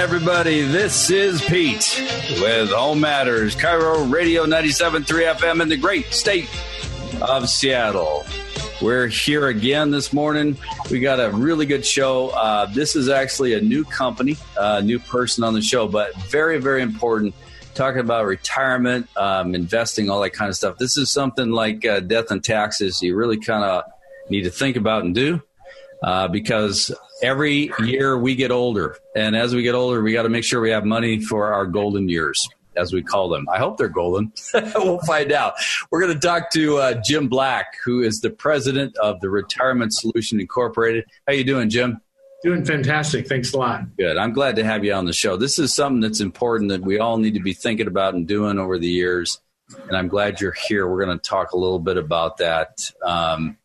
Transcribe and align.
everybody. 0.00 0.62
This 0.62 1.10
is 1.10 1.42
Pete 1.42 2.02
with 2.40 2.70
Home 2.70 3.00
Matters, 3.00 3.54
KIRO 3.54 4.10
Radio 4.10 4.46
97.3 4.46 5.34
FM 5.34 5.60
in 5.60 5.68
the 5.68 5.76
great 5.76 6.06
state 6.06 6.48
of 7.20 7.50
Seattle. 7.50 8.24
We're 8.80 9.08
here 9.08 9.48
again 9.48 9.90
this 9.90 10.10
morning. 10.10 10.56
We 10.90 11.00
got 11.00 11.20
a 11.20 11.28
really 11.28 11.66
good 11.66 11.84
show. 11.84 12.30
Uh, 12.30 12.64
this 12.64 12.96
is 12.96 13.10
actually 13.10 13.52
a 13.52 13.60
new 13.60 13.84
company, 13.84 14.38
a 14.56 14.64
uh, 14.64 14.80
new 14.80 14.98
person 14.98 15.44
on 15.44 15.52
the 15.52 15.60
show, 15.60 15.86
but 15.86 16.16
very, 16.30 16.58
very 16.58 16.80
important. 16.80 17.34
Talking 17.74 18.00
about 18.00 18.24
retirement, 18.24 19.06
um, 19.18 19.54
investing, 19.54 20.08
all 20.08 20.22
that 20.22 20.30
kind 20.30 20.48
of 20.48 20.56
stuff. 20.56 20.78
This 20.78 20.96
is 20.96 21.10
something 21.10 21.50
like 21.50 21.84
uh, 21.84 22.00
death 22.00 22.30
and 22.30 22.42
taxes. 22.42 23.02
You 23.02 23.16
really 23.16 23.38
kind 23.38 23.64
of 23.64 23.84
need 24.30 24.44
to 24.44 24.50
think 24.50 24.76
about 24.76 25.04
and 25.04 25.14
do 25.14 25.42
uh, 26.02 26.28
because 26.28 26.90
every 27.22 27.72
year 27.80 28.18
we 28.18 28.34
get 28.34 28.50
older. 28.50 28.96
And 29.14 29.36
as 29.36 29.54
we 29.54 29.62
get 29.62 29.74
older, 29.74 30.02
we 30.02 30.12
got 30.12 30.22
to 30.22 30.28
make 30.28 30.44
sure 30.44 30.60
we 30.60 30.70
have 30.70 30.84
money 30.84 31.20
for 31.20 31.52
our 31.52 31.66
golden 31.66 32.08
years 32.08 32.40
as 32.76 32.92
we 32.92 33.02
call 33.02 33.28
them. 33.28 33.46
I 33.52 33.58
hope 33.58 33.76
they're 33.76 33.88
golden. 33.88 34.32
we'll 34.74 35.00
find 35.00 35.32
out. 35.32 35.54
We're 35.90 36.00
going 36.00 36.14
to 36.14 36.26
talk 36.26 36.50
to 36.52 36.78
uh, 36.78 37.02
Jim 37.04 37.28
Black, 37.28 37.76
who 37.84 38.02
is 38.02 38.20
the 38.20 38.30
president 38.30 38.96
of 38.98 39.20
the 39.20 39.30
Retirement 39.30 39.92
Solution 39.92 40.40
Incorporated. 40.40 41.04
How 41.26 41.32
you 41.32 41.44
doing, 41.44 41.70
Jim? 41.70 42.00
Doing 42.42 42.64
fantastic. 42.64 43.28
Thanks 43.28 43.52
a 43.52 43.58
lot. 43.58 43.96
Good. 43.98 44.16
I'm 44.16 44.32
glad 44.32 44.56
to 44.56 44.64
have 44.64 44.82
you 44.84 44.94
on 44.94 45.04
the 45.04 45.12
show. 45.12 45.36
This 45.36 45.58
is 45.58 45.74
something 45.74 46.00
that's 46.00 46.20
important 46.20 46.70
that 46.70 46.80
we 46.80 46.98
all 46.98 47.18
need 47.18 47.34
to 47.34 47.40
be 47.40 47.52
thinking 47.52 47.86
about 47.86 48.14
and 48.14 48.26
doing 48.26 48.58
over 48.58 48.78
the 48.78 48.88
years. 48.88 49.40
And 49.88 49.96
I'm 49.96 50.08
glad 50.08 50.40
you're 50.40 50.56
here. 50.68 50.88
We're 50.88 51.04
going 51.04 51.18
to 51.18 51.22
talk 51.22 51.52
a 51.52 51.58
little 51.58 51.78
bit 51.78 51.98
about 51.98 52.38
that. 52.38 52.90
Um, 53.04 53.56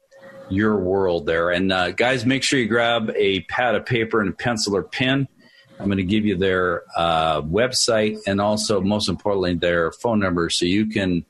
your 0.49 0.77
world 0.77 1.25
there. 1.25 1.49
And 1.51 1.71
uh, 1.71 1.91
guys, 1.91 2.25
make 2.25 2.43
sure 2.43 2.59
you 2.59 2.67
grab 2.67 3.11
a 3.15 3.41
pad 3.41 3.75
of 3.75 3.85
paper 3.85 4.21
and 4.21 4.29
a 4.29 4.33
pencil 4.33 4.75
or 4.75 4.83
pen. 4.83 5.27
I'm 5.79 5.87
going 5.87 5.97
to 5.97 6.03
give 6.03 6.25
you 6.25 6.37
their 6.37 6.83
uh, 6.95 7.41
website 7.41 8.19
and 8.27 8.39
also, 8.39 8.79
most 8.79 9.09
importantly, 9.09 9.55
their 9.55 9.91
phone 9.91 10.19
number 10.19 10.49
so 10.49 10.65
you 10.65 10.85
can 10.85 11.25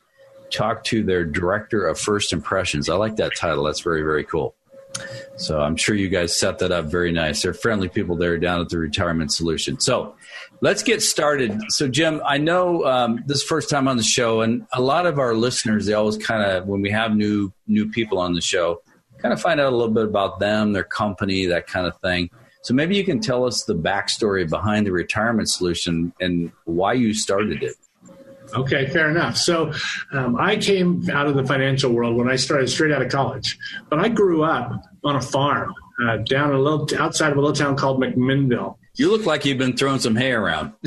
talk 0.51 0.83
to 0.85 1.03
their 1.03 1.25
director 1.25 1.87
of 1.87 1.99
first 1.99 2.31
impressions. 2.31 2.87
I 2.87 2.95
like 2.95 3.15
that 3.15 3.35
title. 3.35 3.63
That's 3.63 3.81
very, 3.81 4.03
very 4.03 4.23
cool. 4.23 4.55
So 5.37 5.59
I'm 5.59 5.75
sure 5.75 5.95
you 5.95 6.07
guys 6.07 6.37
set 6.37 6.59
that 6.59 6.71
up 6.71 6.85
very 6.85 7.11
nice. 7.11 7.41
They're 7.41 7.53
friendly 7.53 7.89
people 7.89 8.15
there 8.15 8.37
down 8.37 8.61
at 8.61 8.69
the 8.69 8.77
Retirement 8.77 9.33
Solution. 9.33 9.79
So 9.79 10.15
let's 10.61 10.83
get 10.83 11.01
started. 11.01 11.59
So 11.69 11.87
Jim, 11.87 12.21
I 12.25 12.37
know 12.37 12.85
um, 12.85 13.23
this 13.25 13.43
first 13.43 13.69
time 13.69 13.87
on 13.87 13.97
the 13.97 14.03
show, 14.03 14.41
and 14.41 14.65
a 14.71 14.81
lot 14.81 15.05
of 15.05 15.19
our 15.19 15.33
listeners, 15.33 15.85
they 15.85 15.93
always 15.93 16.17
kind 16.17 16.43
of 16.43 16.67
when 16.67 16.81
we 16.81 16.91
have 16.91 17.15
new 17.15 17.51
new 17.67 17.89
people 17.89 18.19
on 18.19 18.33
the 18.33 18.41
show, 18.41 18.81
kind 19.25 19.33
of 19.33 19.41
find 19.41 19.59
out 19.59 19.73
a 19.73 19.75
little 19.75 19.91
bit 19.91 20.05
about 20.05 20.39
them, 20.39 20.71
their 20.71 20.83
company, 20.83 21.47
that 21.47 21.65
kind 21.65 21.87
of 21.87 21.97
thing. 21.97 22.29
So 22.61 22.75
maybe 22.75 22.95
you 22.95 23.03
can 23.03 23.19
tell 23.19 23.43
us 23.43 23.63
the 23.63 23.73
backstory 23.73 24.47
behind 24.47 24.85
the 24.85 24.91
retirement 24.91 25.49
solution 25.49 26.13
and 26.19 26.51
why 26.65 26.93
you 26.93 27.11
started 27.11 27.63
it. 27.63 27.73
Okay, 28.53 28.87
fair 28.87 29.09
enough. 29.09 29.35
So 29.35 29.73
um, 30.11 30.35
I 30.35 30.57
came 30.57 31.09
out 31.09 31.25
of 31.25 31.33
the 31.33 31.43
financial 31.43 31.91
world 31.91 32.15
when 32.15 32.29
I 32.29 32.35
started 32.35 32.69
straight 32.69 32.91
out 32.91 33.01
of 33.01 33.11
college, 33.11 33.57
but 33.89 33.97
I 33.97 34.09
grew 34.09 34.43
up 34.43 34.79
on 35.03 35.15
a 35.15 35.21
farm 35.21 35.73
uh, 36.03 36.17
down 36.17 36.53
a 36.53 36.59
little 36.59 36.87
outside 36.99 37.31
of 37.31 37.37
a 37.39 37.41
little 37.41 37.55
town 37.55 37.75
called 37.75 37.99
McMinnville. 37.99 38.77
You 38.95 39.11
look 39.11 39.25
like 39.25 39.45
you've 39.45 39.57
been 39.57 39.75
throwing 39.75 39.99
some 39.99 40.15
hay 40.15 40.31
around. 40.31 40.73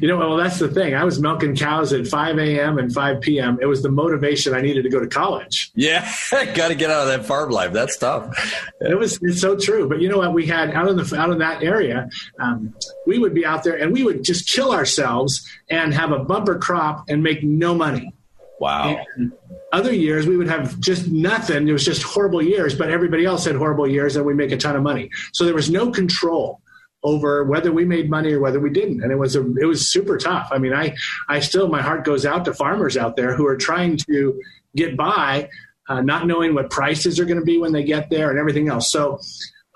you 0.00 0.08
know, 0.08 0.16
well, 0.16 0.36
that's 0.36 0.58
the 0.58 0.68
thing. 0.68 0.94
I 0.94 1.04
was 1.04 1.20
milking 1.20 1.54
cows 1.54 1.92
at 1.92 2.06
5 2.06 2.38
a.m. 2.38 2.78
and 2.78 2.92
5 2.92 3.20
p.m. 3.20 3.58
It 3.60 3.66
was 3.66 3.82
the 3.82 3.90
motivation 3.90 4.54
I 4.54 4.60
needed 4.62 4.82
to 4.84 4.88
go 4.88 5.00
to 5.00 5.06
college. 5.06 5.70
Yeah, 5.74 6.10
got 6.54 6.68
to 6.68 6.74
get 6.74 6.90
out 6.90 7.02
of 7.02 7.08
that 7.08 7.26
farm 7.26 7.50
life. 7.50 7.72
That's 7.72 7.96
tough. 7.96 8.34
It 8.80 8.98
was 8.98 9.18
it's 9.22 9.40
so 9.40 9.56
true. 9.56 9.88
But 9.88 10.00
you 10.00 10.08
know 10.08 10.18
what? 10.18 10.32
We 10.32 10.46
had 10.46 10.70
out 10.70 10.88
in 10.88 10.96
the 10.96 11.16
out 11.16 11.30
in 11.30 11.38
that 11.38 11.62
area, 11.62 12.08
um, 12.40 12.74
we 13.06 13.18
would 13.18 13.34
be 13.34 13.44
out 13.44 13.62
there 13.64 13.76
and 13.76 13.92
we 13.92 14.02
would 14.02 14.24
just 14.24 14.48
kill 14.48 14.72
ourselves 14.72 15.46
and 15.68 15.92
have 15.92 16.12
a 16.12 16.20
bumper 16.20 16.58
crop 16.58 17.04
and 17.08 17.22
make 17.22 17.42
no 17.42 17.74
money. 17.74 18.12
Wow. 18.58 19.04
And 19.16 19.32
other 19.72 19.92
years 19.92 20.26
we 20.26 20.36
would 20.36 20.48
have 20.48 20.78
just 20.80 21.08
nothing. 21.08 21.68
It 21.68 21.72
was 21.72 21.84
just 21.84 22.02
horrible 22.02 22.42
years, 22.42 22.74
but 22.74 22.90
everybody 22.90 23.24
else 23.24 23.44
had 23.44 23.56
horrible 23.56 23.86
years 23.86 24.16
and 24.16 24.24
we 24.24 24.34
make 24.34 24.52
a 24.52 24.56
ton 24.56 24.76
of 24.76 24.82
money. 24.82 25.10
So 25.32 25.44
there 25.44 25.54
was 25.54 25.70
no 25.70 25.90
control 25.90 26.60
over 27.02 27.44
whether 27.44 27.70
we 27.70 27.84
made 27.84 28.10
money 28.10 28.32
or 28.32 28.40
whether 28.40 28.58
we 28.58 28.70
didn't. 28.70 29.02
And 29.02 29.12
it 29.12 29.16
was 29.16 29.36
a, 29.36 29.40
it 29.58 29.66
was 29.66 29.88
super 29.88 30.16
tough. 30.16 30.48
I 30.50 30.58
mean, 30.58 30.72
I, 30.72 30.96
I 31.28 31.40
still, 31.40 31.68
my 31.68 31.82
heart 31.82 32.04
goes 32.04 32.24
out 32.24 32.44
to 32.46 32.54
farmers 32.54 32.96
out 32.96 33.16
there 33.16 33.34
who 33.34 33.46
are 33.46 33.56
trying 33.56 33.96
to 34.08 34.40
get 34.74 34.96
by, 34.96 35.48
uh, 35.88 36.00
not 36.00 36.26
knowing 36.26 36.54
what 36.54 36.70
prices 36.70 37.20
are 37.20 37.24
going 37.24 37.38
to 37.38 37.44
be 37.44 37.58
when 37.58 37.72
they 37.72 37.84
get 37.84 38.10
there 38.10 38.30
and 38.30 38.38
everything 38.38 38.68
else. 38.68 38.90
So 38.90 39.20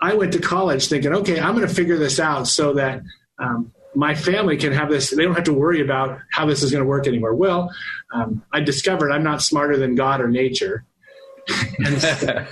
I 0.00 0.14
went 0.14 0.32
to 0.32 0.40
college 0.40 0.88
thinking, 0.88 1.12
okay, 1.12 1.38
I'm 1.38 1.54
going 1.54 1.69
to 1.69 1.74
figure 1.74 1.98
this 1.98 2.19
out 2.19 2.48
so 2.48 2.72
that, 2.74 3.02
um, 3.38 3.72
my 3.94 4.14
family 4.14 4.56
can 4.56 4.72
have 4.72 4.88
this. 4.88 5.10
They 5.10 5.24
don't 5.24 5.34
have 5.34 5.44
to 5.44 5.52
worry 5.52 5.80
about 5.80 6.18
how 6.30 6.46
this 6.46 6.62
is 6.62 6.70
going 6.70 6.82
to 6.82 6.88
work 6.88 7.06
anymore. 7.06 7.34
Well, 7.34 7.70
um, 8.12 8.42
I 8.52 8.60
discovered 8.60 9.10
I'm 9.10 9.24
not 9.24 9.42
smarter 9.42 9.76
than 9.76 9.94
God 9.94 10.20
or 10.20 10.28
nature. 10.28 10.84
yeah. 11.80 12.46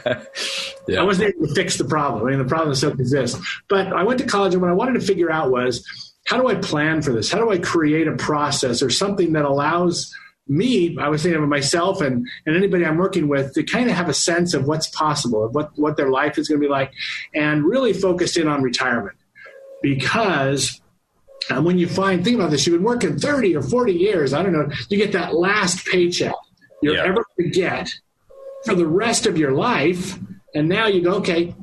I 0.98 1.02
wasn't 1.02 1.34
able 1.34 1.46
to 1.46 1.54
fix 1.54 1.76
the 1.76 1.84
problem. 1.84 2.26
I 2.26 2.30
mean, 2.30 2.38
the 2.38 2.44
problem 2.44 2.74
still 2.74 2.92
exists. 2.92 3.38
But 3.68 3.92
I 3.92 4.02
went 4.02 4.18
to 4.20 4.26
college, 4.26 4.54
and 4.54 4.62
what 4.62 4.70
I 4.70 4.74
wanted 4.74 5.00
to 5.00 5.06
figure 5.06 5.30
out 5.30 5.50
was 5.50 5.86
how 6.26 6.40
do 6.40 6.48
I 6.48 6.56
plan 6.56 7.02
for 7.02 7.12
this? 7.12 7.30
How 7.30 7.38
do 7.38 7.50
I 7.50 7.58
create 7.58 8.08
a 8.08 8.16
process 8.16 8.82
or 8.82 8.90
something 8.90 9.32
that 9.32 9.44
allows 9.44 10.12
me, 10.48 10.96
I 10.98 11.08
was 11.08 11.22
thinking 11.22 11.42
of 11.42 11.48
myself 11.48 12.00
and, 12.00 12.26
and 12.46 12.56
anybody 12.56 12.84
I'm 12.84 12.96
working 12.96 13.28
with 13.28 13.52
to 13.54 13.62
kind 13.62 13.90
of 13.90 13.96
have 13.96 14.08
a 14.08 14.14
sense 14.14 14.54
of 14.54 14.66
what's 14.66 14.86
possible, 14.88 15.44
of 15.44 15.54
what, 15.54 15.78
what 15.78 15.96
their 15.96 16.10
life 16.10 16.38
is 16.38 16.48
going 16.48 16.60
to 16.60 16.66
be 16.66 16.70
like, 16.70 16.92
and 17.34 17.64
really 17.64 17.92
focused 17.92 18.36
in 18.36 18.48
on 18.48 18.62
retirement. 18.62 19.16
Because 19.82 20.80
and 21.50 21.64
when 21.64 21.78
you 21.78 21.88
find, 21.88 22.24
think 22.24 22.36
about 22.36 22.50
this, 22.50 22.66
you've 22.66 22.76
been 22.76 22.84
working 22.84 23.18
30 23.18 23.56
or 23.56 23.62
40 23.62 23.92
years, 23.92 24.32
I 24.32 24.42
don't 24.42 24.52
know, 24.52 24.68
you 24.88 24.98
get 24.98 25.12
that 25.12 25.34
last 25.34 25.86
paycheck 25.86 26.34
you're 26.82 26.94
yeah. 26.94 27.04
ever 27.04 27.24
going 27.36 27.50
to 27.50 27.58
get 27.58 27.92
for 28.64 28.74
the 28.74 28.86
rest 28.86 29.26
of 29.26 29.38
your 29.38 29.52
life. 29.52 30.18
And 30.54 30.68
now 30.68 30.86
you 30.86 31.02
go, 31.02 31.14
okay, 31.16 31.54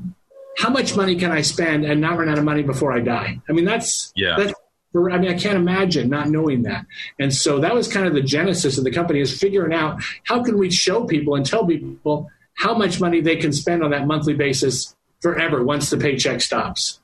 how 0.58 0.70
much 0.70 0.96
money 0.96 1.16
can 1.16 1.32
I 1.32 1.42
spend 1.42 1.86
and 1.86 2.02
not 2.02 2.18
run 2.18 2.30
out 2.30 2.38
of 2.38 2.44
money 2.44 2.64
before 2.64 2.92
I 2.92 3.00
die? 3.00 3.40
I 3.50 3.54
mean, 3.54 3.66
that's, 3.66 4.12
yeah. 4.16 4.36
that's 4.38 4.54
I 4.96 5.18
mean, 5.18 5.30
I 5.30 5.38
can't 5.38 5.58
imagine 5.58 6.10
not 6.10 6.30
knowing 6.30 6.64
that. 6.64 6.86
And 7.20 7.34
so 7.34 7.60
that 7.60 7.76
was 7.76 7.92
kind 7.92 8.08
of 8.08 8.14
the 8.14 8.22
genesis 8.22 8.78
of 8.78 8.86
the 8.86 8.92
company 8.92 9.20
is 9.20 9.38
figuring 9.38 9.74
out 9.74 10.02
how 10.24 10.42
can 10.42 10.58
we 10.58 10.72
show 10.72 11.04
people 11.04 11.36
and 11.36 11.46
tell 11.46 11.66
people 11.66 12.32
how 12.54 12.78
much 12.78 13.02
money 13.02 13.20
they 13.20 13.36
can 13.36 13.52
spend 13.52 13.84
on 13.84 13.92
that 13.92 14.08
monthly 14.08 14.34
basis 14.34 14.96
forever 15.20 15.66
once 15.66 15.90
the 15.90 15.98
paycheck 15.98 16.40
stops. 16.40 17.02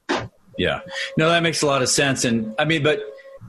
Yeah. 0.62 0.82
No, 1.18 1.30
that 1.30 1.42
makes 1.42 1.64
a 1.64 1.66
lot 1.66 1.82
of 1.82 1.90
sense. 1.90 2.24
And 2.24 2.54
I 2.60 2.66
mean, 2.66 2.84
but 2.84 3.02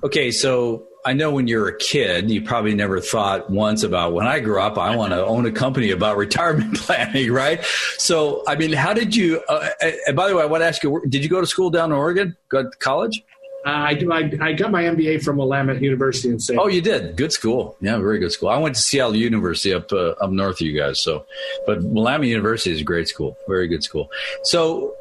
okay, 0.02 0.30
so 0.30 0.86
I 1.04 1.12
know 1.12 1.30
when 1.30 1.46
you're 1.46 1.68
a 1.68 1.76
kid, 1.76 2.30
you 2.30 2.40
probably 2.40 2.74
never 2.74 3.00
thought 3.00 3.50
once 3.50 3.82
about 3.82 4.14
when 4.14 4.26
I 4.26 4.40
grew 4.40 4.60
up, 4.60 4.78
I 4.78 4.96
want 4.96 5.12
to 5.12 5.22
own 5.24 5.44
a 5.44 5.52
company 5.52 5.90
about 5.90 6.16
retirement 6.26 6.78
planning, 6.78 7.30
right? 7.30 7.62
So, 7.98 8.42
I 8.48 8.56
mean, 8.56 8.72
how 8.72 8.94
did 8.94 9.14
you? 9.14 9.42
Uh, 9.46 9.68
and 10.06 10.16
by 10.16 10.28
the 10.28 10.36
way, 10.36 10.42
I 10.42 10.46
want 10.46 10.62
to 10.62 10.66
ask 10.66 10.82
you: 10.82 11.02
Did 11.08 11.22
you 11.22 11.28
go 11.28 11.40
to 11.40 11.46
school 11.46 11.68
down 11.68 11.90
in 11.90 11.98
Oregon? 11.98 12.36
Go 12.48 12.62
to 12.62 12.70
college? 12.78 13.22
Uh, 13.64 13.70
I 13.70 13.94
do. 13.94 14.12
I, 14.12 14.30
I, 14.40 14.52
got 14.54 14.72
my 14.72 14.82
MBA 14.82 15.22
from 15.22 15.36
Willamette 15.36 15.80
University 15.80 16.30
in 16.30 16.40
St. 16.40 16.58
Oh, 16.58 16.66
you 16.66 16.80
did. 16.80 17.14
Good 17.14 17.32
school. 17.32 17.76
Yeah, 17.80 17.96
very 17.98 18.18
good 18.18 18.32
school. 18.32 18.48
I 18.48 18.58
went 18.58 18.74
to 18.74 18.80
Seattle 18.80 19.14
University 19.14 19.72
up 19.72 19.92
uh, 19.92 20.10
up 20.20 20.30
north 20.30 20.60
of 20.60 20.66
you 20.66 20.76
guys. 20.76 21.00
So, 21.00 21.26
but 21.64 21.80
Willamette 21.80 22.26
University 22.26 22.72
is 22.72 22.80
a 22.80 22.84
great 22.84 23.06
school. 23.06 23.36
Very 23.46 23.68
good 23.68 23.84
school. 23.84 24.10
So, 24.42 24.96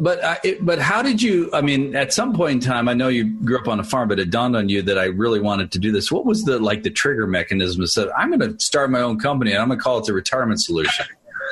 but 0.00 0.22
uh, 0.22 0.36
it, 0.42 0.64
but 0.64 0.78
how 0.78 1.02
did 1.02 1.22
you? 1.22 1.48
I 1.52 1.60
mean, 1.60 1.94
at 1.94 2.12
some 2.12 2.34
point 2.34 2.54
in 2.54 2.60
time, 2.60 2.88
I 2.88 2.94
know 2.94 3.08
you 3.08 3.24
grew 3.24 3.58
up 3.58 3.68
on 3.68 3.78
a 3.78 3.84
farm, 3.84 4.08
but 4.08 4.18
it 4.18 4.30
dawned 4.30 4.56
on 4.56 4.68
you 4.68 4.82
that 4.82 4.98
I 4.98 5.04
really 5.04 5.40
wanted 5.40 5.70
to 5.72 5.78
do 5.78 5.92
this. 5.92 6.10
What 6.10 6.26
was 6.26 6.44
the 6.44 6.58
like 6.58 6.82
the 6.82 6.90
trigger 6.90 7.26
mechanism 7.26 7.80
that 7.82 7.88
said 7.88 8.08
I'm 8.16 8.36
going 8.36 8.56
to 8.56 8.60
start 8.64 8.90
my 8.90 9.00
own 9.00 9.18
company 9.18 9.52
and 9.52 9.60
I'm 9.60 9.68
going 9.68 9.78
to 9.78 9.82
call 9.82 9.98
it 9.98 10.06
the 10.06 10.12
Retirement 10.12 10.60
Solution? 10.60 11.06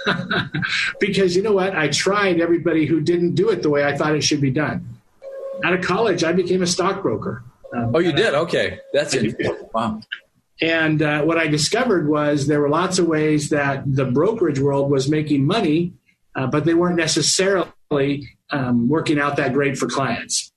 because 1.01 1.37
you 1.37 1.43
know 1.43 1.53
what, 1.53 1.77
I 1.77 1.89
tried 1.89 2.41
everybody 2.41 2.87
who 2.87 3.01
didn't 3.01 3.35
do 3.35 3.51
it 3.51 3.63
the 3.63 3.71
way 3.71 3.85
I 3.85 3.97
thought 3.97 4.15
it 4.15 4.23
should 4.23 4.41
be 4.41 4.51
done. 4.51 4.99
Out 5.63 5.75
of 5.75 5.85
college, 5.85 6.25
I 6.25 6.33
became 6.33 6.63
a 6.63 6.67
stockbroker. 6.67 7.45
Um, 7.77 7.95
oh, 7.95 7.99
you 7.99 8.13
did? 8.13 8.35
Okay, 8.35 8.81
that's 8.93 9.15
it. 9.15 9.37
Wow. 9.75 10.01
And 10.63 11.01
uh, 11.03 11.23
what 11.23 11.39
I 11.39 11.47
discovered 11.47 12.09
was 12.09 12.47
there 12.47 12.61
were 12.61 12.69
lots 12.69 12.99
of 12.99 13.07
ways 13.07 13.49
that 13.51 13.83
the 13.87 14.05
brokerage 14.05 14.59
world 14.59 14.91
was 14.91 15.09
making 15.09 15.47
money, 15.47 15.93
uh, 16.35 16.47
but 16.47 16.65
they 16.65 16.75
weren't 16.75 16.97
necessarily 16.97 17.69
um, 18.51 18.89
working 18.89 19.19
out 19.19 19.37
that 19.37 19.53
great 19.53 19.77
for 19.77 19.87
clients. 19.87 20.53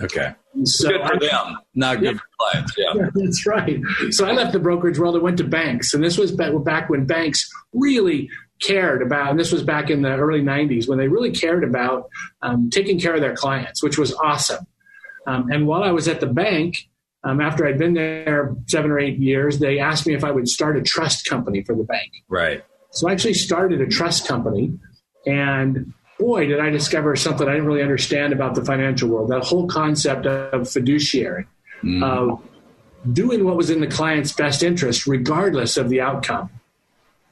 Okay. 0.00 0.34
So 0.64 0.88
good 0.88 1.00
for 1.06 1.14
I, 1.14 1.18
them, 1.18 1.58
not 1.74 2.00
good 2.00 2.14
yeah, 2.14 2.18
for 2.18 2.26
clients. 2.38 2.74
Yeah. 2.76 2.92
yeah. 2.94 3.10
That's 3.14 3.46
right. 3.46 3.80
So 4.10 4.26
I 4.26 4.32
left 4.32 4.52
the 4.52 4.58
brokerage 4.58 4.98
world 4.98 5.14
and 5.14 5.22
went 5.22 5.38
to 5.38 5.44
banks. 5.44 5.94
And 5.94 6.02
this 6.02 6.18
was 6.18 6.32
back 6.32 6.88
when 6.88 7.06
banks 7.06 7.48
really 7.72 8.28
cared 8.60 9.02
about, 9.02 9.30
and 9.30 9.38
this 9.38 9.52
was 9.52 9.62
back 9.62 9.90
in 9.90 10.02
the 10.02 10.14
early 10.14 10.40
90s 10.40 10.88
when 10.88 10.98
they 10.98 11.08
really 11.08 11.30
cared 11.30 11.64
about 11.64 12.08
um, 12.42 12.70
taking 12.70 12.98
care 12.98 13.14
of 13.14 13.20
their 13.20 13.34
clients, 13.34 13.82
which 13.82 13.98
was 13.98 14.14
awesome. 14.14 14.66
Um, 15.26 15.50
and 15.50 15.66
while 15.66 15.82
I 15.82 15.90
was 15.90 16.08
at 16.08 16.20
the 16.20 16.26
bank, 16.26 16.88
um, 17.24 17.40
after 17.40 17.66
I'd 17.66 17.78
been 17.78 17.94
there 17.94 18.54
seven 18.66 18.90
or 18.90 18.98
eight 18.98 19.18
years, 19.18 19.58
they 19.58 19.78
asked 19.78 20.06
me 20.06 20.14
if 20.14 20.24
I 20.24 20.30
would 20.30 20.48
start 20.48 20.76
a 20.76 20.82
trust 20.82 21.26
company 21.26 21.62
for 21.62 21.74
the 21.74 21.84
bank. 21.84 22.10
Right. 22.28 22.64
So 22.90 23.08
I 23.08 23.12
actually 23.12 23.34
started 23.34 23.80
a 23.80 23.86
trust 23.86 24.26
company 24.26 24.78
and 25.24 25.92
boy, 26.22 26.46
did 26.46 26.60
I 26.60 26.70
discover 26.70 27.16
something 27.16 27.48
I 27.48 27.52
didn't 27.52 27.66
really 27.66 27.82
understand 27.82 28.32
about 28.32 28.54
the 28.54 28.64
financial 28.64 29.08
world. 29.08 29.30
That 29.30 29.42
whole 29.42 29.66
concept 29.66 30.24
of 30.24 30.70
fiduciary, 30.70 31.46
mm-hmm. 31.82 32.02
of 32.02 32.40
doing 33.12 33.44
what 33.44 33.56
was 33.56 33.70
in 33.70 33.80
the 33.80 33.88
client's 33.88 34.32
best 34.32 34.62
interest, 34.62 35.06
regardless 35.06 35.76
of 35.76 35.88
the 35.88 36.00
outcome. 36.00 36.48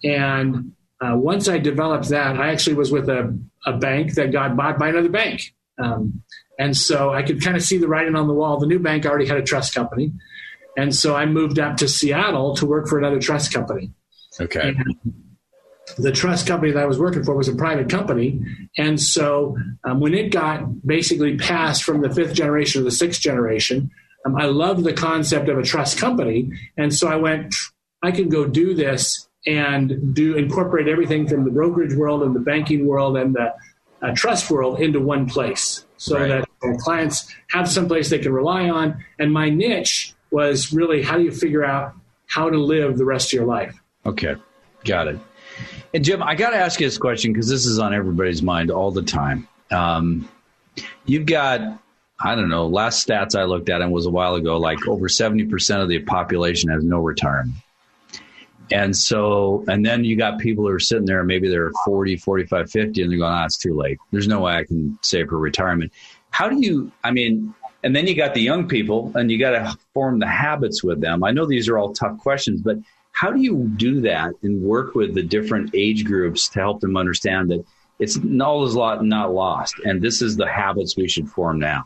And 0.02 0.72
uh, 1.00 1.14
once 1.14 1.48
I 1.48 1.58
developed 1.58 2.08
that, 2.08 2.36
I 2.36 2.50
actually 2.50 2.74
was 2.74 2.90
with 2.90 3.08
a, 3.08 3.38
a 3.64 3.76
bank 3.78 4.14
that 4.14 4.32
got 4.32 4.56
bought 4.56 4.76
by 4.78 4.88
another 4.88 5.08
bank. 5.08 5.54
Um, 5.78 6.22
and 6.58 6.76
so 6.76 7.12
I 7.12 7.22
could 7.22 7.42
kind 7.42 7.56
of 7.56 7.62
see 7.62 7.78
the 7.78 7.88
writing 7.88 8.16
on 8.16 8.26
the 8.26 8.34
wall. 8.34 8.58
The 8.58 8.66
new 8.66 8.80
bank 8.80 9.06
already 9.06 9.26
had 9.26 9.38
a 9.38 9.42
trust 9.42 9.72
company. 9.72 10.12
And 10.76 10.94
so 10.94 11.14
I 11.14 11.26
moved 11.26 11.58
up 11.58 11.76
to 11.78 11.88
Seattle 11.88 12.56
to 12.56 12.66
work 12.66 12.88
for 12.88 12.98
another 12.98 13.20
trust 13.20 13.52
company. 13.52 13.92
Okay. 14.40 14.74
And 14.76 15.29
the 15.96 16.12
trust 16.12 16.46
company 16.46 16.72
that 16.72 16.82
I 16.82 16.86
was 16.86 16.98
working 16.98 17.24
for 17.24 17.34
was 17.34 17.48
a 17.48 17.54
private 17.54 17.88
company. 17.88 18.40
And 18.76 19.00
so 19.00 19.56
um, 19.84 20.00
when 20.00 20.14
it 20.14 20.30
got 20.30 20.86
basically 20.86 21.36
passed 21.36 21.84
from 21.84 22.02
the 22.02 22.10
fifth 22.10 22.34
generation 22.34 22.80
to 22.80 22.84
the 22.84 22.90
sixth 22.90 23.20
generation, 23.20 23.90
um, 24.26 24.36
I 24.36 24.46
loved 24.46 24.84
the 24.84 24.92
concept 24.92 25.48
of 25.48 25.58
a 25.58 25.62
trust 25.62 25.98
company. 25.98 26.50
And 26.76 26.94
so 26.94 27.08
I 27.08 27.16
went, 27.16 27.54
I 28.02 28.10
can 28.10 28.28
go 28.28 28.46
do 28.46 28.74
this 28.74 29.28
and 29.46 30.14
do 30.14 30.36
incorporate 30.36 30.88
everything 30.88 31.26
from 31.26 31.44
the 31.44 31.50
brokerage 31.50 31.94
world 31.94 32.22
and 32.22 32.34
the 32.34 32.40
banking 32.40 32.86
world 32.86 33.16
and 33.16 33.34
the 33.34 33.54
uh, 34.02 34.12
trust 34.14 34.50
world 34.50 34.80
into 34.80 35.00
one 35.00 35.26
place 35.26 35.84
so 35.96 36.18
right. 36.18 36.44
that 36.62 36.78
clients 36.80 37.34
have 37.50 37.68
some 37.68 37.86
place 37.88 38.10
they 38.10 38.18
can 38.18 38.32
rely 38.32 38.68
on. 38.68 39.04
And 39.18 39.32
my 39.32 39.50
niche 39.50 40.14
was 40.30 40.72
really 40.72 41.02
how 41.02 41.16
do 41.16 41.24
you 41.24 41.32
figure 41.32 41.64
out 41.64 41.94
how 42.26 42.48
to 42.48 42.58
live 42.58 42.96
the 42.96 43.04
rest 43.04 43.28
of 43.28 43.32
your 43.32 43.46
life? 43.46 43.78
Okay, 44.06 44.36
got 44.84 45.08
it. 45.08 45.18
And 45.92 46.04
Jim, 46.04 46.22
I 46.22 46.34
got 46.34 46.50
to 46.50 46.56
ask 46.56 46.80
you 46.80 46.86
this 46.86 46.98
question 46.98 47.32
because 47.32 47.48
this 47.48 47.66
is 47.66 47.78
on 47.78 47.94
everybody's 47.94 48.42
mind 48.42 48.70
all 48.70 48.90
the 48.90 49.02
time. 49.02 49.48
Um, 49.70 50.28
you've 51.04 51.26
got, 51.26 51.60
I 52.18 52.34
don't 52.34 52.48
know, 52.48 52.66
last 52.66 53.06
stats 53.06 53.38
I 53.38 53.44
looked 53.44 53.68
at 53.68 53.80
and 53.80 53.92
was 53.92 54.06
a 54.06 54.10
while 54.10 54.34
ago, 54.34 54.58
like 54.58 54.86
over 54.86 55.08
70% 55.08 55.82
of 55.82 55.88
the 55.88 56.00
population 56.00 56.70
has 56.70 56.84
no 56.84 56.98
retirement. 56.98 57.56
And 58.72 58.96
so, 58.96 59.64
and 59.66 59.84
then 59.84 60.04
you 60.04 60.16
got 60.16 60.38
people 60.38 60.64
who 60.64 60.70
are 60.70 60.80
sitting 60.80 61.06
there, 61.06 61.24
maybe 61.24 61.48
they're 61.48 61.72
40, 61.84 62.16
45, 62.16 62.70
50, 62.70 63.02
and 63.02 63.10
they're 63.10 63.18
going, 63.18 63.32
ah, 63.32 63.44
it's 63.44 63.58
too 63.58 63.74
late. 63.74 63.98
There's 64.12 64.28
no 64.28 64.40
way 64.40 64.54
I 64.54 64.64
can 64.64 64.96
save 65.02 65.28
for 65.28 65.38
retirement. 65.38 65.92
How 66.30 66.48
do 66.48 66.60
you, 66.60 66.92
I 67.02 67.10
mean, 67.10 67.52
and 67.82 67.96
then 67.96 68.06
you 68.06 68.14
got 68.14 68.34
the 68.34 68.42
young 68.42 68.68
people 68.68 69.10
and 69.14 69.30
you 69.30 69.38
got 69.38 69.50
to 69.50 69.76
form 69.94 70.20
the 70.20 70.26
habits 70.26 70.84
with 70.84 71.00
them. 71.00 71.24
I 71.24 71.32
know 71.32 71.46
these 71.46 71.68
are 71.68 71.78
all 71.78 71.92
tough 71.92 72.18
questions, 72.18 72.60
but 72.60 72.76
how 73.12 73.30
do 73.30 73.40
you 73.40 73.70
do 73.76 74.00
that 74.02 74.32
and 74.42 74.62
work 74.62 74.94
with 74.94 75.14
the 75.14 75.22
different 75.22 75.70
age 75.74 76.04
groups 76.04 76.48
to 76.50 76.60
help 76.60 76.80
them 76.80 76.96
understand 76.96 77.50
that 77.50 77.64
it's 77.98 78.18
all 78.40 78.64
is 78.64 78.74
not 78.74 79.34
lost, 79.34 79.74
and 79.84 80.00
this 80.00 80.22
is 80.22 80.36
the 80.36 80.48
habits 80.48 80.96
we 80.96 81.08
should 81.08 81.28
form 81.28 81.58
now? 81.58 81.84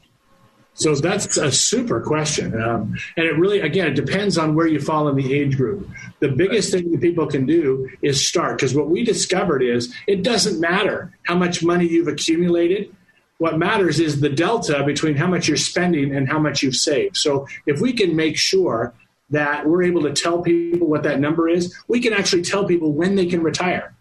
So 0.74 0.94
that's 0.96 1.36
a 1.36 1.52
super 1.52 2.00
question. 2.00 2.60
Um, 2.60 2.96
and 3.16 3.26
it 3.26 3.38
really, 3.38 3.60
again, 3.60 3.86
it 3.86 3.94
depends 3.94 4.36
on 4.36 4.56
where 4.56 4.66
you 4.66 4.80
fall 4.80 5.08
in 5.08 5.14
the 5.14 5.32
age 5.32 5.56
group. 5.56 5.88
The 6.18 6.28
biggest 6.28 6.72
thing 6.72 6.90
that 6.90 7.00
people 7.00 7.28
can 7.28 7.46
do 7.46 7.88
is 8.02 8.28
start, 8.28 8.58
because 8.58 8.74
what 8.74 8.88
we 8.88 9.04
discovered 9.04 9.62
is 9.62 9.94
it 10.08 10.24
doesn't 10.24 10.60
matter 10.60 11.16
how 11.26 11.36
much 11.36 11.62
money 11.62 11.86
you've 11.86 12.08
accumulated. 12.08 12.94
What 13.38 13.58
matters 13.58 14.00
is 14.00 14.20
the 14.20 14.28
delta 14.28 14.82
between 14.84 15.16
how 15.16 15.28
much 15.28 15.46
you're 15.46 15.56
spending 15.56 16.14
and 16.14 16.28
how 16.28 16.40
much 16.40 16.62
you've 16.62 16.76
saved. 16.76 17.16
So 17.16 17.46
if 17.66 17.80
we 17.80 17.92
can 17.92 18.16
make 18.16 18.36
sure 18.36 18.94
that 19.30 19.66
we're 19.66 19.82
able 19.82 20.02
to 20.02 20.12
tell 20.12 20.42
people 20.42 20.86
what 20.88 21.02
that 21.02 21.20
number 21.20 21.48
is, 21.48 21.74
we 21.88 22.00
can 22.00 22.12
actually 22.12 22.42
tell 22.42 22.64
people 22.66 22.92
when 22.92 23.14
they 23.14 23.26
can 23.26 23.42
retire. 23.42 23.94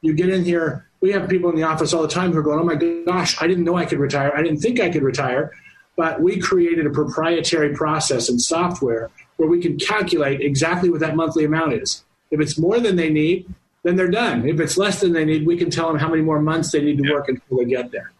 You 0.00 0.14
get 0.14 0.30
in 0.30 0.44
here, 0.44 0.86
we 1.00 1.12
have 1.12 1.28
people 1.28 1.50
in 1.50 1.56
the 1.56 1.62
office 1.62 1.92
all 1.92 2.02
the 2.02 2.08
time 2.08 2.32
who 2.32 2.38
are 2.38 2.42
going, 2.42 2.58
oh 2.58 2.64
my 2.64 2.74
gosh, 2.74 3.40
I 3.40 3.46
didn't 3.46 3.64
know 3.64 3.76
I 3.76 3.84
could 3.84 3.98
retire. 3.98 4.32
I 4.34 4.42
didn't 4.42 4.60
think 4.60 4.80
I 4.80 4.88
could 4.88 5.02
retire 5.02 5.52
but 6.00 6.22
we 6.22 6.38
created 6.38 6.86
a 6.86 6.90
proprietary 6.90 7.74
process 7.74 8.30
and 8.30 8.40
software 8.40 9.10
where 9.36 9.50
we 9.50 9.60
can 9.60 9.78
calculate 9.78 10.40
exactly 10.40 10.88
what 10.88 11.00
that 11.00 11.14
monthly 11.14 11.44
amount 11.44 11.74
is. 11.74 12.02
If 12.30 12.40
it's 12.40 12.58
more 12.58 12.80
than 12.80 12.96
they 12.96 13.10
need, 13.10 13.52
then 13.82 13.96
they're 13.96 14.10
done. 14.10 14.48
If 14.48 14.60
it's 14.60 14.78
less 14.78 15.00
than 15.00 15.12
they 15.12 15.26
need, 15.26 15.46
we 15.46 15.58
can 15.58 15.68
tell 15.68 15.88
them 15.88 15.98
how 15.98 16.08
many 16.08 16.22
more 16.22 16.40
months 16.40 16.72
they 16.72 16.80
need 16.80 16.96
to 17.02 17.12
work 17.12 17.28
until 17.28 17.58
they 17.58 17.66
get 17.66 17.90
there. 17.90 18.12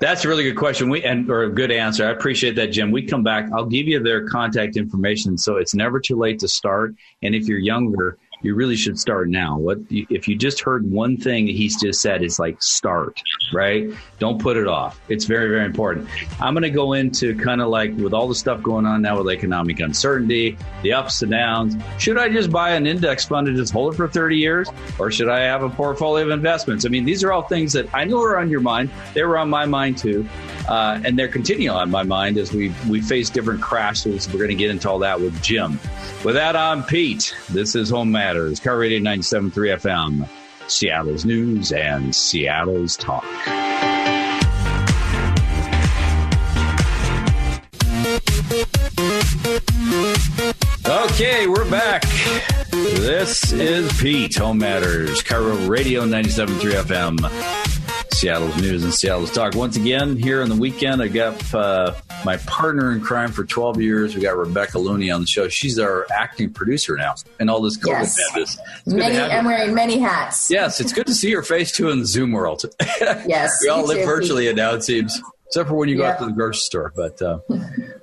That's 0.00 0.24
a 0.24 0.28
really 0.28 0.42
good 0.42 0.56
question. 0.56 0.90
We 0.90 1.02
and 1.04 1.30
or 1.30 1.44
a 1.44 1.50
good 1.50 1.70
answer. 1.70 2.06
I 2.06 2.10
appreciate 2.10 2.56
that, 2.56 2.68
Jim. 2.68 2.90
We 2.90 3.02
come 3.02 3.22
back. 3.22 3.48
I'll 3.52 3.66
give 3.66 3.86
you 3.86 4.02
their 4.02 4.26
contact 4.28 4.76
information, 4.76 5.38
so 5.38 5.56
it's 5.56 5.74
never 5.74 6.00
too 6.00 6.16
late 6.16 6.38
to 6.40 6.48
start. 6.48 6.94
And 7.22 7.34
if 7.34 7.46
you're 7.46 7.58
younger, 7.58 8.18
you 8.44 8.54
really 8.54 8.76
should 8.76 8.98
start 8.98 9.30
now. 9.30 9.56
What 9.56 9.78
if 9.90 10.28
you 10.28 10.36
just 10.36 10.60
heard 10.60 10.88
one 10.90 11.16
thing 11.16 11.46
he's 11.46 11.80
just 11.80 12.02
said 12.02 12.22
It's 12.22 12.38
like 12.38 12.62
start, 12.62 13.20
right? 13.54 13.90
Don't 14.18 14.40
put 14.40 14.58
it 14.58 14.68
off. 14.68 15.00
It's 15.08 15.24
very 15.24 15.48
very 15.48 15.64
important. 15.64 16.06
I'm 16.40 16.52
going 16.52 16.62
to 16.62 16.70
go 16.70 16.92
into 16.92 17.34
kind 17.36 17.62
of 17.62 17.68
like 17.68 17.96
with 17.96 18.12
all 18.12 18.28
the 18.28 18.34
stuff 18.34 18.62
going 18.62 18.84
on 18.84 19.00
now 19.00 19.16
with 19.16 19.32
economic 19.32 19.80
uncertainty, 19.80 20.58
the 20.82 20.92
ups 20.92 21.22
and 21.22 21.30
downs. 21.30 21.74
Should 21.98 22.18
I 22.18 22.28
just 22.28 22.50
buy 22.50 22.72
an 22.72 22.86
index 22.86 23.24
fund 23.24 23.48
and 23.48 23.56
just 23.56 23.72
hold 23.72 23.94
it 23.94 23.96
for 23.96 24.08
30 24.08 24.36
years 24.36 24.68
or 24.98 25.10
should 25.10 25.30
I 25.30 25.40
have 25.40 25.62
a 25.62 25.70
portfolio 25.70 26.26
of 26.26 26.30
investments? 26.30 26.84
I 26.84 26.90
mean, 26.90 27.06
these 27.06 27.24
are 27.24 27.32
all 27.32 27.42
things 27.42 27.72
that 27.72 27.92
I 27.94 28.04
know 28.04 28.20
are 28.22 28.38
on 28.38 28.50
your 28.50 28.60
mind. 28.60 28.90
They 29.14 29.22
were 29.22 29.38
on 29.38 29.48
my 29.48 29.64
mind 29.64 29.96
too. 29.96 30.28
Uh, 30.68 31.00
and 31.04 31.18
they're 31.18 31.28
continuing 31.28 31.76
on 31.76 31.90
my 31.90 32.02
mind 32.02 32.38
as 32.38 32.52
we 32.52 32.72
we 32.88 33.00
face 33.00 33.28
different 33.28 33.60
crashes. 33.60 34.26
We're 34.28 34.38
going 34.38 34.48
to 34.48 34.54
get 34.54 34.70
into 34.70 34.88
all 34.88 34.98
that 35.00 35.20
with 35.20 35.42
Jim. 35.42 35.78
With 36.24 36.36
that, 36.36 36.56
I'm 36.56 36.82
Pete. 36.82 37.34
This 37.50 37.74
is 37.74 37.90
Home 37.90 38.10
Matters, 38.10 38.33
KIRO 38.34 38.80
Radio 38.80 38.98
97.3 38.98 39.80
FM, 39.80 40.28
Seattle's 40.68 41.24
news 41.24 41.70
and 41.70 42.14
Seattle's 42.14 42.96
talk. 42.96 43.24
Okay, 50.86 51.46
we're 51.46 51.70
back. 51.70 52.02
This 52.70 53.52
is 53.52 53.92
Pete, 54.00 54.36
Home 54.36 54.58
Matters, 54.58 55.22
KIRO 55.22 55.68
Radio 55.68 56.02
97.3 56.02 56.82
FM. 56.82 57.73
Seattle's 58.14 58.56
news 58.62 58.84
and 58.84 58.94
Seattle's 58.94 59.32
talk. 59.32 59.56
Once 59.56 59.76
again, 59.76 60.16
here 60.16 60.40
on 60.40 60.48
the 60.48 60.54
weekend, 60.54 61.02
I 61.02 61.08
got 61.08 61.52
uh, 61.52 61.94
my 62.24 62.36
partner 62.38 62.92
in 62.92 63.00
crime 63.00 63.32
for 63.32 63.44
12 63.44 63.80
years. 63.80 64.14
We 64.14 64.22
got 64.22 64.36
Rebecca 64.36 64.78
Looney 64.78 65.10
on 65.10 65.22
the 65.22 65.26
show. 65.26 65.48
She's 65.48 65.80
our 65.80 66.06
acting 66.12 66.52
producer 66.52 66.96
now, 66.96 67.16
and 67.40 67.50
all 67.50 67.60
this 67.60 67.76
COVID 67.76 67.88
yes. 67.88 68.18
madness. 68.30 68.58
Many, 68.86 69.18
I'm 69.18 69.44
wearing 69.44 69.74
many 69.74 69.98
hats. 69.98 70.48
Yes, 70.48 70.80
it's 70.80 70.92
good 70.92 71.08
to 71.08 71.14
see 71.14 71.28
your 71.28 71.42
face 71.42 71.72
too 71.72 71.90
in 71.90 71.98
the 71.98 72.06
Zoom 72.06 72.30
world. 72.30 72.64
yes, 73.26 73.58
we 73.62 73.68
all 73.68 73.84
live 73.84 73.98
too. 73.98 74.06
virtually 74.06 74.52
now. 74.54 74.74
It 74.74 74.84
seems, 74.84 75.20
except 75.46 75.68
for 75.68 75.74
when 75.74 75.88
you 75.88 75.96
go 75.96 76.04
out 76.04 76.20
to 76.20 76.26
the 76.26 76.32
grocery 76.32 76.60
store. 76.60 76.92
But 76.94 77.20
uh, 77.20 77.40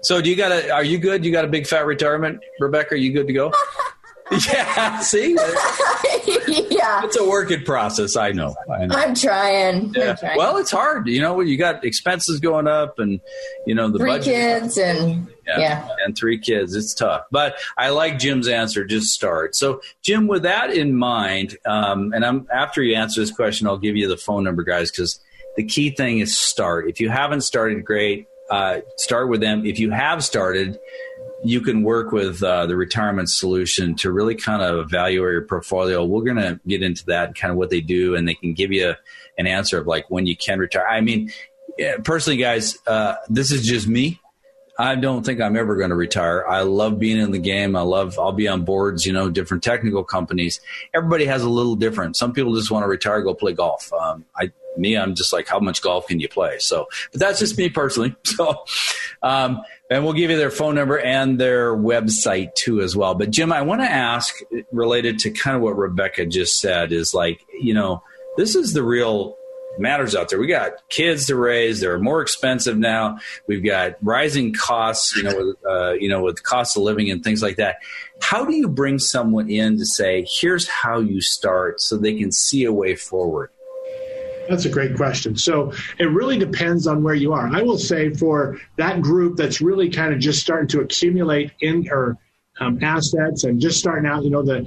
so, 0.02 0.22
do 0.22 0.30
you 0.30 0.36
got 0.36 0.52
a? 0.52 0.72
Are 0.72 0.84
you 0.84 0.98
good? 0.98 1.24
You 1.24 1.32
got 1.32 1.46
a 1.46 1.50
big 1.50 1.66
fat 1.66 1.86
retirement, 1.86 2.42
Rebecca? 2.60 2.96
Are 2.96 2.98
you 2.98 3.14
good 3.14 3.28
to 3.28 3.34
go? 3.34 3.54
yeah, 4.32 5.00
see? 5.00 5.34
yeah. 6.70 7.04
It's 7.04 7.18
a 7.18 7.28
working 7.28 7.64
process, 7.64 8.16
I 8.16 8.32
know. 8.32 8.56
I 8.72 8.86
know. 8.86 8.96
I'm 8.96 9.16
trying. 9.16 9.94
Yeah. 9.94 10.12
I'm 10.12 10.18
trying. 10.18 10.38
Well, 10.38 10.58
it's 10.58 10.72
hard. 10.72 11.08
You 11.08 11.22
know, 11.22 11.40
you 11.42 11.58
got 11.58 11.84
expenses 11.84 12.40
going 12.40 12.68
up 12.68 13.00
and, 13.00 13.20
you 13.66 13.76
know, 13.76 13.90
the 13.90 14.00
three 14.00 14.10
budget. 14.10 14.26
kids 14.26 14.78
and, 14.78 15.28
yeah, 15.46 15.60
yeah. 15.60 15.88
And 16.06 16.18
three 16.18 16.40
kids. 16.40 16.76
It's 16.76 16.94
tough. 16.94 17.26
But 17.32 17.56
I 17.78 17.90
like 17.90 18.20
Jim's 18.20 18.48
answer. 18.48 18.86
Just 18.86 19.08
start. 19.08 19.56
So, 19.56 19.82
Jim, 20.02 20.28
with 20.28 20.44
that 20.44 20.72
in 20.72 20.96
mind, 20.96 21.58
um, 21.66 22.14
and 22.14 22.26
I'm 22.26 22.48
after 22.54 22.82
you 22.82 22.96
answer 22.96 23.22
this 23.22 23.32
question, 23.32 23.68
I'll 23.68 23.78
give 23.78 23.96
you 23.96 24.08
the 24.08 24.18
phone 24.18 24.44
number, 24.44 24.64
guys, 24.64 24.92
because 24.92 25.20
the 25.58 25.64
key 25.64 25.90
thing 25.90 26.20
is 26.20 26.40
start. 26.40 26.90
If 26.90 27.00
you 27.00 27.10
haven't 27.10 27.42
started, 27.42 27.84
great. 27.84 28.28
Uh, 28.50 28.82
start 28.98 29.30
with 29.30 29.40
them. 29.40 29.66
If 29.66 29.80
you 29.80 29.92
have 29.92 30.24
started, 30.24 30.78
you 31.44 31.62
can 31.62 31.84
work 31.84 32.12
with 32.12 32.44
uh, 32.44 32.66
the 32.66 32.76
retirement 32.76 33.30
solution 33.30 33.96
to 33.96 34.12
really 34.12 34.36
kind 34.36 34.62
of 34.62 34.80
evaluate 34.80 35.32
your 35.32 35.42
portfolio. 35.42 36.06
We're 36.06 36.24
going 36.24 36.38
to 36.38 36.60
get 36.68 36.84
into 36.84 37.06
that 37.08 37.36
kind 37.36 37.52
of 37.52 37.58
what 37.58 37.70
they 37.70 37.82
do, 37.82 38.16
and 38.16 38.28
they 38.28 38.36
can 38.36 38.54
give 38.54 38.72
you 38.72 38.94
an 39.38 39.48
answer 39.48 39.80
of 39.80 39.88
like 39.88 40.10
when 40.10 40.28
you 40.28 40.36
can 40.36 40.60
retire. 40.60 40.88
I 40.88 41.02
mean, 41.02 41.32
personally, 42.04 42.38
guys, 42.38 42.78
uh, 42.88 43.16
this 43.30 43.52
is 43.52 43.66
just 43.66 43.88
me. 43.88 44.20
I 44.80 44.96
don't 44.96 45.24
think 45.24 45.42
I'm 45.42 45.58
ever 45.58 45.76
going 45.76 45.90
to 45.90 45.96
retire. 45.96 46.48
I 46.48 46.62
love 46.62 46.98
being 46.98 47.20
in 47.20 47.32
the 47.32 47.40
game. 47.40 47.76
I 47.76 47.82
love, 47.82 48.18
I'll 48.18 48.32
be 48.32 48.48
on 48.48 48.64
boards, 48.64 49.06
you 49.06 49.14
know, 49.14 49.30
different 49.30 49.64
technical 49.64 50.04
companies. 50.04 50.60
Everybody 50.94 51.26
has 51.26 51.44
a 51.44 51.50
little 51.50 51.76
different. 51.76 52.16
Some 52.16 52.34
people 52.34 52.56
just 52.56 52.72
want 52.72 52.84
to 52.84 52.88
retire, 52.88 53.22
go 53.22 53.34
play 53.34 53.54
golf. 53.54 53.92
Um, 53.94 54.26
I, 54.36 54.52
me, 54.78 54.98
I'm 54.98 55.16
just 55.16 55.34
like, 55.34 55.48
how 55.48 55.60
much 55.60 55.82
golf 55.82 56.08
can 56.08 56.20
you 56.20 56.30
play? 56.30 56.58
So, 56.60 56.88
but 57.12 57.20
that's 57.20 57.40
just 57.40 57.58
me 57.58 57.70
personally. 57.70 58.16
So, 58.32 58.64
um, 59.24 59.62
and 59.90 60.06
we'll 60.06 60.14
give 60.14 60.32
you 60.32 60.38
their 60.38 60.52
phone 60.52 60.74
number 60.74 60.98
and 60.98 61.38
their 61.38 61.76
website 61.76 62.56
too 62.56 62.80
as 62.80 62.96
well. 62.96 63.14
But 63.14 63.30
Jim, 63.30 63.52
I 63.52 63.62
want 63.62 63.82
to 63.82 63.92
ask 63.92 64.34
related 64.72 65.20
to 65.20 65.32
kind 65.32 65.58
of 65.58 65.62
what 65.62 65.78
Rebecca 65.78 66.26
just 66.26 66.60
said 66.60 66.94
is 66.94 67.14
like, 67.14 67.46
you 67.60 67.74
know, 67.74 68.02
this 68.38 68.56
is 68.56 68.72
the 68.72 68.84
real 68.84 69.36
matters 69.78 70.16
out 70.16 70.30
there. 70.30 70.40
We 70.40 70.48
got 70.48 70.88
kids 70.90 71.28
to 71.28 71.36
raise; 71.36 71.80
they're 71.80 72.00
more 72.00 72.22
expensive 72.22 72.78
now. 72.78 73.20
We've 73.48 73.64
got 73.64 73.96
rising 74.02 74.54
costs, 74.54 75.16
you 75.16 75.24
know, 75.24 75.36
with, 75.36 75.56
uh, 75.70 75.94
you 75.94 76.10
know, 76.10 76.24
with 76.24 76.44
cost 76.44 76.78
of 76.78 76.84
living 76.84 77.10
and 77.10 77.24
things 77.24 77.42
like 77.42 77.58
that. 77.58 77.78
How 78.22 78.46
do 78.46 78.56
you 78.56 78.68
bring 78.68 79.00
someone 79.00 79.50
in 79.50 79.78
to 79.78 79.86
say, 79.86 80.26
"Here's 80.30 80.68
how 80.68 81.00
you 81.00 81.22
start," 81.22 81.82
so 81.82 81.98
they 81.98 82.18
can 82.18 82.32
see 82.32 82.64
a 82.64 82.72
way 82.72 82.96
forward? 82.96 83.50
That's 84.50 84.66
a 84.66 84.70
great 84.70 84.96
question. 84.96 85.38
So 85.38 85.72
it 86.00 86.06
really 86.06 86.38
depends 86.38 86.88
on 86.88 87.04
where 87.04 87.16
you 87.16 87.34
are. 87.34 87.48
I 87.48 87.62
will 87.62 87.78
say 87.78 88.10
for 88.10 88.60
that 88.78 89.02
group 89.02 89.38
that's 89.38 89.62
really 89.62 89.90
kind 89.90 90.14
of 90.14 90.20
just 90.20 90.42
starting 90.42 90.68
to 90.70 90.82
accumulate 90.82 91.52
in 91.62 91.88
or 91.90 92.18
um, 92.60 92.80
assets 92.84 93.44
and 93.44 93.60
just 93.60 93.80
starting 93.80 94.10
out, 94.10 94.24
you 94.24 94.30
know, 94.30 94.44
the, 94.44 94.64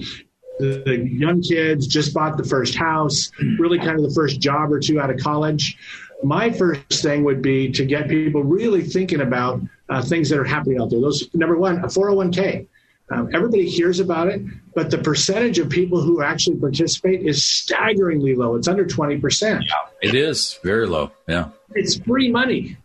the, 0.59 0.83
the 0.85 1.09
young 1.09 1.43
kids 1.43 1.87
just 1.87 2.15
bought 2.15 2.37
the 2.37 2.45
first 2.45 2.75
house, 2.75 3.31
really 3.59 3.79
kind 3.79 3.97
of 3.99 4.03
the 4.03 4.15
first 4.15 4.41
job 4.41 4.73
or 4.73 4.81
two 4.81 5.01
out 5.01 5.11
of 5.11 5.19
college. 5.19 5.77
My 6.23 6.51
first 6.51 7.03
thing 7.03 7.25
would 7.25 7.43
be 7.43 7.71
to 7.73 7.85
get 7.85 8.09
people 8.09 8.43
really 8.43 8.83
thinking 8.83 9.21
about 9.21 9.61
uh, 9.89 10.03
things 10.03 10.29
that 10.31 10.39
are 10.39 10.45
happening 10.45 10.81
out 10.81 10.91
there. 10.91 11.01
Those 11.01 11.29
number 11.35 11.57
one, 11.59 11.79
a 11.79 11.89
401k. 11.89 12.67
Um, 13.11 13.29
everybody 13.35 13.69
hears 13.69 14.01
about 14.01 14.29
it, 14.29 14.41
but 14.75 14.91
the 14.91 14.99
percentage 14.99 15.59
of 15.59 15.69
people 15.69 16.01
who 16.01 16.23
actually 16.23 16.57
participate 16.57 17.21
is 17.23 17.45
staggeringly 17.45 18.35
low. 18.35 18.55
It's 18.57 18.67
under 18.67 18.87
20%. 18.87 19.43
Yeah, 19.43 19.75
it 20.01 20.15
is 20.15 20.59
very 20.63 20.87
low. 20.87 21.13
Yeah. 21.29 21.49
It's 21.75 21.97
free 21.99 22.31
money. 22.31 22.79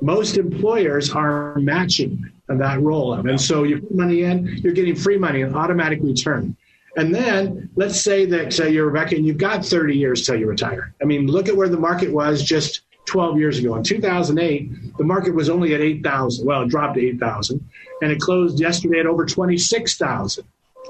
Most 0.00 0.38
employers 0.38 1.10
are 1.10 1.56
matching 1.56 2.30
that 2.48 2.80
roll 2.80 3.12
up. 3.12 3.26
And 3.26 3.40
so 3.40 3.64
you 3.64 3.80
put 3.80 3.94
money 3.94 4.22
in, 4.22 4.46
you're 4.62 4.72
getting 4.72 4.94
free 4.94 5.18
money, 5.18 5.42
an 5.42 5.54
automatic 5.54 5.98
return. 6.02 6.56
And 6.96 7.14
then 7.14 7.68
let's 7.76 8.00
say 8.00 8.24
that 8.26 8.58
uh, 8.58 8.64
you're 8.64 8.86
Rebecca 8.86 9.16
and 9.16 9.26
you've 9.26 9.36
got 9.36 9.64
30 9.64 9.96
years 9.96 10.24
till 10.24 10.36
you 10.36 10.46
retire. 10.46 10.94
I 11.02 11.04
mean, 11.04 11.26
look 11.26 11.48
at 11.48 11.56
where 11.56 11.68
the 11.68 11.76
market 11.76 12.10
was 12.10 12.42
just 12.42 12.82
12 13.06 13.38
years 13.38 13.58
ago. 13.58 13.74
In 13.76 13.82
2008, 13.82 14.96
the 14.96 15.04
market 15.04 15.34
was 15.34 15.48
only 15.48 15.74
at 15.74 15.80
8,000. 15.80 16.46
Well, 16.46 16.62
it 16.62 16.68
dropped 16.68 16.94
to 16.94 17.06
8,000 17.06 17.68
and 18.02 18.12
it 18.12 18.20
closed 18.20 18.60
yesterday 18.60 19.00
at 19.00 19.06
over 19.06 19.24
26,000. 19.24 20.44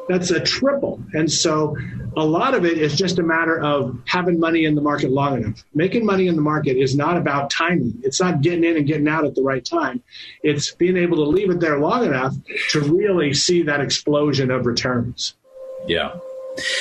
That's 0.09 0.31
a 0.31 0.41
triple. 0.41 1.03
And 1.15 1.31
so 1.31 1.77
a 2.17 2.25
lot 2.25 2.55
of 2.55 2.65
it 2.65 2.79
is 2.79 2.97
just 2.97 3.19
a 3.19 3.23
matter 3.23 3.61
of 3.61 3.99
having 4.07 4.39
money 4.39 4.65
in 4.65 4.75
the 4.75 4.81
market 4.81 5.11
long 5.11 5.43
enough. 5.43 5.65
Making 5.75 6.07
money 6.07 6.29
in 6.29 6.37
the 6.37 6.43
market 6.43 6.77
is 6.77 6.97
not 6.97 7.17
about 7.17 7.51
timing. 7.51 8.01
It's 8.03 8.21
not 8.21 8.41
getting 8.41 8.65
in 8.65 8.77
and 8.77 8.87
getting 8.87 9.09
out 9.09 9.25
at 9.25 9.35
the 9.35 9.43
right 9.43 9.65
time. 9.65 10.03
It's 10.43 10.73
being 10.73 10.97
able 10.97 11.17
to 11.17 11.25
leave 11.25 11.51
it 11.51 11.61
there 11.61 11.79
long 11.79 12.05
enough 12.05 12.35
to 12.71 12.81
really 12.81 13.35
see 13.35 13.63
that 13.63 13.81
explosion 13.81 14.51
of 14.51 14.65
returns. 14.65 15.35
Yeah. 15.87 16.13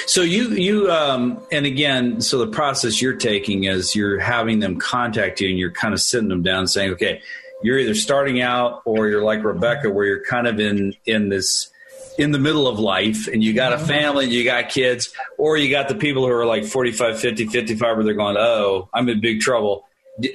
So 0.06 0.22
you 0.22 0.50
you 0.50 0.92
um, 0.92 1.42
and 1.52 1.66
again, 1.66 2.22
so 2.22 2.38
the 2.38 2.48
process 2.48 3.02
you're 3.02 3.16
taking 3.16 3.66
is 3.66 3.96
you're 3.96 4.20
having 4.20 4.60
them 4.60 4.80
contact 4.80 5.42
you 5.42 5.50
and 5.50 5.58
you're 5.60 5.72
kind 5.72 5.94
of 5.94 6.02
sitting 6.02 6.30
them 6.30 6.44
down 6.44 6.68
saying, 6.68 6.92
okay, 6.92 7.22
you're 7.62 7.80
either 7.80 7.96
starting 7.96 8.42
out 8.42 8.82
or 8.86 9.08
you're 9.08 9.24
like 9.24 9.44
Rebecca, 9.44 9.90
where 9.90 10.06
you're 10.06 10.24
kind 10.26 10.48
of 10.48 10.60
in 10.60 10.96
in 11.06 11.30
this 11.30 11.72
in 12.18 12.32
the 12.32 12.40
middle 12.40 12.68
of 12.68 12.80
life 12.80 13.28
and 13.28 13.44
you 13.44 13.54
got 13.54 13.74
a 13.74 13.78
family, 13.78 14.26
you 14.26 14.44
got 14.44 14.70
kids, 14.70 15.14
or 15.38 15.58
you 15.58 15.70
got 15.70 15.90
the 15.90 15.96
people 15.96 16.26
who 16.26 16.32
are 16.32 16.46
like 16.46 16.64
45, 16.66 17.20
50, 17.20 17.48
55, 17.48 17.96
where 17.98 18.06
they're 18.06 18.14
going, 18.14 18.38
oh, 18.38 18.90
I'm 18.94 19.10
in 19.10 19.20
big 19.20 19.42
trouble. 19.42 19.86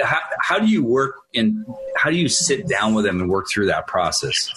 How, 0.02 0.20
how 0.40 0.58
do 0.58 0.66
you 0.66 0.84
work 0.84 1.14
in, 1.32 1.64
how 1.96 2.10
do 2.10 2.16
you 2.16 2.28
sit 2.28 2.68
down 2.68 2.92
with 2.92 3.06
them 3.06 3.20
and 3.20 3.30
work 3.30 3.48
through 3.48 3.66
that 3.66 3.86
process? 3.86 4.52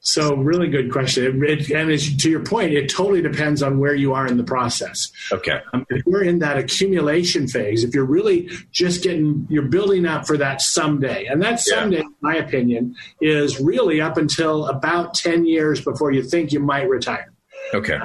So, 0.00 0.34
really 0.36 0.68
good 0.68 0.90
question. 0.90 1.42
It, 1.44 1.70
and 1.70 1.98
to 2.20 2.30
your 2.30 2.44
point, 2.44 2.72
it 2.72 2.88
totally 2.88 3.22
depends 3.22 3.62
on 3.62 3.78
where 3.78 3.94
you 3.94 4.14
are 4.14 4.26
in 4.26 4.36
the 4.36 4.44
process. 4.44 5.10
Okay. 5.32 5.60
Um, 5.72 5.86
if 5.90 6.04
you're 6.06 6.22
in 6.22 6.38
that 6.40 6.56
accumulation 6.56 7.48
phase, 7.48 7.84
if 7.84 7.94
you're 7.94 8.04
really 8.04 8.48
just 8.70 9.02
getting, 9.02 9.46
you're 9.48 9.62
building 9.62 10.06
up 10.06 10.26
for 10.26 10.36
that 10.36 10.62
someday, 10.62 11.26
and 11.26 11.42
that 11.42 11.60
someday, 11.60 11.98
yeah. 11.98 12.02
in 12.02 12.14
my 12.20 12.36
opinion, 12.36 12.96
is 13.20 13.60
really 13.60 14.00
up 14.00 14.16
until 14.16 14.66
about 14.66 15.14
10 15.14 15.46
years 15.46 15.80
before 15.80 16.12
you 16.12 16.22
think 16.22 16.52
you 16.52 16.60
might 16.60 16.88
retire. 16.88 17.32
Okay. 17.74 17.98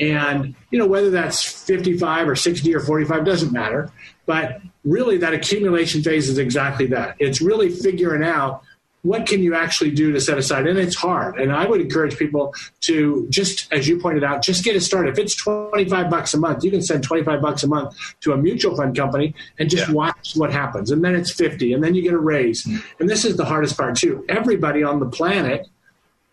And, 0.00 0.54
you 0.70 0.78
know, 0.78 0.86
whether 0.86 1.10
that's 1.10 1.42
55 1.42 2.28
or 2.28 2.36
60 2.36 2.74
or 2.74 2.80
45 2.80 3.24
doesn't 3.24 3.52
matter. 3.52 3.90
But 4.26 4.60
really, 4.84 5.18
that 5.18 5.34
accumulation 5.34 6.02
phase 6.02 6.28
is 6.28 6.38
exactly 6.38 6.86
that. 6.86 7.16
It's 7.18 7.40
really 7.40 7.70
figuring 7.70 8.24
out 8.24 8.62
what 9.04 9.26
can 9.26 9.42
you 9.42 9.54
actually 9.54 9.90
do 9.90 10.12
to 10.12 10.20
set 10.20 10.38
aside 10.38 10.66
and 10.66 10.78
it's 10.78 10.96
hard 10.96 11.38
and 11.38 11.52
i 11.52 11.66
would 11.66 11.80
encourage 11.80 12.16
people 12.16 12.54
to 12.80 13.26
just 13.30 13.72
as 13.72 13.86
you 13.86 14.00
pointed 14.00 14.24
out 14.24 14.42
just 14.42 14.64
get 14.64 14.74
it 14.74 14.80
started 14.80 15.12
if 15.12 15.18
it's 15.18 15.36
25 15.36 16.10
bucks 16.10 16.34
a 16.34 16.38
month 16.38 16.64
you 16.64 16.70
can 16.70 16.82
send 16.82 17.04
25 17.04 17.40
bucks 17.40 17.62
a 17.62 17.68
month 17.68 17.94
to 18.20 18.32
a 18.32 18.36
mutual 18.36 18.74
fund 18.76 18.96
company 18.96 19.34
and 19.58 19.70
just 19.70 19.88
yeah. 19.88 19.94
watch 19.94 20.32
what 20.34 20.50
happens 20.50 20.90
and 20.90 21.04
then 21.04 21.14
it's 21.14 21.30
50 21.30 21.74
and 21.74 21.84
then 21.84 21.94
you 21.94 22.02
get 22.02 22.14
a 22.14 22.18
raise 22.18 22.64
mm-hmm. 22.64 22.78
and 22.98 23.08
this 23.08 23.24
is 23.24 23.36
the 23.36 23.44
hardest 23.44 23.76
part 23.76 23.96
too 23.96 24.24
everybody 24.28 24.82
on 24.82 24.98
the 24.98 25.06
planet 25.06 25.68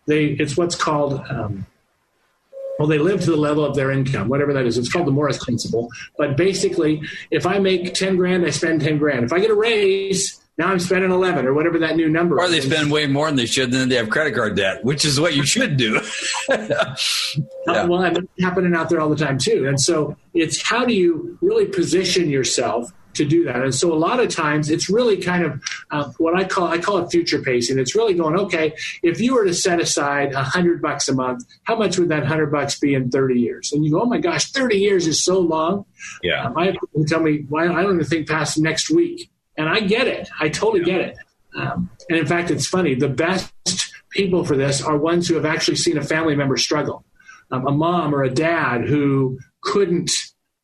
they 0.06 0.26
it's 0.26 0.56
what's 0.56 0.74
called 0.74 1.22
um, 1.28 1.66
well, 2.78 2.88
they 2.88 2.98
live 2.98 3.20
to 3.20 3.30
the 3.30 3.36
level 3.36 3.64
of 3.64 3.76
their 3.76 3.92
income, 3.92 4.28
whatever 4.28 4.52
that 4.54 4.64
is. 4.64 4.76
It's 4.76 4.90
called 4.90 5.06
the 5.06 5.12
Morris 5.12 5.44
Principle. 5.44 5.88
But 6.16 6.36
basically, 6.36 7.02
if 7.30 7.46
I 7.46 7.58
make 7.60 7.94
10 7.94 8.16
grand, 8.16 8.44
I 8.44 8.50
spend 8.50 8.80
10 8.80 8.98
grand. 8.98 9.24
If 9.24 9.32
I 9.32 9.38
get 9.38 9.50
a 9.50 9.54
raise, 9.54 10.41
now 10.58 10.68
I'm 10.68 10.78
spending 10.80 11.10
11 11.10 11.46
or 11.46 11.54
whatever 11.54 11.78
that 11.80 11.96
new 11.96 12.08
number 12.08 12.38
Or 12.38 12.48
they 12.48 12.58
is. 12.58 12.64
spend 12.66 12.90
way 12.92 13.06
more 13.06 13.26
than 13.26 13.36
they 13.36 13.46
should, 13.46 13.64
and 13.64 13.74
then 13.74 13.88
they 13.88 13.96
have 13.96 14.10
credit 14.10 14.34
card 14.34 14.56
debt, 14.56 14.84
which 14.84 15.04
is 15.04 15.18
what 15.18 15.34
you 15.34 15.44
should 15.44 15.76
do. 15.76 16.00
yeah. 16.48 16.94
Well, 17.66 18.00
that's 18.00 18.18
happening 18.40 18.74
out 18.74 18.88
there 18.90 19.00
all 19.00 19.08
the 19.08 19.16
time 19.16 19.38
too. 19.38 19.66
And 19.66 19.80
so 19.80 20.16
it's 20.34 20.62
how 20.62 20.84
do 20.84 20.94
you 20.94 21.38
really 21.40 21.66
position 21.66 22.28
yourself 22.28 22.92
to 23.14 23.24
do 23.26 23.44
that. 23.44 23.56
And 23.56 23.74
so 23.74 23.92
a 23.92 23.94
lot 23.94 24.20
of 24.20 24.30
times 24.30 24.70
it's 24.70 24.88
really 24.88 25.18
kind 25.18 25.44
of 25.44 25.62
uh, 25.90 26.10
what 26.16 26.34
I 26.34 26.44
call 26.44 26.68
I 26.68 26.78
call 26.78 26.96
it 26.98 27.10
future 27.10 27.42
pacing. 27.42 27.78
It's 27.78 27.94
really 27.94 28.14
going 28.14 28.38
okay. 28.40 28.74
If 29.02 29.20
you 29.20 29.34
were 29.34 29.44
to 29.44 29.52
set 29.52 29.80
aside 29.80 30.32
a 30.32 30.42
hundred 30.42 30.80
bucks 30.80 31.08
a 31.08 31.14
month, 31.14 31.44
how 31.64 31.76
much 31.76 31.98
would 31.98 32.08
that 32.08 32.24
hundred 32.24 32.50
bucks 32.50 32.78
be 32.78 32.94
in 32.94 33.10
thirty 33.10 33.38
years? 33.38 33.70
And 33.72 33.84
you 33.84 33.92
go, 33.92 34.02
oh 34.02 34.06
my 34.06 34.18
gosh, 34.18 34.50
thirty 34.50 34.78
years 34.78 35.06
is 35.06 35.22
so 35.22 35.38
long. 35.40 35.84
Yeah, 36.22 36.44
um, 36.46 36.56
I 36.56 36.66
have 36.66 36.74
people 36.74 37.04
tell 37.06 37.20
me, 37.20 37.44
well, 37.50 37.70
I 37.70 37.82
don't 37.82 37.94
even 37.96 38.06
think 38.06 38.28
past 38.28 38.58
next 38.58 38.90
week, 38.90 39.30
and 39.62 39.70
I 39.70 39.80
get 39.80 40.06
it. 40.06 40.28
I 40.40 40.48
totally 40.48 40.84
get 40.84 41.00
it. 41.00 41.16
Um, 41.54 41.90
and 42.08 42.18
in 42.18 42.26
fact, 42.26 42.50
it's 42.50 42.66
funny. 42.66 42.94
The 42.94 43.08
best 43.08 43.52
people 44.10 44.44
for 44.44 44.56
this 44.56 44.82
are 44.82 44.96
ones 44.96 45.28
who 45.28 45.34
have 45.34 45.44
actually 45.44 45.76
seen 45.76 45.96
a 45.96 46.02
family 46.02 46.34
member 46.34 46.56
struggle. 46.56 47.04
Um, 47.50 47.66
a 47.66 47.70
mom 47.70 48.14
or 48.14 48.22
a 48.22 48.30
dad 48.30 48.86
who 48.86 49.38
couldn't 49.62 50.10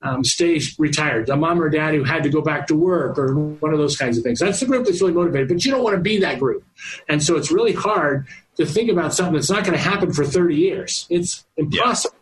um, 0.01 0.25
stay 0.25 0.61
retired, 0.79 1.29
a 1.29 1.37
mom 1.37 1.61
or 1.61 1.69
dad 1.69 1.95
who 1.95 2.05
had 2.05 2.23
to 2.23 2.31
go 2.31 2.41
back 2.41 2.67
to 2.69 2.75
work, 2.75 3.19
or 3.19 3.35
one 3.35 3.73
of 3.73 3.79
those 3.79 3.97
kinds 3.97 4.17
of 4.17 4.25
things. 4.25 4.39
That's 4.39 4.61
the 4.61 4.67
group 4.67 4.87
that's 4.87 5.01
really 5.01 5.13
motivated, 5.13 5.49
but 5.49 5.65
you 5.65 5.71
don't 5.71 5.83
want 5.83 5.97
to 5.97 6.03
be 6.03 6.19
that 6.21 6.39
group. 6.39 6.65
And 7.09 7.23
so 7.23 7.37
it's 7.37 7.51
really 7.51 7.73
hard 7.73 8.27
to 8.57 8.65
think 8.65 8.91
about 8.91 9.13
something 9.13 9.35
that's 9.35 9.51
not 9.51 9.65
going 9.65 9.77
to 9.77 9.83
happen 9.83 10.13
for 10.13 10.25
30 10.25 10.55
years. 10.55 11.07
It's 11.11 11.45
impossible. 11.57 12.17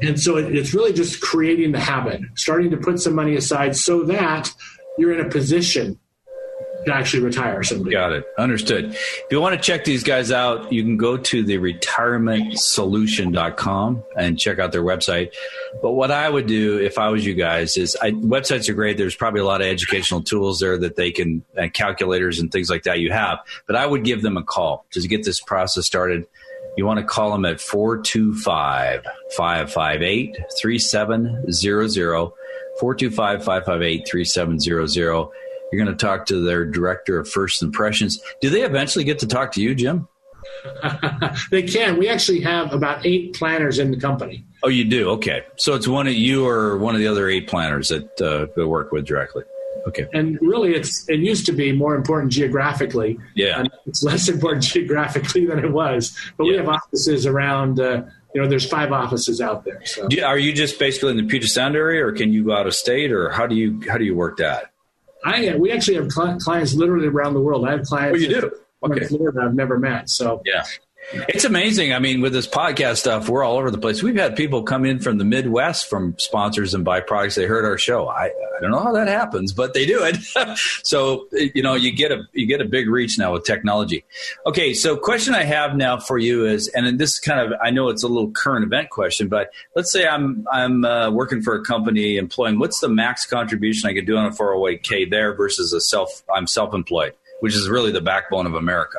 Yeah. 0.00 0.10
And 0.10 0.20
so 0.20 0.36
it, 0.36 0.54
it's 0.54 0.72
really 0.72 0.92
just 0.92 1.20
creating 1.20 1.72
the 1.72 1.80
habit, 1.80 2.20
starting 2.36 2.70
to 2.70 2.76
put 2.76 3.00
some 3.00 3.14
money 3.14 3.36
aside 3.36 3.76
so 3.76 4.04
that 4.04 4.52
you're 5.00 5.18
in 5.18 5.24
a 5.24 5.28
position 5.28 5.98
to 6.86 6.94
actually 6.94 7.22
retire 7.22 7.62
somebody. 7.62 7.90
Got 7.92 8.12
it. 8.12 8.24
Understood. 8.38 8.94
If 8.94 9.26
you 9.30 9.38
want 9.40 9.54
to 9.54 9.60
check 9.60 9.84
these 9.84 10.02
guys 10.02 10.32
out, 10.32 10.72
you 10.72 10.82
can 10.82 10.96
go 10.96 11.18
to 11.18 11.42
the 11.42 11.58
retirementsolution.com 11.58 14.02
and 14.16 14.38
check 14.38 14.58
out 14.58 14.72
their 14.72 14.82
website. 14.82 15.32
But 15.82 15.92
what 15.92 16.10
I 16.10 16.26
would 16.28 16.46
do 16.46 16.78
if 16.78 16.98
I 16.98 17.10
was 17.10 17.24
you 17.26 17.34
guys 17.34 17.76
is 17.76 17.96
I, 18.00 18.12
websites 18.12 18.70
are 18.70 18.74
great. 18.74 18.96
There's 18.96 19.14
probably 19.14 19.40
a 19.40 19.44
lot 19.44 19.60
of 19.60 19.66
educational 19.66 20.22
tools 20.22 20.60
there 20.60 20.78
that 20.78 20.96
they 20.96 21.10
can, 21.10 21.44
calculators 21.74 22.40
and 22.40 22.50
things 22.50 22.70
like 22.70 22.84
that 22.84 23.00
you 23.00 23.12
have. 23.12 23.40
But 23.66 23.76
I 23.76 23.84
would 23.84 24.04
give 24.04 24.22
them 24.22 24.38
a 24.38 24.42
call 24.42 24.86
to 24.92 25.06
get 25.06 25.24
this 25.24 25.40
process 25.40 25.84
started. 25.84 26.26
You 26.76 26.86
want 26.86 27.00
to 27.00 27.04
call 27.04 27.32
them 27.32 27.44
at 27.44 27.60
425 27.60 29.04
558 29.36 30.36
3700. 30.60 32.32
425 32.80 33.44
558 33.44 34.08
3700 34.08 35.30
you're 35.70 35.84
going 35.84 35.96
to 35.96 36.04
talk 36.04 36.26
to 36.26 36.40
their 36.42 36.64
director 36.64 37.18
of 37.18 37.28
first 37.28 37.62
impressions. 37.62 38.20
Do 38.40 38.50
they 38.50 38.62
eventually 38.62 39.04
get 39.04 39.20
to 39.20 39.26
talk 39.26 39.52
to 39.52 39.62
you, 39.62 39.74
Jim? 39.74 40.08
they 41.50 41.62
can. 41.62 41.96
We 41.96 42.08
actually 42.08 42.40
have 42.40 42.72
about 42.72 43.06
eight 43.06 43.34
planners 43.34 43.78
in 43.78 43.90
the 43.90 44.00
company. 44.00 44.44
Oh, 44.62 44.68
you 44.68 44.84
do? 44.84 45.10
Okay. 45.10 45.44
So 45.56 45.74
it's 45.74 45.86
one 45.86 46.06
of 46.06 46.14
you 46.14 46.46
or 46.46 46.76
one 46.78 46.94
of 46.94 47.00
the 47.00 47.06
other 47.06 47.28
eight 47.28 47.46
planners 47.46 47.88
that 47.88 48.20
uh, 48.20 48.46
that 48.56 48.66
work 48.66 48.90
with 48.90 49.06
directly. 49.06 49.44
Okay. 49.86 50.06
And 50.12 50.38
really, 50.40 50.74
it's 50.74 51.08
it 51.08 51.20
used 51.20 51.46
to 51.46 51.52
be 51.52 51.72
more 51.72 51.94
important 51.94 52.32
geographically. 52.32 53.18
Yeah. 53.34 53.64
it's 53.86 54.02
less 54.02 54.28
important 54.28 54.64
geographically 54.72 55.46
than 55.46 55.58
it 55.58 55.72
was. 55.72 56.18
But 56.36 56.44
yeah. 56.44 56.50
we 56.50 56.56
have 56.58 56.68
offices 56.68 57.26
around. 57.26 57.80
Uh, 57.80 58.02
you 58.34 58.40
know, 58.40 58.48
there's 58.48 58.66
five 58.66 58.92
offices 58.92 59.40
out 59.40 59.64
there. 59.64 59.84
So. 59.84 60.08
Are 60.24 60.38
you 60.38 60.52
just 60.52 60.78
basically 60.78 61.10
in 61.10 61.16
the 61.16 61.24
Puget 61.24 61.50
Sound 61.50 61.76
area, 61.76 62.06
or 62.06 62.12
can 62.12 62.32
you 62.32 62.44
go 62.44 62.52
out 62.52 62.66
of 62.66 62.74
state, 62.74 63.12
or 63.12 63.30
how 63.30 63.46
do 63.46 63.54
you 63.54 63.80
how 63.88 63.98
do 63.98 64.04
you 64.04 64.14
work 64.14 64.36
that? 64.38 64.72
I 65.24 65.54
we 65.56 65.72
actually 65.72 65.96
have 65.96 66.08
clients 66.08 66.74
literally 66.74 67.08
around 67.08 67.34
the 67.34 67.40
world. 67.40 67.66
I 67.66 67.72
have 67.72 67.82
clients. 67.82 68.18
Oh, 68.18 68.20
you 68.20 68.28
do? 68.28 68.50
Okay. 68.82 69.04
Florida 69.04 69.40
I've 69.44 69.54
never 69.54 69.78
met. 69.78 70.08
So 70.08 70.42
yeah. 70.44 70.64
It's 71.12 71.44
amazing. 71.44 71.92
I 71.92 71.98
mean, 71.98 72.20
with 72.20 72.32
this 72.32 72.46
podcast 72.46 72.98
stuff, 72.98 73.28
we're 73.28 73.42
all 73.42 73.56
over 73.56 73.70
the 73.70 73.78
place. 73.78 74.02
We've 74.02 74.16
had 74.16 74.36
people 74.36 74.62
come 74.62 74.84
in 74.84 75.00
from 75.00 75.18
the 75.18 75.24
Midwest 75.24 75.88
from 75.88 76.14
sponsors 76.18 76.72
and 76.72 76.84
buy 76.84 77.00
products. 77.00 77.34
They 77.34 77.46
heard 77.46 77.64
our 77.64 77.78
show. 77.78 78.08
I, 78.08 78.26
I 78.26 78.60
don't 78.60 78.70
know 78.70 78.78
how 78.78 78.92
that 78.92 79.08
happens, 79.08 79.52
but 79.52 79.74
they 79.74 79.86
do 79.86 80.04
it. 80.04 80.16
so 80.84 81.26
you 81.32 81.62
know, 81.62 81.74
you 81.74 81.92
get 81.92 82.12
a 82.12 82.22
you 82.32 82.46
get 82.46 82.60
a 82.60 82.64
big 82.64 82.88
reach 82.88 83.18
now 83.18 83.32
with 83.32 83.44
technology. 83.44 84.04
Okay, 84.46 84.72
so 84.72 84.96
question 84.96 85.34
I 85.34 85.42
have 85.42 85.74
now 85.74 85.98
for 85.98 86.16
you 86.16 86.46
is, 86.46 86.68
and 86.68 86.98
this 86.98 87.14
is 87.14 87.18
kind 87.18 87.40
of 87.40 87.58
I 87.60 87.70
know 87.70 87.88
it's 87.88 88.04
a 88.04 88.08
little 88.08 88.30
current 88.30 88.64
event 88.64 88.90
question, 88.90 89.28
but 89.28 89.50
let's 89.74 89.90
say 89.90 90.06
I'm 90.06 90.46
I'm 90.52 90.84
uh, 90.84 91.10
working 91.10 91.42
for 91.42 91.54
a 91.54 91.64
company 91.64 92.18
employing. 92.18 92.58
What's 92.60 92.78
the 92.80 92.88
max 92.88 93.26
contribution 93.26 93.90
I 93.90 93.94
could 93.94 94.06
do 94.06 94.16
on 94.16 94.26
a 94.26 94.30
401k 94.30 95.10
there 95.10 95.34
versus 95.34 95.72
a 95.72 95.80
self 95.80 96.22
I'm 96.32 96.46
self 96.46 96.72
employed, 96.72 97.14
which 97.40 97.56
is 97.56 97.68
really 97.68 97.90
the 97.90 98.00
backbone 98.00 98.46
of 98.46 98.54
America. 98.54 98.98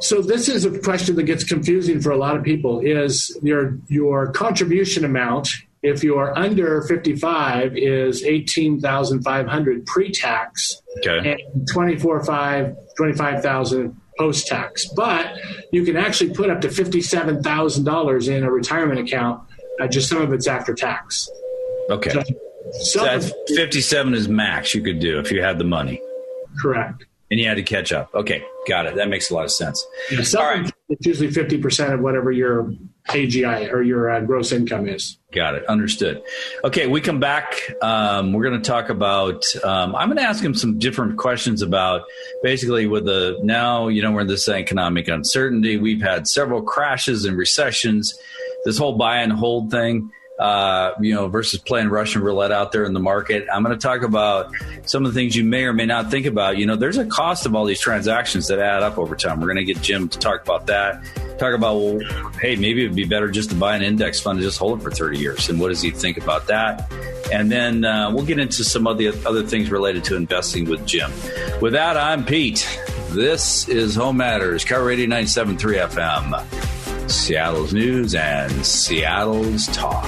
So 0.00 0.22
this 0.22 0.48
is 0.48 0.64
a 0.64 0.78
question 0.78 1.16
that 1.16 1.24
gets 1.24 1.44
confusing 1.44 2.00
for 2.00 2.10
a 2.10 2.16
lot 2.16 2.36
of 2.36 2.42
people 2.42 2.80
is 2.80 3.36
your 3.42 3.78
your 3.88 4.32
contribution 4.32 5.04
amount 5.04 5.48
if 5.82 6.02
you're 6.02 6.36
under 6.38 6.82
55 6.82 7.76
is 7.76 8.22
18,500 8.22 9.86
pre-tax 9.86 10.82
okay. 10.98 11.32
and 11.32 11.68
24 11.68 12.76
25,000 12.96 14.00
post-tax. 14.18 14.86
But 14.94 15.34
you 15.72 15.84
can 15.84 15.96
actually 15.96 16.34
put 16.34 16.50
up 16.50 16.60
to 16.62 16.68
$57,000 16.68 18.28
in 18.28 18.44
a 18.44 18.50
retirement 18.50 19.00
account. 19.00 19.42
Uh, 19.80 19.86
just 19.86 20.10
some 20.10 20.20
of 20.20 20.32
it's 20.34 20.46
after 20.46 20.74
tax. 20.74 21.30
Okay. 21.88 22.10
So, 22.10 22.22
so 22.82 23.04
that's 23.04 23.32
57 23.56 24.12
is 24.12 24.28
max 24.28 24.74
you 24.74 24.82
could 24.82 24.98
do 24.98 25.18
if 25.18 25.32
you 25.32 25.42
had 25.42 25.58
the 25.58 25.64
money. 25.64 26.02
Correct 26.60 27.04
and 27.30 27.38
you 27.38 27.46
had 27.46 27.54
to 27.54 27.62
catch 27.62 27.92
up. 27.92 28.14
Okay, 28.14 28.42
got 28.66 28.86
it. 28.86 28.94
That 28.96 29.08
makes 29.08 29.30
a 29.30 29.34
lot 29.34 29.44
of 29.44 29.52
sense. 29.52 29.86
Yeah, 30.10 30.24
All 30.38 30.44
right. 30.46 30.70
It's 30.88 31.06
usually 31.06 31.28
50% 31.28 31.94
of 31.94 32.00
whatever 32.00 32.32
your 32.32 32.74
AGI 33.08 33.72
or 33.72 33.82
your 33.82 34.10
uh, 34.10 34.20
gross 34.20 34.52
income 34.52 34.88
is. 34.88 35.18
Got 35.32 35.54
it. 35.54 35.64
Understood. 35.66 36.22
Okay, 36.64 36.86
we 36.86 37.00
come 37.00 37.20
back. 37.20 37.54
Um, 37.82 38.32
we're 38.32 38.42
going 38.42 38.60
to 38.60 38.68
talk 38.68 38.88
about. 38.88 39.44
Um, 39.64 39.94
I'm 39.94 40.08
going 40.08 40.18
to 40.18 40.24
ask 40.24 40.42
him 40.42 40.54
some 40.54 40.78
different 40.78 41.16
questions 41.16 41.62
about 41.62 42.02
basically 42.42 42.86
with 42.86 43.04
the 43.04 43.38
now, 43.42 43.88
you 43.88 44.02
know, 44.02 44.10
we're 44.10 44.22
in 44.22 44.26
this 44.26 44.48
economic 44.48 45.08
uncertainty. 45.08 45.76
We've 45.76 46.02
had 46.02 46.26
several 46.26 46.62
crashes 46.62 47.24
and 47.24 47.36
recessions. 47.36 48.18
This 48.64 48.76
whole 48.76 48.96
buy 48.96 49.18
and 49.18 49.32
hold 49.32 49.70
thing 49.70 50.10
uh, 50.40 50.94
you 51.00 51.14
know, 51.14 51.28
versus 51.28 51.60
playing 51.60 51.88
Russian 51.88 52.22
roulette 52.22 52.50
out 52.50 52.72
there 52.72 52.84
in 52.84 52.94
the 52.94 53.00
market. 53.00 53.46
I'm 53.52 53.62
going 53.62 53.78
to 53.78 53.80
talk 53.80 54.02
about 54.02 54.50
some 54.86 55.04
of 55.04 55.12
the 55.12 55.20
things 55.20 55.36
you 55.36 55.44
may 55.44 55.64
or 55.64 55.74
may 55.74 55.84
not 55.84 56.10
think 56.10 56.24
about. 56.24 56.56
You 56.56 56.64
know, 56.64 56.76
there's 56.76 56.96
a 56.96 57.04
cost 57.04 57.44
of 57.44 57.54
all 57.54 57.66
these 57.66 57.80
transactions 57.80 58.48
that 58.48 58.58
add 58.58 58.82
up 58.82 58.96
over 58.96 59.14
time. 59.14 59.40
We're 59.40 59.52
going 59.52 59.64
to 59.64 59.64
get 59.64 59.82
Jim 59.82 60.08
to 60.08 60.18
talk 60.18 60.42
about 60.42 60.66
that. 60.68 61.04
Talk 61.38 61.54
about, 61.54 61.76
well, 61.76 62.00
hey, 62.40 62.56
maybe 62.56 62.84
it'd 62.84 62.96
be 62.96 63.04
better 63.04 63.30
just 63.30 63.50
to 63.50 63.54
buy 63.54 63.76
an 63.76 63.82
index 63.82 64.18
fund 64.18 64.38
and 64.38 64.44
just 64.44 64.58
hold 64.58 64.80
it 64.80 64.82
for 64.82 64.90
30 64.90 65.18
years. 65.18 65.50
And 65.50 65.60
what 65.60 65.68
does 65.68 65.82
he 65.82 65.90
think 65.90 66.16
about 66.16 66.46
that? 66.46 66.90
And 67.30 67.52
then 67.52 67.84
uh, 67.84 68.10
we'll 68.10 68.24
get 68.24 68.38
into 68.38 68.64
some 68.64 68.86
of 68.86 68.96
the 68.96 69.08
other 69.26 69.42
things 69.42 69.70
related 69.70 70.04
to 70.04 70.16
investing 70.16 70.64
with 70.64 70.86
Jim. 70.86 71.12
With 71.60 71.74
that, 71.74 71.98
I'm 71.98 72.24
Pete. 72.24 72.66
This 73.10 73.68
is 73.68 73.94
Home 73.94 74.16
Matters, 74.16 74.64
KIRO 74.64 74.86
Radio 74.86 75.06
97.3 75.06 75.88
FM. 75.90 76.79
Seattle's 77.10 77.74
news 77.74 78.14
and 78.14 78.64
Seattle's 78.64 79.66
talk. 79.66 80.04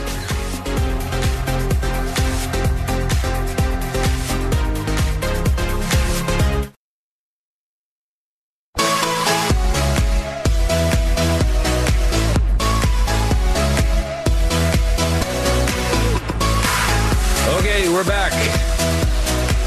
Okay, 17.59 17.89
we're 17.89 18.05
back. 18.05 18.33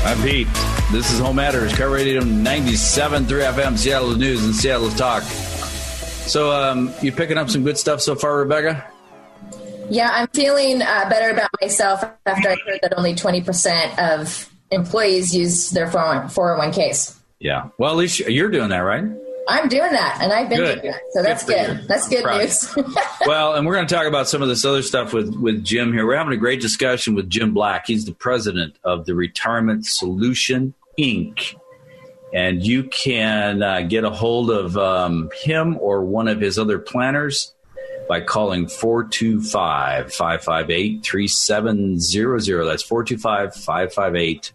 I'm 0.06 0.22
Pete. 0.24 0.48
This 0.92 1.12
is 1.12 1.20
Home 1.20 1.36
Matters, 1.36 1.74
KIRO 1.74 1.92
Radio 1.94 2.22
97.3 2.22 3.26
FM, 3.26 3.78
Seattle's 3.78 4.18
News 4.18 4.44
and 4.46 4.56
Seattle's 4.56 4.96
Talk. 4.96 5.24
So, 6.26 6.52
um, 6.52 6.92
you 7.02 7.12
picking 7.12 7.38
up 7.38 7.50
some 7.50 7.64
good 7.64 7.78
stuff 7.78 8.02
so 8.02 8.16
far, 8.16 8.38
Rebecca? 8.38 8.86
Yeah, 9.90 10.10
I'm 10.12 10.28
feeling 10.30 10.82
uh, 10.82 11.08
better 11.08 11.30
about 11.30 11.50
myself 11.62 12.04
after 12.26 12.50
I 12.50 12.58
heard 12.66 12.80
that 12.82 12.94
only 12.98 13.14
20% 13.14 14.00
of 14.00 14.50
employees 14.72 15.36
use 15.36 15.70
their 15.70 15.88
401ks. 15.88 17.18
Yeah. 17.40 17.70
Well, 17.78 17.92
at 17.92 17.98
least 17.98 18.20
you're 18.20 18.50
doing 18.50 18.70
that, 18.70 18.80
right? 18.80 19.04
I'm 19.48 19.70
doing 19.70 19.92
that, 19.92 20.18
and 20.22 20.34
I've 20.34 20.50
been 20.50 20.58
good. 20.58 20.82
doing 20.82 20.92
that, 20.92 21.02
so 21.12 21.22
that's 21.22 21.46
good. 21.46 21.68
good. 21.68 21.88
That's 21.88 22.08
good 22.08 22.26
news. 22.26 22.76
well, 23.28 23.54
and 23.54 23.64
we're 23.68 23.76
going 23.76 23.86
to 23.86 23.94
talk 23.94 24.08
about 24.08 24.28
some 24.28 24.42
of 24.42 24.48
this 24.48 24.66
other 24.66 24.82
stuff 24.82 25.14
with 25.14 25.36
with 25.36 25.64
Jim 25.64 25.94
here. 25.94 26.08
We're 26.08 26.18
having 26.18 26.34
a 26.34 26.38
great 26.38 26.62
discussion 26.62 27.14
with 27.14 27.30
Jim 27.30 27.54
Black. 27.54 27.86
He's 27.86 28.06
the 28.06 28.12
president 28.12 28.76
of 28.84 29.06
the 29.06 29.14
Retirement 29.14 29.86
Solution 29.86 30.74
Inc 30.98 31.56
and 32.36 32.62
you 32.68 32.84
can 32.84 33.64
uh, 33.64 33.82
get 33.82 34.04
a 34.04 34.10
hold 34.10 34.52
of 34.52 34.76
um, 34.78 35.30
him 35.34 35.78
or 35.80 36.04
one 36.04 36.28
of 36.28 36.42
his 36.42 36.60
other 36.60 36.78
planners 36.78 37.54
by 38.10 38.20
calling 38.20 38.68
425 38.68 40.14
558 40.14 41.04
3700. 41.06 42.66
That's 42.66 42.84
425 42.84 43.56
558 43.56 44.52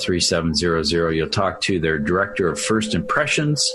3700. 0.00 1.12
You'll 1.12 1.28
talk 1.28 1.60
to 1.62 1.78
their 1.78 1.98
director 1.98 2.48
of 2.48 2.60
first 2.60 2.94
impressions 2.94 3.74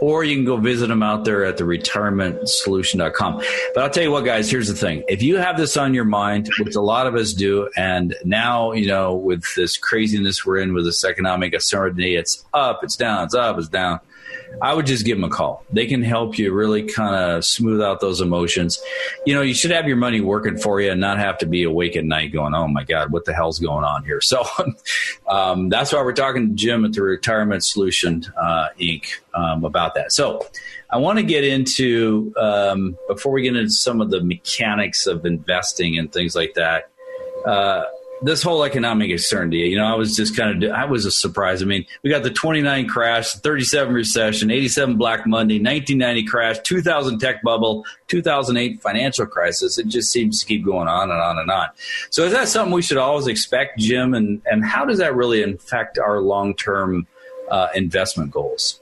or 0.00 0.24
you 0.24 0.34
can 0.34 0.44
go 0.44 0.56
visit 0.56 0.88
them 0.88 1.02
out 1.02 1.24
there 1.24 1.44
at 1.44 1.58
the 1.58 1.64
retirementsolution.com. 1.64 3.42
But 3.74 3.84
I'll 3.84 3.90
tell 3.90 4.02
you 4.02 4.10
what, 4.10 4.24
guys, 4.24 4.50
here's 4.50 4.68
the 4.68 4.74
thing. 4.74 5.04
If 5.08 5.22
you 5.22 5.36
have 5.36 5.56
this 5.56 5.76
on 5.76 5.94
your 5.94 6.04
mind, 6.04 6.50
which 6.58 6.74
a 6.74 6.80
lot 6.80 7.06
of 7.06 7.14
us 7.14 7.32
do, 7.32 7.68
and 7.76 8.14
now, 8.24 8.72
you 8.72 8.86
know, 8.86 9.14
with 9.14 9.44
this 9.56 9.76
craziness 9.76 10.44
we're 10.44 10.58
in 10.58 10.72
with 10.72 10.84
this 10.84 11.04
economic 11.04 11.52
uncertainty, 11.52 12.16
it's 12.16 12.44
up, 12.54 12.82
it's 12.82 12.96
down, 12.96 13.24
it's 13.24 13.34
up, 13.34 13.58
it's 13.58 13.68
down. 13.68 14.00
I 14.62 14.74
would 14.74 14.86
just 14.86 15.04
give 15.04 15.16
them 15.16 15.24
a 15.24 15.30
call. 15.30 15.64
They 15.72 15.86
can 15.86 16.02
help 16.02 16.38
you 16.38 16.52
really 16.52 16.82
kind 16.82 17.14
of 17.14 17.44
smooth 17.44 17.80
out 17.80 18.00
those 18.00 18.20
emotions. 18.20 18.80
You 19.24 19.34
know, 19.34 19.42
you 19.42 19.54
should 19.54 19.70
have 19.70 19.86
your 19.86 19.96
money 19.96 20.20
working 20.20 20.58
for 20.58 20.80
you 20.80 20.90
and 20.90 21.00
not 21.00 21.18
have 21.18 21.38
to 21.38 21.46
be 21.46 21.62
awake 21.62 21.96
at 21.96 22.04
night 22.04 22.32
going, 22.32 22.54
oh 22.54 22.68
my 22.68 22.84
God, 22.84 23.12
what 23.12 23.24
the 23.24 23.32
hell's 23.32 23.58
going 23.58 23.84
on 23.84 24.04
here? 24.04 24.20
So 24.30 24.44
um, 25.28 25.70
that's 25.70 25.92
why 25.92 26.02
we're 26.02 26.12
talking 26.12 26.50
to 26.50 26.54
Jim 26.54 26.84
at 26.84 26.92
the 26.92 27.02
Retirement 27.02 27.64
Solution 27.64 28.24
uh, 28.40 28.68
Inc. 28.78 29.06
Um, 29.34 29.64
about 29.64 29.94
that. 29.96 30.12
So 30.12 30.46
I 30.88 30.98
want 30.98 31.18
to 31.18 31.24
get 31.24 31.42
into, 31.42 32.32
um, 32.36 32.96
before 33.08 33.32
we 33.32 33.42
get 33.42 33.56
into 33.56 33.70
some 33.70 34.00
of 34.00 34.10
the 34.10 34.22
mechanics 34.22 35.06
of 35.06 35.26
investing 35.26 35.98
and 35.98 36.12
things 36.12 36.36
like 36.36 36.54
that. 36.54 36.90
Uh, 37.44 37.84
this 38.22 38.42
whole 38.42 38.64
economic 38.64 39.10
uncertainty, 39.10 39.58
you 39.58 39.76
know, 39.76 39.86
I 39.86 39.94
was 39.94 40.14
just 40.14 40.36
kind 40.36 40.62
of, 40.62 40.70
I 40.72 40.84
was 40.84 41.06
a 41.06 41.10
surprise. 41.10 41.62
I 41.62 41.64
mean, 41.66 41.86
we 42.02 42.10
got 42.10 42.22
the 42.22 42.30
29 42.30 42.88
crash, 42.88 43.32
37 43.34 43.94
recession, 43.94 44.50
87 44.50 44.96
Black 44.96 45.26
Monday, 45.26 45.54
1990 45.54 46.24
crash, 46.26 46.58
2000 46.60 47.18
tech 47.18 47.42
bubble, 47.42 47.84
2008 48.08 48.80
financial 48.82 49.26
crisis. 49.26 49.78
It 49.78 49.86
just 49.88 50.12
seems 50.12 50.40
to 50.40 50.46
keep 50.46 50.64
going 50.64 50.88
on 50.88 51.10
and 51.10 51.20
on 51.20 51.38
and 51.38 51.50
on. 51.50 51.68
So 52.10 52.24
is 52.24 52.32
that 52.32 52.48
something 52.48 52.72
we 52.72 52.82
should 52.82 52.98
always 52.98 53.26
expect, 53.26 53.78
Jim? 53.78 54.14
And, 54.14 54.42
and 54.44 54.64
how 54.64 54.84
does 54.84 54.98
that 54.98 55.14
really 55.14 55.42
affect 55.42 55.98
our 55.98 56.20
long-term 56.20 57.06
uh, 57.50 57.68
investment 57.74 58.30
goals? 58.30 58.80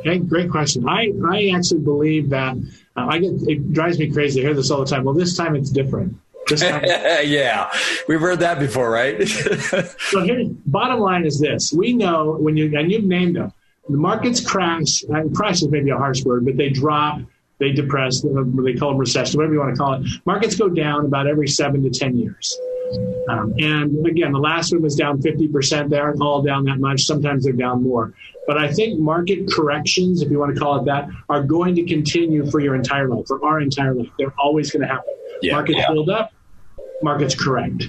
Okay, 0.00 0.18
great 0.18 0.50
question. 0.50 0.88
I, 0.88 1.12
I 1.28 1.52
actually 1.56 1.80
believe 1.80 2.30
that 2.30 2.56
uh, 2.96 3.06
I 3.08 3.18
get, 3.18 3.32
it 3.48 3.72
drives 3.72 3.98
me 3.98 4.10
crazy. 4.10 4.40
I 4.40 4.44
hear 4.44 4.54
this 4.54 4.70
all 4.70 4.80
the 4.80 4.86
time. 4.86 5.04
Well, 5.04 5.14
this 5.14 5.36
time 5.36 5.56
it's 5.56 5.70
different. 5.70 6.16
yeah, 7.24 7.70
we've 8.08 8.20
heard 8.20 8.40
that 8.40 8.58
before, 8.58 8.90
right? 8.90 9.26
so 9.28 10.22
here, 10.22 10.44
bottom 10.66 11.00
line 11.00 11.24
is 11.24 11.40
this: 11.40 11.72
we 11.72 11.92
know 11.92 12.36
when 12.38 12.56
you 12.56 12.76
and 12.78 12.90
you've 12.90 13.04
named 13.04 13.36
them, 13.36 13.52
the 13.88 13.96
markets 13.96 14.40
crash. 14.40 15.02
And 15.08 15.34
crash 15.34 15.62
is 15.62 15.68
maybe 15.68 15.90
a 15.90 15.96
harsh 15.96 16.24
word, 16.24 16.44
but 16.44 16.56
they 16.56 16.70
drop, 16.70 17.20
they 17.58 17.72
depress. 17.72 18.20
They 18.22 18.74
call 18.74 18.90
them 18.90 18.98
recession, 18.98 19.38
whatever 19.38 19.54
you 19.54 19.60
want 19.60 19.74
to 19.74 19.78
call 19.78 19.94
it. 19.94 20.06
Markets 20.24 20.56
go 20.56 20.68
down 20.68 21.06
about 21.06 21.26
every 21.26 21.48
seven 21.48 21.82
to 21.82 21.90
ten 21.90 22.16
years. 22.16 22.56
Um, 23.28 23.54
and 23.58 24.06
again, 24.06 24.32
the 24.32 24.38
last 24.38 24.72
one 24.72 24.82
was 24.82 24.94
down 24.94 25.20
50%. 25.20 25.88
They 25.88 25.98
aren't 25.98 26.20
all 26.20 26.42
down 26.42 26.64
that 26.64 26.78
much. 26.78 27.02
Sometimes 27.02 27.44
they're 27.44 27.52
down 27.52 27.82
more. 27.82 28.14
But 28.46 28.58
I 28.58 28.72
think 28.72 29.00
market 29.00 29.50
corrections, 29.52 30.22
if 30.22 30.30
you 30.30 30.38
want 30.38 30.54
to 30.54 30.60
call 30.60 30.78
it 30.78 30.84
that, 30.84 31.08
are 31.28 31.42
going 31.42 31.74
to 31.74 31.84
continue 31.84 32.48
for 32.48 32.60
your 32.60 32.76
entire 32.76 33.08
life, 33.08 33.26
for 33.26 33.44
our 33.44 33.60
entire 33.60 33.94
life. 33.94 34.08
They're 34.18 34.34
always 34.38 34.70
going 34.70 34.82
to 34.82 34.88
happen. 34.88 35.12
Yeah, 35.42 35.54
Markets 35.54 35.78
yeah. 35.78 35.92
build 35.92 36.08
up, 36.08 36.32
market's 37.02 37.34
correct. 37.34 37.84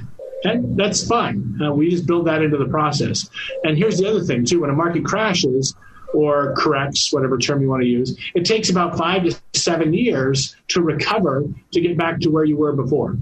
Okay, 0.45 0.59
that's 0.75 1.07
fine. 1.07 1.59
Uh, 1.61 1.73
we 1.73 1.89
just 1.89 2.05
build 2.05 2.27
that 2.27 2.41
into 2.41 2.57
the 2.57 2.67
process. 2.67 3.27
And 3.63 3.77
here's 3.77 3.97
the 3.97 4.07
other 4.07 4.23
thing 4.23 4.45
too: 4.45 4.61
when 4.61 4.69
a 4.69 4.73
market 4.73 5.05
crashes 5.05 5.75
or 6.13 6.53
corrects, 6.55 7.11
whatever 7.11 7.37
term 7.37 7.61
you 7.61 7.69
want 7.69 7.81
to 7.81 7.87
use, 7.87 8.17
it 8.35 8.45
takes 8.45 8.69
about 8.69 8.97
five 8.97 9.23
to 9.23 9.35
seven 9.53 9.93
years 9.93 10.55
to 10.69 10.81
recover 10.81 11.43
to 11.71 11.81
get 11.81 11.97
back 11.97 12.19
to 12.21 12.29
where 12.29 12.45
you 12.45 12.55
were 12.55 12.73
before. 12.73 13.17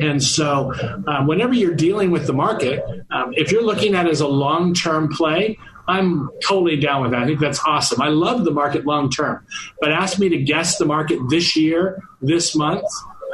And 0.00 0.22
so, 0.22 0.72
um, 1.06 1.26
whenever 1.26 1.52
you're 1.52 1.74
dealing 1.74 2.10
with 2.10 2.26
the 2.26 2.32
market, 2.32 2.84
um, 3.10 3.34
if 3.36 3.50
you're 3.50 3.64
looking 3.64 3.94
at 3.94 4.06
it 4.06 4.10
as 4.10 4.20
a 4.20 4.28
long 4.28 4.72
term 4.72 5.08
play, 5.08 5.58
I'm 5.88 6.30
totally 6.46 6.76
down 6.76 7.02
with 7.02 7.10
that. 7.10 7.22
I 7.22 7.26
think 7.26 7.40
that's 7.40 7.60
awesome. 7.66 8.00
I 8.00 8.08
love 8.08 8.44
the 8.44 8.52
market 8.52 8.86
long 8.86 9.10
term, 9.10 9.44
but 9.80 9.90
ask 9.90 10.18
me 10.18 10.28
to 10.28 10.38
guess 10.38 10.78
the 10.78 10.86
market 10.86 11.18
this 11.28 11.56
year, 11.56 12.00
this 12.22 12.54
month, 12.54 12.84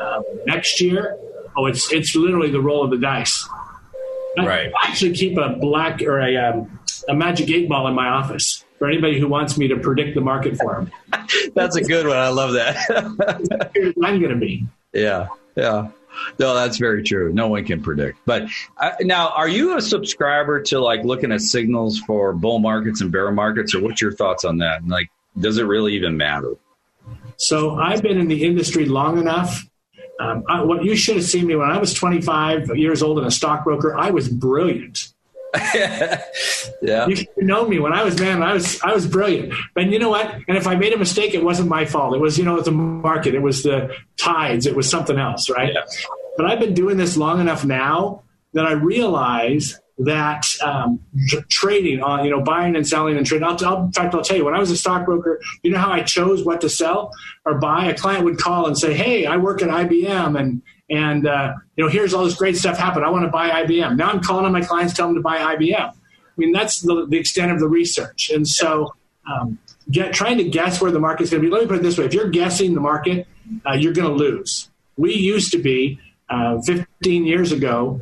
uh, 0.00 0.22
next 0.46 0.80
year. 0.80 1.18
Oh, 1.56 1.66
it's 1.66 1.92
it's 1.92 2.14
literally 2.14 2.50
the 2.50 2.60
roll 2.60 2.84
of 2.84 2.90
the 2.90 2.98
dice. 2.98 3.48
Right. 4.36 4.70
I 4.82 4.88
actually 4.88 5.14
keep 5.14 5.38
a 5.38 5.50
black 5.50 6.02
or 6.02 6.20
a 6.20 6.36
um, 6.36 6.78
a 7.08 7.14
magic 7.14 7.50
eight 7.50 7.68
ball 7.68 7.86
in 7.88 7.94
my 7.94 8.08
office 8.08 8.64
for 8.78 8.88
anybody 8.88 9.18
who 9.18 9.28
wants 9.28 9.56
me 9.56 9.68
to 9.68 9.76
predict 9.76 10.14
the 10.14 10.20
market 10.20 10.56
for 10.56 10.74
them. 10.74 11.26
that's 11.54 11.76
a 11.76 11.82
good 11.82 12.06
one. 12.06 12.16
I 12.16 12.28
love 12.28 12.52
that. 12.52 12.76
I'm 14.04 14.20
going 14.20 14.30
to 14.30 14.36
be. 14.36 14.66
Yeah. 14.92 15.28
Yeah. 15.56 15.88
No, 16.38 16.54
that's 16.54 16.78
very 16.78 17.02
true. 17.02 17.32
No 17.32 17.48
one 17.48 17.64
can 17.64 17.82
predict. 17.82 18.18
But 18.24 18.48
uh, 18.78 18.92
now, 19.02 19.30
are 19.30 19.48
you 19.48 19.76
a 19.76 19.82
subscriber 19.82 20.60
to 20.62 20.80
like 20.80 21.04
looking 21.04 21.32
at 21.32 21.42
signals 21.42 21.98
for 22.00 22.32
bull 22.32 22.58
markets 22.58 23.00
and 23.00 23.12
bear 23.12 23.30
markets, 23.32 23.74
or 23.74 23.82
what's 23.82 24.00
your 24.00 24.12
thoughts 24.12 24.44
on 24.44 24.58
that? 24.58 24.86
Like, 24.86 25.10
does 25.38 25.58
it 25.58 25.64
really 25.64 25.94
even 25.94 26.16
matter? 26.16 26.54
So 27.36 27.74
I've 27.74 28.02
been 28.02 28.18
in 28.18 28.28
the 28.28 28.44
industry 28.44 28.86
long 28.86 29.18
enough. 29.18 29.66
Um, 30.18 30.44
I, 30.48 30.62
what 30.62 30.84
you 30.84 30.96
should 30.96 31.16
have 31.16 31.24
seen 31.24 31.46
me 31.46 31.56
when 31.56 31.70
I 31.70 31.78
was 31.78 31.92
25 31.92 32.76
years 32.76 33.02
old 33.02 33.18
and 33.18 33.26
a 33.26 33.30
stockbroker. 33.30 33.96
I 33.96 34.10
was 34.10 34.28
brilliant. 34.28 35.08
yeah. 35.74 37.06
You 37.06 37.16
should 37.16 37.28
know 37.38 37.66
me 37.66 37.78
when 37.78 37.92
I 37.92 38.02
was 38.02 38.20
man, 38.20 38.42
I 38.42 38.52
was 38.52 38.80
I 38.82 38.92
was 38.92 39.06
brilliant. 39.06 39.54
And 39.74 39.92
you 39.92 39.98
know 39.98 40.10
what? 40.10 40.34
And 40.48 40.56
if 40.56 40.66
I 40.66 40.74
made 40.74 40.92
a 40.92 40.98
mistake, 40.98 41.34
it 41.34 41.42
wasn't 41.42 41.68
my 41.68 41.84
fault. 41.84 42.14
It 42.14 42.20
was 42.20 42.38
you 42.38 42.44
know 42.44 42.60
the 42.60 42.72
market. 42.72 43.34
It 43.34 43.42
was 43.42 43.62
the 43.62 43.94
tides. 44.16 44.66
It 44.66 44.76
was 44.76 44.88
something 44.88 45.18
else, 45.18 45.48
right? 45.48 45.72
Yeah. 45.72 45.82
But 46.36 46.46
I've 46.46 46.60
been 46.60 46.74
doing 46.74 46.96
this 46.96 47.16
long 47.16 47.40
enough 47.40 47.64
now 47.64 48.22
that 48.52 48.66
I 48.66 48.72
realize 48.72 49.78
that 49.98 50.44
um, 50.62 51.00
trading 51.48 52.02
on 52.02 52.24
you 52.24 52.30
know 52.30 52.42
buying 52.42 52.76
and 52.76 52.86
selling 52.86 53.16
and 53.16 53.26
trading. 53.26 53.46
I'll, 53.46 53.64
I'll, 53.64 53.84
in 53.84 53.92
fact, 53.92 54.14
I'll 54.14 54.22
tell 54.22 54.36
you 54.36 54.44
when 54.44 54.54
I 54.54 54.58
was 54.58 54.70
a 54.70 54.76
stockbroker, 54.76 55.40
you 55.62 55.70
know 55.70 55.78
how 55.78 55.90
I 55.90 56.02
chose 56.02 56.44
what 56.44 56.60
to 56.62 56.68
sell 56.68 57.12
or 57.44 57.58
buy. 57.58 57.86
A 57.86 57.94
client 57.94 58.24
would 58.24 58.38
call 58.38 58.66
and 58.66 58.76
say, 58.76 58.94
"Hey, 58.94 59.26
I 59.26 59.36
work 59.36 59.62
at 59.62 59.68
IBM 59.68 60.38
and 60.38 60.62
and 60.90 61.26
uh, 61.26 61.54
you 61.76 61.84
know 61.84 61.90
here's 61.90 62.12
all 62.12 62.24
this 62.24 62.34
great 62.34 62.56
stuff 62.56 62.76
happen. 62.76 63.02
I 63.02 63.10
want 63.10 63.24
to 63.24 63.30
buy 63.30 63.64
IBM." 63.64 63.96
Now 63.96 64.10
I'm 64.10 64.20
calling 64.20 64.44
on 64.44 64.52
my 64.52 64.60
clients, 64.60 64.94
telling 64.94 65.14
them 65.14 65.22
to 65.22 65.24
buy 65.24 65.38
IBM. 65.56 65.90
I 65.90 65.94
mean 66.36 66.52
that's 66.52 66.80
the, 66.80 67.06
the 67.08 67.16
extent 67.16 67.52
of 67.52 67.60
the 67.60 67.68
research, 67.68 68.30
and 68.30 68.46
so. 68.46 68.94
Um, 69.28 69.58
get 69.90 70.12
trying 70.12 70.38
to 70.38 70.44
guess 70.44 70.80
where 70.80 70.92
the 70.92 71.00
market's 71.00 71.30
going 71.30 71.42
to 71.42 71.48
be. 71.48 71.52
Let 71.52 71.62
me 71.62 71.66
put 71.66 71.78
it 71.78 71.82
this 71.82 71.98
way: 71.98 72.04
if 72.04 72.14
you're 72.14 72.28
guessing 72.28 72.74
the 72.74 72.80
market, 72.80 73.26
uh, 73.68 73.72
you're 73.72 73.92
going 73.92 74.06
to 74.06 74.14
lose. 74.14 74.70
We 74.96 75.14
used 75.14 75.50
to 75.50 75.58
be 75.58 75.98
uh, 76.28 76.60
15 76.62 77.26
years 77.26 77.50
ago 77.50 78.00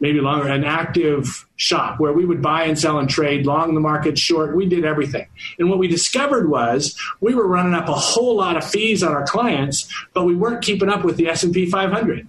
maybe 0.00 0.20
longer, 0.20 0.48
an 0.48 0.64
active 0.64 1.46
shop 1.56 1.98
where 1.98 2.12
we 2.12 2.24
would 2.24 2.42
buy 2.42 2.64
and 2.64 2.78
sell 2.78 2.98
and 2.98 3.08
trade 3.08 3.46
long 3.46 3.74
the 3.74 3.80
market, 3.80 4.18
short. 4.18 4.54
We 4.54 4.66
did 4.66 4.84
everything. 4.84 5.26
And 5.58 5.70
what 5.70 5.78
we 5.78 5.88
discovered 5.88 6.50
was 6.50 6.98
we 7.20 7.34
were 7.34 7.46
running 7.46 7.74
up 7.74 7.88
a 7.88 7.94
whole 7.94 8.36
lot 8.36 8.56
of 8.56 8.64
fees 8.64 9.02
on 9.02 9.12
our 9.12 9.26
clients, 9.26 9.90
but 10.12 10.24
we 10.24 10.34
weren't 10.34 10.62
keeping 10.62 10.88
up 10.88 11.04
with 11.04 11.16
the 11.16 11.28
S&P 11.28 11.70
500. 11.70 12.28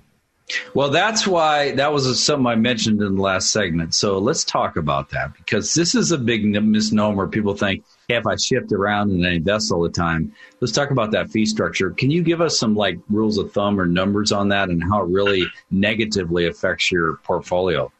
Well, 0.73 0.89
that's 0.89 1.27
why 1.27 1.71
that 1.73 1.91
was 1.91 2.23
something 2.23 2.47
I 2.47 2.55
mentioned 2.55 3.01
in 3.01 3.15
the 3.15 3.21
last 3.21 3.51
segment. 3.51 3.93
So 3.93 4.17
let's 4.17 4.45
talk 4.45 4.77
about 4.77 5.09
that 5.09 5.33
because 5.35 5.73
this 5.73 5.93
is 5.93 6.11
a 6.13 6.17
big 6.17 6.45
misnomer. 6.45 7.27
People 7.27 7.53
think, 7.53 7.83
if 8.09 8.25
I 8.25 8.37
shift 8.37 8.71
around 8.71 9.11
and 9.11 9.27
I 9.27 9.31
invest 9.31 9.69
all 9.69 9.81
the 9.81 9.89
time, 9.89 10.33
let's 10.61 10.71
talk 10.71 10.91
about 10.91 11.11
that 11.11 11.29
fee 11.29 11.45
structure. 11.45 11.91
Can 11.91 12.09
you 12.09 12.23
give 12.23 12.39
us 12.39 12.57
some 12.57 12.73
like 12.73 12.97
rules 13.09 13.37
of 13.37 13.51
thumb 13.51 13.79
or 13.79 13.85
numbers 13.85 14.31
on 14.31 14.47
that 14.49 14.69
and 14.69 14.81
how 14.81 15.01
it 15.01 15.09
really 15.09 15.45
negatively 15.71 16.47
affects 16.47 16.89
your 16.89 17.17
portfolio? 17.23 17.91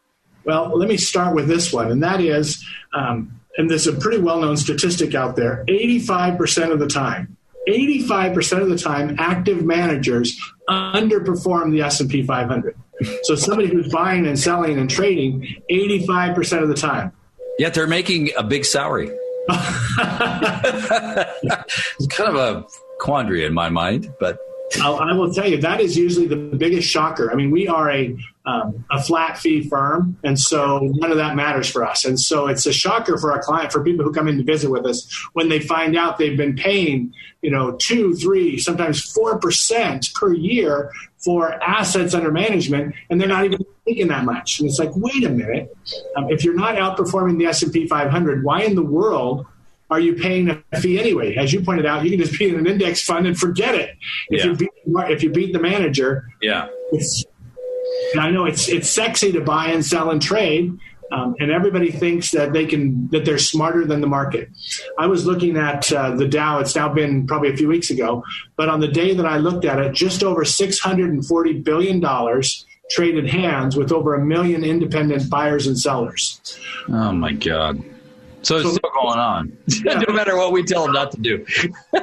Well, 0.46 0.78
let 0.78 0.88
me 0.88 0.96
start 0.96 1.36
with 1.36 1.50
this 1.50 1.74
one, 1.74 1.91
and 1.91 2.02
that 2.04 2.22
is, 2.22 2.65
um, 2.93 3.38
and 3.58 3.70
there's 3.70 3.86
a 3.86 3.91
pretty 3.91 4.20
well 4.20 4.39
known 4.39 4.56
statistic 4.56 5.13
out 5.13 5.36
there 5.36 5.65
85% 5.67 6.72
of 6.72 6.80
the 6.80 6.88
time, 6.88 7.36
85% 7.67 8.62
of 8.62 8.70
the 8.70 8.78
time 8.78 9.17
active 9.20 9.65
managers 9.65 10.39
underperform 10.70 11.72
the 11.72 11.82
S&P 11.82 12.24
500. 12.24 12.78
So 13.24 13.36
somebody 13.36 13.67
who's 13.67 13.91
buying 13.91 14.26
and 14.26 14.39
selling 14.39 14.80
and 14.80 14.89
trading 14.89 15.46
85% 15.70 16.63
of 16.63 16.70
the 16.70 16.76
time. 16.76 17.12
Yet 17.60 17.74
they're 17.74 17.88
making 17.88 18.30
a 18.38 18.43
big 18.43 18.63
salary. 18.63 19.12
it's 22.00 22.08
kind 22.08 22.30
of 22.30 22.36
a 22.36 22.66
quandary 23.00 23.46
in 23.46 23.54
my 23.54 23.70
mind, 23.70 24.14
but 24.20 24.40
I'll, 24.82 24.98
I 24.98 25.14
will 25.14 25.34
tell 25.34 25.48
you 25.48 25.58
that 25.62 25.80
is 25.80 25.98
usually 25.98 26.28
the 26.28 26.36
biggest 26.36 26.90
shocker. 26.90 27.32
I 27.32 27.36
mean, 27.36 27.52
we 27.52 27.68
are 27.68 27.90
a 27.90 28.18
um, 28.46 28.86
a 28.90 29.02
flat 29.02 29.38
fee 29.38 29.68
firm, 29.68 30.18
and 30.24 30.40
so 30.40 30.80
none 30.82 31.12
of 31.12 31.18
that 31.18 31.36
matters 31.36 31.70
for 31.70 31.86
us. 31.86 32.06
And 32.06 32.20
so 32.20 32.48
it's 32.48 32.66
a 32.66 32.72
shocker 32.72 33.18
for 33.18 33.32
our 33.32 33.42
client, 33.42 33.74
for 33.74 33.84
people 33.84 34.06
who 34.06 34.14
come 34.14 34.28
in 34.28 34.38
to 34.38 34.44
visit 34.44 34.70
with 34.70 34.86
us, 34.86 35.10
when 35.34 35.50
they 35.50 35.60
find 35.60 35.98
out 35.98 36.18
they've 36.18 36.38
been 36.38 36.56
paying, 36.56 37.14
you 37.42 37.52
know, 37.52 37.78
two, 37.80 38.14
three, 38.16 38.58
sometimes 38.58 39.02
four 39.12 39.38
percent 39.40 40.14
per 40.14 40.34
year 40.34 40.92
for 41.18 41.62
assets 41.64 42.14
under 42.14 42.32
management, 42.32 42.96
and 43.10 43.20
they're 43.20 43.28
not 43.28 43.46
even 43.46 43.66
making 43.86 44.08
that 44.10 44.24
much. 44.24 44.60
And 44.60 44.70
it's 44.70 44.80
like, 44.80 44.92
wait 44.96 45.24
a 45.24 45.30
minute, 45.30 45.76
um, 46.16 46.30
if 46.30 46.44
you're 46.44 46.56
not 46.56 46.76
outperforming 46.76 47.38
the 47.38 47.46
S 47.46 47.64
and 47.64 47.72
P 47.72 47.88
500, 47.88 48.44
why 48.44 48.64
in 48.64 48.76
the 48.76 48.84
world? 48.84 49.46
Are 49.89 50.00
you 50.00 50.15
paying 50.15 50.50
a 50.50 50.80
fee 50.80 51.00
anyway? 51.00 51.36
As 51.36 51.54
you 51.54 51.62
pointed 51.62 51.86
out, 51.86 52.04
you 52.04 52.10
can 52.10 52.19
just 52.19 52.38
be 52.38 52.50
in 52.50 52.58
an 52.58 52.67
index 52.67 53.04
fund 53.04 53.26
and 53.26 53.38
forget 53.38 53.76
it. 53.76 53.95
If 54.30 54.43
yeah. 54.43 54.52
you 54.52 54.56
beat 54.56 54.69
if 54.86 55.23
you 55.23 55.30
beat 55.30 55.54
the 55.54 55.60
manager, 55.60 56.30
yeah. 56.41 56.67
I 58.19 58.32
know 58.32 58.45
it's 58.45 58.67
it's 58.67 58.89
sexy 58.89 59.32
to 59.32 59.41
buy 59.41 59.67
and 59.67 59.86
sell 59.86 60.10
and 60.10 60.21
trade, 60.21 60.78
um, 61.12 61.36
and 61.39 61.52
everybody 61.52 61.91
thinks 61.91 62.32
that 62.32 62.54
they 62.54 62.65
can 62.65 63.08
that 63.10 63.26
they're 63.26 63.38
smarter 63.38 63.86
than 63.86 64.02
the 64.02 64.08
market. 64.08 64.50
I 64.97 65.08
was 65.08 65.26
looking 65.26 65.58
at 65.58 65.91
uh, 65.91 66.15
the 66.15 66.28
Dow. 66.28 66.60
It's 66.60 66.76
now 66.76 66.89
been 66.93 67.26
probably 67.28 67.50
a 67.50 67.58
few 67.58 67.67
weeks 67.67 67.89
ago, 67.89 68.23
but 68.56 68.69
on 68.69 68.80
the 68.80 68.88
day 68.88 69.13
that 69.13 69.26
I 69.26 69.38
looked 69.38 69.65
at 69.65 69.80
it, 69.80 69.93
just 69.93 70.23
over 70.23 70.43
six 70.43 70.80
hundred 70.80 71.12
and 71.12 71.26
forty 71.26 71.54
billion 71.54 72.00
dollars 72.00 72.65
traded 72.89 73.30
hands 73.30 73.76
with 73.76 73.91
over 73.91 74.15
a 74.15 74.26
million 74.26 74.63
independent 74.63 75.30
buyers 75.30 75.67
and 75.67 75.80
sellers. 75.80 76.41
Oh 76.89 77.12
my 77.12 77.34
god! 77.34 77.84
So 78.48 78.56
it's 78.56 78.66
so, 78.66 78.76
still 78.76 78.92
going 78.94 79.20
on, 79.20 79.58
yeah. 79.84 80.00
no 80.08 80.14
matter 80.14 80.38
what 80.38 80.54
we 80.54 80.64
tell 80.64 80.84
them 80.84 80.94
not 80.94 81.12
to 81.12 81.20
do. 81.20 81.46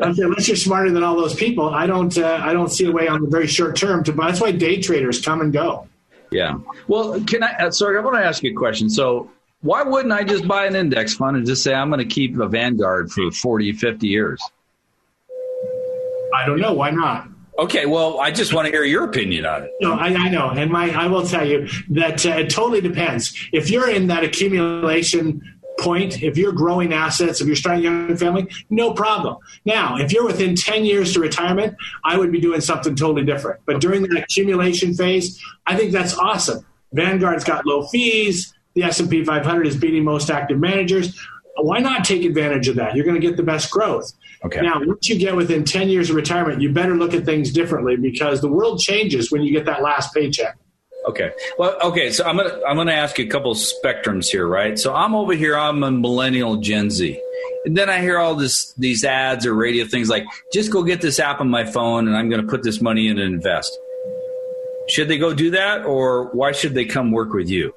unless 0.00 0.46
you're 0.46 0.56
smarter 0.56 0.92
than 0.92 1.02
all 1.02 1.16
those 1.16 1.34
people, 1.34 1.68
I 1.70 1.88
don't. 1.88 2.16
Uh, 2.16 2.40
I 2.40 2.52
don't 2.52 2.68
see 2.68 2.86
a 2.86 2.92
way 2.92 3.08
on 3.08 3.20
the 3.20 3.28
very 3.28 3.48
short 3.48 3.74
term 3.74 4.04
to. 4.04 4.12
Buy 4.12 4.28
that's 4.28 4.40
why 4.40 4.52
day 4.52 4.80
traders 4.80 5.20
come 5.20 5.40
and 5.40 5.52
go. 5.52 5.88
Yeah. 6.30 6.58
Well, 6.86 7.20
can 7.24 7.42
I? 7.42 7.54
Uh, 7.54 7.70
sorry, 7.72 7.98
I 7.98 8.02
want 8.02 8.14
to 8.18 8.24
ask 8.24 8.44
you 8.44 8.52
a 8.52 8.54
question. 8.54 8.88
So, 8.88 9.32
why 9.62 9.82
wouldn't 9.82 10.12
I 10.12 10.22
just 10.22 10.46
buy 10.46 10.66
an 10.66 10.76
index 10.76 11.16
fund 11.16 11.36
and 11.36 11.44
just 11.44 11.64
say 11.64 11.74
I'm 11.74 11.88
going 11.88 11.98
to 11.98 12.14
keep 12.14 12.38
a 12.38 12.46
Vanguard 12.46 13.10
for 13.10 13.32
40, 13.32 13.72
50 13.72 14.06
years? 14.06 14.40
I 16.32 16.46
don't 16.46 16.60
know. 16.60 16.72
Why 16.72 16.90
not? 16.90 17.26
Okay, 17.58 17.86
well, 17.86 18.18
I 18.18 18.32
just 18.32 18.52
want 18.52 18.66
to 18.66 18.72
hear 18.72 18.82
your 18.82 19.04
opinion 19.04 19.46
on 19.46 19.62
it. 19.62 19.70
No, 19.80 19.92
I, 19.92 20.08
I 20.08 20.28
know, 20.28 20.50
and 20.50 20.70
my 20.70 20.90
I 20.90 21.06
will 21.06 21.24
tell 21.24 21.46
you 21.46 21.68
that 21.90 22.26
uh, 22.26 22.30
it 22.30 22.50
totally 22.50 22.80
depends. 22.80 23.32
If 23.52 23.70
you're 23.70 23.88
in 23.88 24.08
that 24.08 24.24
accumulation 24.24 25.40
point, 25.78 26.22
if 26.22 26.36
you're 26.36 26.52
growing 26.52 26.92
assets, 26.92 27.40
if 27.40 27.46
you're 27.46 27.56
starting 27.56 27.86
a 27.86 27.90
young 27.90 28.16
family, 28.16 28.48
no 28.70 28.92
problem. 28.92 29.36
Now, 29.64 29.96
if 29.98 30.12
you're 30.12 30.24
within 30.24 30.54
10 30.54 30.84
years 30.84 31.12
to 31.14 31.20
retirement, 31.20 31.76
I 32.04 32.16
would 32.16 32.32
be 32.32 32.40
doing 32.40 32.60
something 32.60 32.94
totally 32.94 33.24
different. 33.24 33.60
But 33.66 33.80
during 33.80 34.02
the 34.02 34.20
accumulation 34.20 34.94
phase, 34.94 35.42
I 35.66 35.76
think 35.76 35.92
that's 35.92 36.16
awesome. 36.16 36.64
Vanguard's 36.92 37.44
got 37.44 37.66
low 37.66 37.86
fees. 37.86 38.54
The 38.74 38.84
S&P 38.84 39.24
500 39.24 39.66
is 39.66 39.76
beating 39.76 40.04
most 40.04 40.30
active 40.30 40.58
managers. 40.58 41.20
Why 41.56 41.78
not 41.78 42.04
take 42.04 42.24
advantage 42.24 42.68
of 42.68 42.76
that? 42.76 42.96
You're 42.96 43.04
going 43.04 43.20
to 43.20 43.26
get 43.26 43.36
the 43.36 43.42
best 43.42 43.70
growth. 43.70 44.12
Okay. 44.44 44.60
Now, 44.60 44.80
once 44.84 45.08
you 45.08 45.18
get 45.18 45.34
within 45.34 45.64
10 45.64 45.88
years 45.88 46.10
of 46.10 46.16
retirement, 46.16 46.60
you 46.60 46.70
better 46.70 46.94
look 46.94 47.14
at 47.14 47.24
things 47.24 47.50
differently 47.50 47.96
because 47.96 48.40
the 48.42 48.48
world 48.48 48.78
changes 48.78 49.32
when 49.32 49.42
you 49.42 49.52
get 49.52 49.64
that 49.64 49.82
last 49.82 50.12
paycheck. 50.14 50.56
Okay. 51.08 51.32
Well, 51.58 51.76
okay. 51.82 52.10
So 52.10 52.24
I'm 52.24 52.36
gonna 52.36 52.60
I'm 52.66 52.76
gonna 52.76 52.92
ask 52.92 53.18
you 53.18 53.26
a 53.26 53.28
couple 53.28 53.50
of 53.50 53.58
spectrums 53.58 54.30
here, 54.30 54.46
right? 54.46 54.78
So 54.78 54.94
I'm 54.94 55.14
over 55.14 55.34
here. 55.34 55.56
I'm 55.56 55.82
a 55.82 55.90
millennial 55.90 56.56
Gen 56.56 56.90
Z, 56.90 57.20
and 57.66 57.76
then 57.76 57.90
I 57.90 58.00
hear 58.00 58.18
all 58.18 58.34
this 58.34 58.72
these 58.78 59.04
ads 59.04 59.44
or 59.44 59.54
radio 59.54 59.84
things 59.84 60.08
like, 60.08 60.24
"Just 60.52 60.72
go 60.72 60.82
get 60.82 61.02
this 61.02 61.20
app 61.20 61.40
on 61.40 61.50
my 61.50 61.64
phone, 61.64 62.08
and 62.08 62.16
I'm 62.16 62.30
going 62.30 62.40
to 62.40 62.48
put 62.48 62.62
this 62.62 62.80
money 62.80 63.08
in 63.08 63.18
and 63.18 63.34
invest." 63.34 63.78
Should 64.88 65.08
they 65.08 65.18
go 65.18 65.34
do 65.34 65.50
that, 65.50 65.84
or 65.84 66.30
why 66.32 66.52
should 66.52 66.74
they 66.74 66.86
come 66.86 67.10
work 67.10 67.34
with 67.34 67.50
you? 67.50 67.74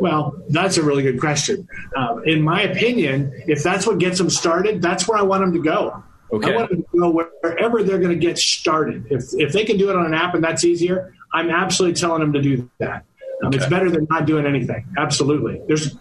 Well, 0.00 0.42
that's 0.48 0.78
a 0.78 0.82
really 0.82 1.02
good 1.02 1.20
question. 1.20 1.68
Um, 1.94 2.22
in 2.24 2.42
my 2.42 2.62
opinion, 2.62 3.32
if 3.46 3.62
that's 3.62 3.86
what 3.86 3.98
gets 3.98 4.18
them 4.18 4.30
started, 4.30 4.80
that's 4.80 5.06
where 5.06 5.18
I 5.18 5.22
want 5.22 5.42
them 5.42 5.52
to 5.52 5.62
go. 5.62 6.02
Okay. 6.32 6.52
I 6.52 6.56
want 6.56 6.70
them 6.70 6.82
to 6.82 6.98
go 6.98 7.10
wherever 7.10 7.82
they're 7.82 7.98
going 7.98 8.18
to 8.18 8.26
get 8.26 8.38
started. 8.38 9.06
If 9.10 9.24
if 9.34 9.52
they 9.52 9.64
can 9.64 9.76
do 9.76 9.90
it 9.90 9.96
on 9.96 10.06
an 10.06 10.14
app 10.14 10.34
and 10.34 10.42
that's 10.42 10.64
easier, 10.64 11.14
I'm 11.32 11.50
absolutely 11.50 12.00
telling 12.00 12.20
them 12.20 12.32
to 12.32 12.40
do 12.40 12.70
that. 12.78 13.04
Um, 13.42 13.48
okay. 13.48 13.58
It's 13.58 13.66
better 13.66 13.90
than 13.90 14.06
not 14.08 14.26
doing 14.26 14.46
anything. 14.46 14.86
Absolutely. 14.96 15.60
There's 15.66 15.94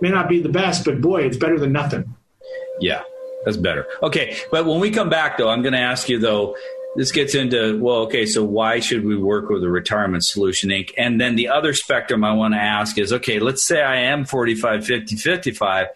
may 0.00 0.10
not 0.10 0.28
be 0.28 0.40
the 0.40 0.48
best, 0.48 0.84
but 0.84 1.00
boy, 1.00 1.22
it's 1.22 1.36
better 1.36 1.58
than 1.58 1.72
nothing. 1.72 2.14
Yeah, 2.80 3.02
that's 3.44 3.56
better. 3.56 3.86
Okay, 4.02 4.36
but 4.50 4.66
when 4.66 4.80
we 4.80 4.90
come 4.90 5.08
back, 5.08 5.38
though, 5.38 5.48
I'm 5.48 5.62
going 5.62 5.74
to 5.74 5.78
ask 5.78 6.08
you 6.08 6.18
though. 6.18 6.56
This 6.96 7.12
gets 7.12 7.34
into 7.34 7.78
well 7.80 7.96
okay 7.96 8.26
so 8.26 8.44
why 8.44 8.80
should 8.80 9.04
we 9.04 9.16
work 9.16 9.48
with 9.48 9.62
a 9.64 9.68
retirement 9.68 10.24
solution 10.24 10.70
inc? 10.70 10.92
And 10.96 11.20
then 11.20 11.36
the 11.36 11.48
other 11.48 11.74
spectrum 11.74 12.24
i 12.24 12.32
want 12.32 12.54
to 12.54 12.60
ask 12.60 12.98
is 12.98 13.12
okay 13.12 13.38
let's 13.38 13.64
say 13.64 13.82
i 13.82 13.96
am 13.96 14.24
45 14.24 14.84
50 14.84 15.16
55 15.16 15.88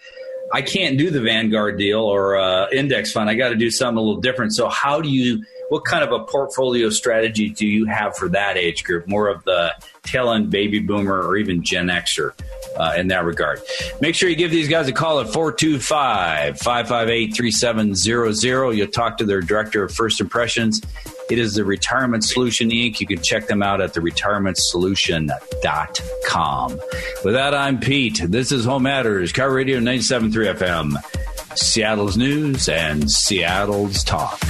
i 0.53 0.63
can't 0.63 0.99
do 0.99 1.11
the 1.11 1.21
vanguard 1.21 1.79
deal 1.79 2.01
or 2.01 2.37
uh, 2.37 2.69
index 2.71 3.13
fund. 3.13 3.29
I 3.29 3.35
got 3.35 3.51
to 3.51 3.55
do 3.55 3.71
something 3.71 3.99
a 3.99 4.01
little 4.01 4.21
different. 4.21 4.55
So 4.55 4.69
how 4.69 5.01
do 5.01 5.09
you 5.09 5.45
what 5.69 5.85
kind 5.85 6.03
of 6.03 6.13
a 6.13 6.25
portfolio 6.25 6.91
strategy 6.91 7.51
do 7.51 7.67
you 7.67 7.87
have 7.87 8.17
for 8.17 8.29
that 8.29 8.57
age 8.57 8.85
group 8.85 9.09
more 9.09 9.29
of 9.29 9.45
the 9.45 9.75
tail 10.03 10.33
end 10.33 10.51
baby 10.51 10.79
boomer 10.79 11.23
or 11.23 11.37
even 11.37 11.63
gen 11.63 11.89
xer 11.89 12.33
uh, 12.77 12.95
in 12.97 13.09
that 13.09 13.25
regard. 13.25 13.61
Make 14.01 14.15
sure 14.15 14.29
you 14.29 14.37
give 14.37 14.51
these 14.51 14.69
guys 14.69 14.87
a 14.89 14.93
call 14.93 15.21
at 15.21 15.33
425 15.33 16.59
558 16.59 17.35
3700. 17.35 18.73
You'll 18.73 18.89
talk 18.89 19.17
to 19.19 19.25
their 19.25 19.41
director 19.41 19.85
of 19.85 19.93
first 19.93 20.21
impressions. 20.21 20.83
It 21.31 21.39
is 21.39 21.55
the 21.55 21.65
Retirement 21.65 22.25
Solution 22.25 22.71
Inc. 22.71 23.01
You 23.01 23.07
can 23.07 23.23
check 23.23 23.49
them 23.49 23.63
out 23.63 23.83
at 23.83 23.93
the 23.93 24.01
retirementsolution.com. 24.01 26.81
With 27.25 27.35
that, 27.35 27.55
I'm 27.55 27.81
Pete. 27.81 28.23
This 28.25 28.51
is 28.51 28.65
Home 28.65 28.85
Matters, 28.85 29.31
KIRO 29.33 29.55
Radio 29.55 29.79
97.3 29.79 30.55
FM, 30.55 30.95
Seattle's 31.57 32.17
News 32.17 32.67
and 32.69 33.11
Seattle's 33.11 34.03
Talk. 34.05 34.41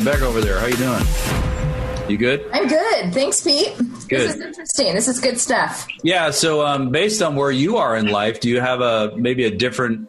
Rebecca 0.00 0.24
over 0.24 0.40
there. 0.40 0.58
How 0.58 0.66
you 0.66 0.76
doing? 0.76 1.04
You 2.08 2.16
good? 2.16 2.44
I'm 2.54 2.66
good. 2.66 3.12
Thanks, 3.12 3.42
Pete. 3.42 3.76
Good. 4.08 4.08
This 4.08 4.34
is 4.34 4.40
interesting. 4.40 4.94
This 4.94 5.08
is 5.08 5.20
good 5.20 5.38
stuff. 5.38 5.86
Yeah. 6.02 6.30
So, 6.30 6.66
um, 6.66 6.90
based 6.90 7.20
on 7.20 7.36
where 7.36 7.50
you 7.50 7.76
are 7.76 7.96
in 7.96 8.06
life, 8.06 8.40
do 8.40 8.48
you 8.48 8.60
have 8.60 8.80
a 8.80 9.14
maybe 9.16 9.44
a 9.44 9.50
different 9.50 10.08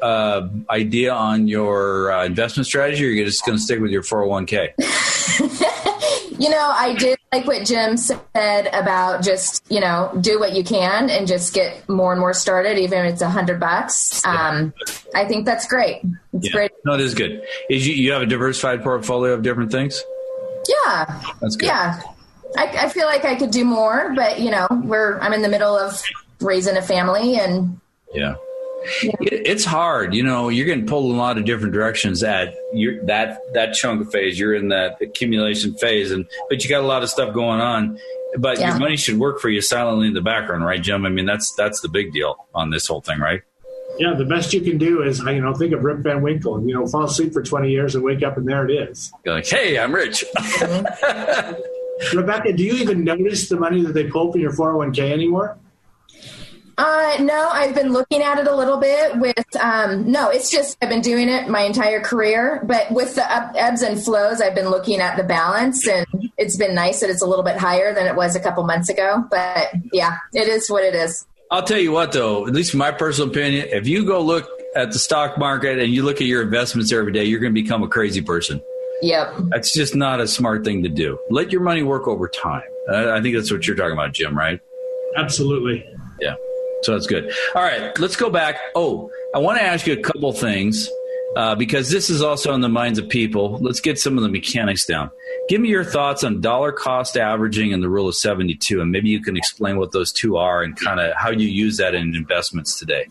uh, 0.00 0.48
idea 0.70 1.12
on 1.12 1.48
your 1.48 2.12
uh, 2.12 2.24
investment 2.24 2.66
strategy, 2.66 3.04
or 3.04 3.10
you're 3.10 3.26
just 3.26 3.44
going 3.44 3.58
to 3.58 3.62
stick 3.62 3.80
with 3.80 3.90
your 3.90 4.02
401k? 4.02 4.72
you 6.38 6.48
know, 6.48 6.72
I 6.74 6.94
did 6.98 7.18
like 7.32 7.46
what 7.46 7.64
Jim 7.64 7.96
said 7.96 8.68
about 8.72 9.22
just 9.22 9.64
you 9.70 9.80
know 9.80 10.16
do 10.20 10.38
what 10.40 10.54
you 10.54 10.64
can 10.64 11.08
and 11.08 11.26
just 11.26 11.54
get 11.54 11.88
more 11.88 12.12
and 12.12 12.20
more 12.20 12.34
started, 12.34 12.78
even 12.78 13.06
if 13.06 13.14
it's 13.14 13.22
a 13.22 13.30
hundred 13.30 13.60
bucks. 13.60 14.24
Um, 14.24 14.74
I 15.14 15.24
think 15.24 15.46
that's 15.46 15.66
great. 15.66 16.02
It's 16.32 16.46
yeah. 16.46 16.52
great. 16.52 16.70
No, 16.84 16.94
it 16.94 17.00
is 17.00 17.14
good. 17.14 17.42
Is 17.70 17.86
you, 17.86 17.94
you 17.94 18.12
have 18.12 18.22
a 18.22 18.26
diversified 18.26 18.82
portfolio 18.82 19.34
of 19.34 19.42
different 19.42 19.70
things? 19.70 20.02
Yeah, 20.68 21.22
that's 21.40 21.56
good. 21.56 21.66
Yeah, 21.66 22.00
I, 22.56 22.66
I 22.66 22.88
feel 22.88 23.06
like 23.06 23.24
I 23.24 23.34
could 23.34 23.50
do 23.50 23.64
more, 23.64 24.12
but 24.14 24.40
you 24.40 24.50
know, 24.50 24.66
we're 24.70 25.18
I'm 25.20 25.32
in 25.32 25.42
the 25.42 25.48
middle 25.48 25.76
of 25.76 26.02
raising 26.40 26.76
a 26.76 26.82
family 26.82 27.38
and 27.38 27.80
yeah. 28.12 28.34
It, 29.02 29.46
it's 29.46 29.64
hard, 29.64 30.14
you 30.14 30.22
know. 30.22 30.48
You're 30.48 30.66
getting 30.66 30.86
pulled 30.86 31.10
in 31.10 31.16
a 31.16 31.18
lot 31.18 31.38
of 31.38 31.44
different 31.44 31.72
directions 31.72 32.22
at 32.22 32.54
your 32.72 33.04
that 33.06 33.38
that 33.54 33.74
chunk 33.74 34.00
of 34.00 34.10
phase. 34.10 34.38
You're 34.38 34.54
in 34.54 34.68
that 34.68 35.00
accumulation 35.00 35.74
phase, 35.74 36.10
and 36.10 36.26
but 36.48 36.62
you 36.62 36.70
got 36.70 36.82
a 36.82 36.86
lot 36.86 37.02
of 37.02 37.10
stuff 37.10 37.34
going 37.34 37.60
on. 37.60 37.98
But 38.38 38.58
yeah. 38.58 38.70
your 38.70 38.78
money 38.78 38.96
should 38.96 39.18
work 39.18 39.40
for 39.40 39.50
you 39.50 39.60
silently 39.60 40.06
in 40.06 40.14
the 40.14 40.22
background, 40.22 40.64
right, 40.64 40.80
Jim? 40.80 41.04
I 41.04 41.10
mean, 41.10 41.26
that's 41.26 41.52
that's 41.56 41.80
the 41.80 41.88
big 41.88 42.12
deal 42.12 42.46
on 42.54 42.70
this 42.70 42.86
whole 42.86 43.00
thing, 43.00 43.18
right? 43.18 43.42
Yeah, 43.98 44.14
the 44.14 44.24
best 44.24 44.54
you 44.54 44.62
can 44.62 44.78
do 44.78 45.02
is 45.02 45.18
you 45.20 45.40
know 45.40 45.54
think 45.54 45.72
of 45.74 45.84
Rip 45.84 45.98
Van 45.98 46.22
Winkle. 46.22 46.66
You 46.66 46.74
know, 46.74 46.86
fall 46.86 47.04
asleep 47.04 47.32
for 47.32 47.42
twenty 47.42 47.70
years 47.70 47.94
and 47.94 48.02
wake 48.02 48.22
up 48.22 48.36
and 48.36 48.48
there 48.48 48.68
it 48.68 48.72
is. 48.72 49.12
You're 49.24 49.34
like, 49.34 49.46
hey, 49.46 49.78
I'm 49.78 49.94
rich. 49.94 50.24
Mm-hmm. 50.36 51.60
Rebecca, 52.16 52.52
do 52.52 52.64
you 52.64 52.74
even 52.74 53.04
notice 53.04 53.48
the 53.48 53.56
money 53.56 53.82
that 53.82 53.92
they 53.92 54.04
pull 54.04 54.32
from 54.32 54.40
your 54.40 54.52
401k 54.52 55.10
anymore? 55.10 55.58
Uh, 56.78 57.16
no, 57.20 57.48
I've 57.50 57.74
been 57.74 57.92
looking 57.92 58.22
at 58.22 58.38
it 58.38 58.46
a 58.46 58.54
little 58.54 58.78
bit 58.78 59.18
with, 59.18 59.56
um, 59.60 60.10
no, 60.10 60.30
it's 60.30 60.50
just, 60.50 60.78
I've 60.82 60.88
been 60.88 61.02
doing 61.02 61.28
it 61.28 61.48
my 61.48 61.60
entire 61.60 62.00
career, 62.00 62.62
but 62.66 62.90
with 62.90 63.14
the 63.14 63.30
up, 63.30 63.52
ebbs 63.56 63.82
and 63.82 64.02
flows, 64.02 64.40
I've 64.40 64.54
been 64.54 64.70
looking 64.70 65.00
at 65.00 65.16
the 65.16 65.22
balance 65.24 65.86
and 65.86 66.06
it's 66.38 66.56
been 66.56 66.74
nice 66.74 67.00
that 67.00 67.10
it's 67.10 67.22
a 67.22 67.26
little 67.26 67.44
bit 67.44 67.58
higher 67.58 67.94
than 67.94 68.06
it 68.06 68.16
was 68.16 68.34
a 68.34 68.40
couple 68.40 68.64
months 68.64 68.88
ago. 68.88 69.24
But 69.30 69.68
yeah, 69.92 70.16
it 70.32 70.48
is 70.48 70.70
what 70.70 70.82
it 70.82 70.94
is. 70.94 71.26
I'll 71.50 71.62
tell 71.62 71.78
you 71.78 71.92
what, 71.92 72.12
though, 72.12 72.46
at 72.46 72.54
least 72.54 72.70
from 72.70 72.78
my 72.78 72.92
personal 72.92 73.30
opinion, 73.30 73.68
if 73.70 73.86
you 73.86 74.06
go 74.06 74.22
look 74.22 74.48
at 74.74 74.92
the 74.92 74.98
stock 74.98 75.36
market 75.36 75.78
and 75.78 75.92
you 75.92 76.02
look 76.02 76.22
at 76.22 76.26
your 76.26 76.40
investments 76.40 76.90
every 76.90 77.12
day, 77.12 77.24
you're 77.24 77.40
going 77.40 77.54
to 77.54 77.62
become 77.62 77.82
a 77.82 77.88
crazy 77.88 78.22
person. 78.22 78.58
Yep. 79.02 79.34
That's 79.50 79.74
just 79.74 79.94
not 79.94 80.20
a 80.20 80.26
smart 80.26 80.64
thing 80.64 80.82
to 80.84 80.88
do. 80.88 81.18
Let 81.28 81.52
your 81.52 81.60
money 81.60 81.82
work 81.82 82.08
over 82.08 82.28
time. 82.28 82.62
I 82.90 83.20
think 83.20 83.36
that's 83.36 83.52
what 83.52 83.66
you're 83.66 83.76
talking 83.76 83.92
about, 83.92 84.14
Jim, 84.14 84.36
right? 84.36 84.60
Absolutely. 85.16 85.84
Yeah. 86.20 86.36
So 86.82 86.92
that's 86.92 87.06
good. 87.06 87.32
All 87.54 87.62
right, 87.62 87.96
let's 87.98 88.16
go 88.16 88.30
back. 88.30 88.58
Oh, 88.74 89.10
I 89.34 89.38
want 89.38 89.58
to 89.58 89.64
ask 89.64 89.86
you 89.86 89.92
a 89.94 90.02
couple 90.02 90.32
things 90.32 90.88
uh, 91.36 91.54
because 91.54 91.90
this 91.90 92.10
is 92.10 92.22
also 92.22 92.52
in 92.54 92.60
the 92.60 92.68
minds 92.68 92.98
of 92.98 93.08
people. 93.08 93.58
Let's 93.60 93.80
get 93.80 93.98
some 93.98 94.18
of 94.18 94.22
the 94.22 94.28
mechanics 94.28 94.84
down. 94.84 95.10
Give 95.48 95.60
me 95.60 95.68
your 95.68 95.84
thoughts 95.84 96.24
on 96.24 96.40
dollar 96.40 96.72
cost 96.72 97.16
averaging 97.16 97.72
and 97.72 97.82
the 97.82 97.88
rule 97.88 98.08
of 98.08 98.16
72, 98.16 98.80
and 98.80 98.90
maybe 98.90 99.08
you 99.08 99.22
can 99.22 99.36
explain 99.36 99.76
what 99.76 99.92
those 99.92 100.12
two 100.12 100.36
are 100.36 100.62
and 100.62 100.76
kind 100.76 101.00
of 101.00 101.14
how 101.16 101.30
you 101.30 101.48
use 101.48 101.76
that 101.78 101.94
in 101.94 102.14
investments 102.14 102.78
today. 102.78 103.06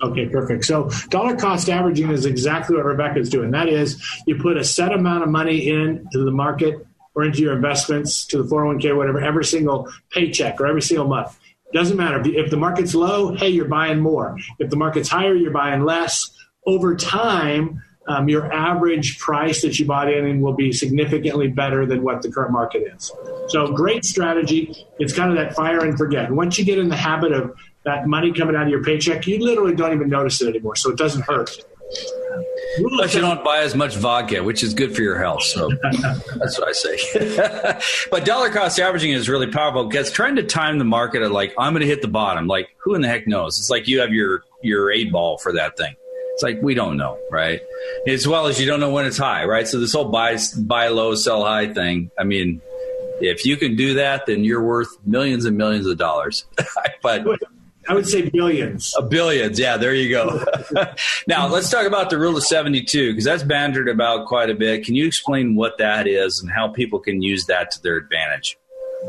Okay, 0.00 0.28
perfect. 0.28 0.64
So 0.64 0.90
dollar 1.08 1.36
cost 1.36 1.68
averaging 1.68 2.10
is 2.10 2.24
exactly 2.24 2.76
what 2.76 2.84
Rebecca 2.84 3.18
is 3.18 3.28
doing. 3.28 3.50
That 3.50 3.68
is, 3.68 4.00
you 4.26 4.36
put 4.36 4.56
a 4.56 4.64
set 4.64 4.92
amount 4.92 5.24
of 5.24 5.28
money 5.28 5.68
into 5.68 6.24
the 6.24 6.30
market 6.30 6.86
or 7.14 7.24
into 7.24 7.40
your 7.40 7.54
investments 7.54 8.24
to 8.26 8.40
the 8.40 8.48
401k, 8.48 8.96
whatever, 8.96 9.20
every 9.20 9.44
single 9.44 9.90
paycheck 10.10 10.60
or 10.60 10.68
every 10.68 10.82
single 10.82 11.08
month. 11.08 11.36
Doesn't 11.72 11.96
matter. 11.96 12.22
If 12.24 12.50
the 12.50 12.56
market's 12.56 12.94
low, 12.94 13.34
hey, 13.34 13.50
you're 13.50 13.68
buying 13.68 14.00
more. 14.00 14.36
If 14.58 14.70
the 14.70 14.76
market's 14.76 15.08
higher, 15.08 15.34
you're 15.34 15.50
buying 15.50 15.84
less. 15.84 16.30
Over 16.66 16.96
time, 16.96 17.82
um, 18.08 18.28
your 18.28 18.50
average 18.52 19.18
price 19.18 19.60
that 19.62 19.78
you 19.78 19.84
bought 19.84 20.10
in 20.10 20.40
will 20.40 20.54
be 20.54 20.72
significantly 20.72 21.48
better 21.48 21.84
than 21.84 22.02
what 22.02 22.22
the 22.22 22.30
current 22.30 22.52
market 22.52 22.84
is. 22.96 23.12
So, 23.48 23.70
great 23.72 24.04
strategy. 24.04 24.86
It's 24.98 25.12
kind 25.12 25.30
of 25.30 25.36
that 25.36 25.54
fire 25.54 25.84
and 25.84 25.96
forget. 25.96 26.30
Once 26.30 26.58
you 26.58 26.64
get 26.64 26.78
in 26.78 26.88
the 26.88 26.96
habit 26.96 27.32
of 27.32 27.54
that 27.84 28.06
money 28.06 28.32
coming 28.32 28.56
out 28.56 28.62
of 28.62 28.68
your 28.68 28.82
paycheck, 28.82 29.26
you 29.26 29.38
literally 29.38 29.74
don't 29.74 29.92
even 29.92 30.08
notice 30.08 30.40
it 30.40 30.48
anymore. 30.48 30.76
So, 30.76 30.90
it 30.90 30.96
doesn't 30.96 31.22
hurt. 31.22 31.50
But 32.96 33.14
you 33.14 33.20
don't 33.20 33.42
buy 33.44 33.60
as 33.60 33.74
much 33.74 33.96
vodka, 33.96 34.42
which 34.42 34.62
is 34.62 34.74
good 34.74 34.94
for 34.94 35.02
your 35.02 35.18
health. 35.18 35.42
So 35.42 35.70
that's 36.36 36.58
what 36.58 36.68
I 36.68 36.72
say. 36.72 37.78
but 38.10 38.24
dollar 38.24 38.50
cost 38.50 38.78
averaging 38.78 39.12
is 39.12 39.28
really 39.28 39.46
powerful 39.46 39.84
because 39.84 40.12
trying 40.12 40.36
to 40.36 40.42
time 40.42 40.78
the 40.78 40.84
market 40.84 41.22
at 41.22 41.32
like 41.32 41.54
I'm 41.58 41.72
going 41.72 41.80
to 41.80 41.86
hit 41.86 42.02
the 42.02 42.08
bottom. 42.08 42.46
Like 42.46 42.68
who 42.78 42.94
in 42.94 43.00
the 43.00 43.08
heck 43.08 43.26
knows? 43.26 43.58
It's 43.58 43.70
like 43.70 43.88
you 43.88 44.00
have 44.00 44.12
your 44.12 44.44
your 44.62 44.90
eight 44.90 45.10
ball 45.10 45.38
for 45.38 45.52
that 45.52 45.76
thing. 45.76 45.94
It's 46.34 46.42
like 46.42 46.62
we 46.62 46.74
don't 46.74 46.96
know, 46.96 47.18
right? 47.32 47.60
As 48.06 48.28
well 48.28 48.46
as 48.46 48.60
you 48.60 48.66
don't 48.66 48.78
know 48.78 48.90
when 48.90 49.06
it's 49.06 49.18
high, 49.18 49.44
right? 49.44 49.66
So 49.66 49.80
this 49.80 49.92
whole 49.92 50.10
buy 50.10 50.38
buy 50.58 50.88
low, 50.88 51.14
sell 51.16 51.44
high 51.44 51.72
thing. 51.72 52.12
I 52.18 52.24
mean, 52.24 52.60
if 53.20 53.44
you 53.44 53.56
can 53.56 53.74
do 53.74 53.94
that, 53.94 54.26
then 54.26 54.44
you're 54.44 54.62
worth 54.62 54.88
millions 55.04 55.46
and 55.46 55.56
millions 55.56 55.86
of 55.86 55.98
dollars. 55.98 56.44
but 57.02 57.26
I 57.88 57.94
would 57.94 58.06
say 58.06 58.28
billions. 58.28 58.94
A 58.98 59.02
billions, 59.02 59.58
yeah. 59.58 59.76
There 59.76 59.94
you 59.94 60.10
go. 60.10 60.44
now 61.26 61.48
let's 61.48 61.70
talk 61.70 61.86
about 61.86 62.10
the 62.10 62.18
rule 62.18 62.36
of 62.36 62.44
seventy-two 62.44 63.12
because 63.12 63.24
that's 63.24 63.42
bantered 63.42 63.88
about 63.88 64.26
quite 64.26 64.50
a 64.50 64.54
bit. 64.54 64.84
Can 64.84 64.94
you 64.94 65.06
explain 65.06 65.56
what 65.56 65.78
that 65.78 66.06
is 66.06 66.40
and 66.40 66.50
how 66.50 66.68
people 66.68 66.98
can 66.98 67.22
use 67.22 67.46
that 67.46 67.70
to 67.72 67.82
their 67.82 67.96
advantage? 67.96 68.58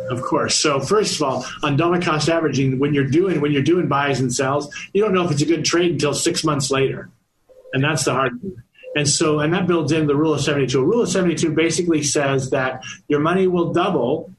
Of 0.09 0.21
course. 0.21 0.55
So 0.55 0.79
first 0.79 1.15
of 1.15 1.23
all, 1.23 1.45
on 1.63 1.75
dollar 1.75 1.99
cost 2.01 2.29
averaging, 2.29 2.79
when 2.79 2.93
you're 2.93 3.07
doing 3.07 3.41
when 3.41 3.51
you're 3.51 3.63
doing 3.63 3.87
buys 3.87 4.19
and 4.19 4.33
sells, 4.33 4.73
you 4.93 5.03
don't 5.03 5.13
know 5.13 5.25
if 5.25 5.31
it's 5.31 5.41
a 5.41 5.45
good 5.45 5.65
trade 5.65 5.91
until 5.91 6.13
six 6.13 6.43
months 6.43 6.71
later, 6.71 7.09
and 7.73 7.83
that's 7.83 8.05
the 8.05 8.13
hard 8.13 8.39
thing. 8.41 8.63
And 8.95 9.07
so, 9.07 9.39
and 9.39 9.53
that 9.53 9.67
builds 9.67 9.91
in 9.91 10.07
the 10.07 10.15
rule 10.15 10.33
of 10.33 10.41
72. 10.41 10.79
A 10.79 10.83
rule 10.83 11.01
of 11.01 11.09
72 11.09 11.53
basically 11.53 12.01
says 12.01 12.49
that 12.49 12.83
your 13.07 13.19
money 13.19 13.45
will 13.45 13.71
double 13.71 14.33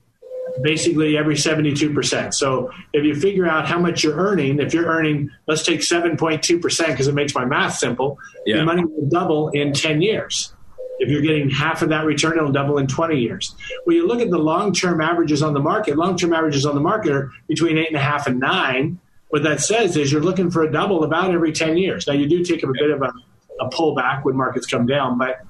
basically 0.63 1.17
every 1.17 1.35
72%. 1.35 2.35
So 2.35 2.71
if 2.93 3.05
you 3.05 3.15
figure 3.15 3.47
out 3.47 3.67
how 3.67 3.79
much 3.79 4.03
you're 4.03 4.17
earning, 4.17 4.61
if 4.61 4.75
you're 4.75 4.87
earning, 4.87 5.31
let's 5.47 5.65
take 5.65 5.81
7.2% 5.81 6.87
because 6.87 7.09
it 7.09 7.15
makes 7.15 7.35
my 7.35 7.45
math 7.45 7.75
simple, 7.75 8.19
yeah. 8.47 8.57
your 8.57 8.65
money 8.65 8.85
will 8.85 9.09
double 9.09 9.49
in 9.51 9.73
10 9.73 10.03
years. 10.03 10.53
If 10.99 11.09
you're 11.09 11.23
getting 11.23 11.49
half 11.49 11.81
of 11.81 11.89
that 11.89 12.05
return, 12.05 12.37
it'll 12.37 12.53
double 12.53 12.77
in 12.77 12.87
20 12.87 13.19
years. 13.19 13.55
When 13.85 13.97
you 13.97 14.07
look 14.07 14.21
at 14.21 14.29
the 14.29 14.39
long 14.39 14.75
term 14.75 15.01
averages 15.01 15.43
on 15.43 15.55
the 15.55 15.61
market, 15.61 15.97
long 15.97 16.17
term 16.17 16.35
averages 16.35 16.67
on 16.67 16.75
the 16.75 16.81
market 16.81 17.13
are 17.13 17.31
between 17.49 17.79
eight 17.79 17.89
and 17.89 17.97
a 17.97 18.01
half 18.01 18.27
and 18.27 18.39
nine. 18.39 18.99
What 19.29 19.43
that 19.45 19.61
says 19.61 19.97
is 19.97 20.13
you're 20.13 20.21
looking 20.21 20.51
for 20.51 20.63
a 20.63 20.71
double 20.71 21.05
about 21.05 21.33
every 21.33 21.53
10 21.53 21.79
years. 21.79 22.07
Now, 22.07 22.15
you 22.15 22.29
do 22.29 22.45
take 22.45 22.65
a 22.65 22.67
bit 22.67 22.91
of 22.91 23.01
a, 23.01 23.13
a 23.61 23.71
pullback 23.71 24.25
when 24.25 24.37
markets 24.37 24.67
come 24.67 24.87
down, 24.87 25.17
but 25.17 25.41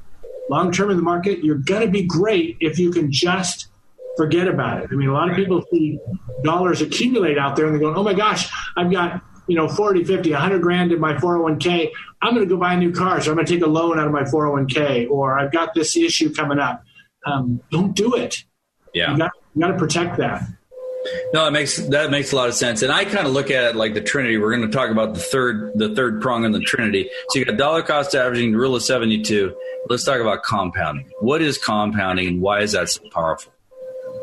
long 0.50 0.70
term 0.70 0.90
in 0.90 0.96
the 0.96 1.02
market, 1.02 1.42
you're 1.42 1.58
going 1.58 1.80
to 1.80 1.90
be 1.90 2.04
great 2.04 2.56
if 2.60 2.78
you 2.78 2.92
can 2.92 3.10
just 3.10 3.69
forget 4.16 4.48
about 4.48 4.82
it. 4.82 4.90
I 4.92 4.94
mean, 4.94 5.08
a 5.08 5.12
lot 5.12 5.30
of 5.30 5.36
people 5.36 5.64
see 5.72 5.98
dollars 6.42 6.80
accumulate 6.80 7.38
out 7.38 7.56
there 7.56 7.66
and 7.66 7.74
they 7.74 7.80
go, 7.80 7.94
oh 7.94 8.02
my 8.02 8.14
gosh, 8.14 8.48
I've 8.76 8.90
got 8.90 9.22
you 9.50 9.56
know, 9.56 9.66
40, 9.66 10.04
50, 10.04 10.30
100 10.30 10.62
grand 10.62 10.92
in 10.92 11.00
my 11.00 11.14
401k. 11.14 11.90
I'm 12.22 12.34
going 12.34 12.48
to 12.48 12.54
go 12.54 12.56
buy 12.56 12.74
a 12.74 12.76
new 12.76 12.92
car. 12.92 13.20
So 13.20 13.32
I'm 13.32 13.36
going 13.36 13.46
to 13.46 13.52
take 13.52 13.64
a 13.64 13.66
loan 13.66 13.98
out 13.98 14.06
of 14.06 14.12
my 14.12 14.22
401k 14.22 15.10
or 15.10 15.40
I've 15.40 15.50
got 15.50 15.74
this 15.74 15.96
issue 15.96 16.32
coming 16.32 16.60
up. 16.60 16.84
Um, 17.26 17.60
don't 17.72 17.96
do 17.96 18.14
it. 18.14 18.44
Yeah. 18.94 19.10
You 19.10 19.18
got, 19.18 19.32
you 19.56 19.62
got 19.62 19.72
to 19.72 19.76
protect 19.76 20.18
that. 20.18 20.44
No, 21.34 21.46
that 21.46 21.52
makes 21.52 21.78
that 21.78 22.10
makes 22.10 22.32
a 22.32 22.36
lot 22.36 22.48
of 22.48 22.54
sense. 22.54 22.82
And 22.82 22.92
I 22.92 23.04
kind 23.04 23.26
of 23.26 23.32
look 23.32 23.50
at 23.50 23.64
it 23.64 23.74
like 23.74 23.94
the 23.94 24.02
Trinity. 24.02 24.36
We're 24.36 24.54
going 24.54 24.70
to 24.70 24.76
talk 24.76 24.90
about 24.90 25.14
the 25.14 25.20
third 25.20 25.72
the 25.74 25.94
third 25.94 26.20
prong 26.20 26.44
in 26.44 26.52
the 26.52 26.60
Trinity. 26.60 27.10
So 27.30 27.38
you 27.38 27.46
got 27.46 27.56
dollar 27.56 27.82
cost 27.82 28.14
averaging, 28.14 28.52
the 28.52 28.58
rule 28.58 28.76
of 28.76 28.82
seventy 28.82 29.22
two. 29.22 29.56
Let's 29.88 30.04
talk 30.04 30.20
about 30.20 30.42
compounding. 30.42 31.10
What 31.20 31.40
is 31.40 31.56
compounding, 31.56 32.28
and 32.28 32.40
why 32.42 32.60
is 32.60 32.72
that 32.72 32.90
so 32.90 33.00
powerful? 33.14 33.50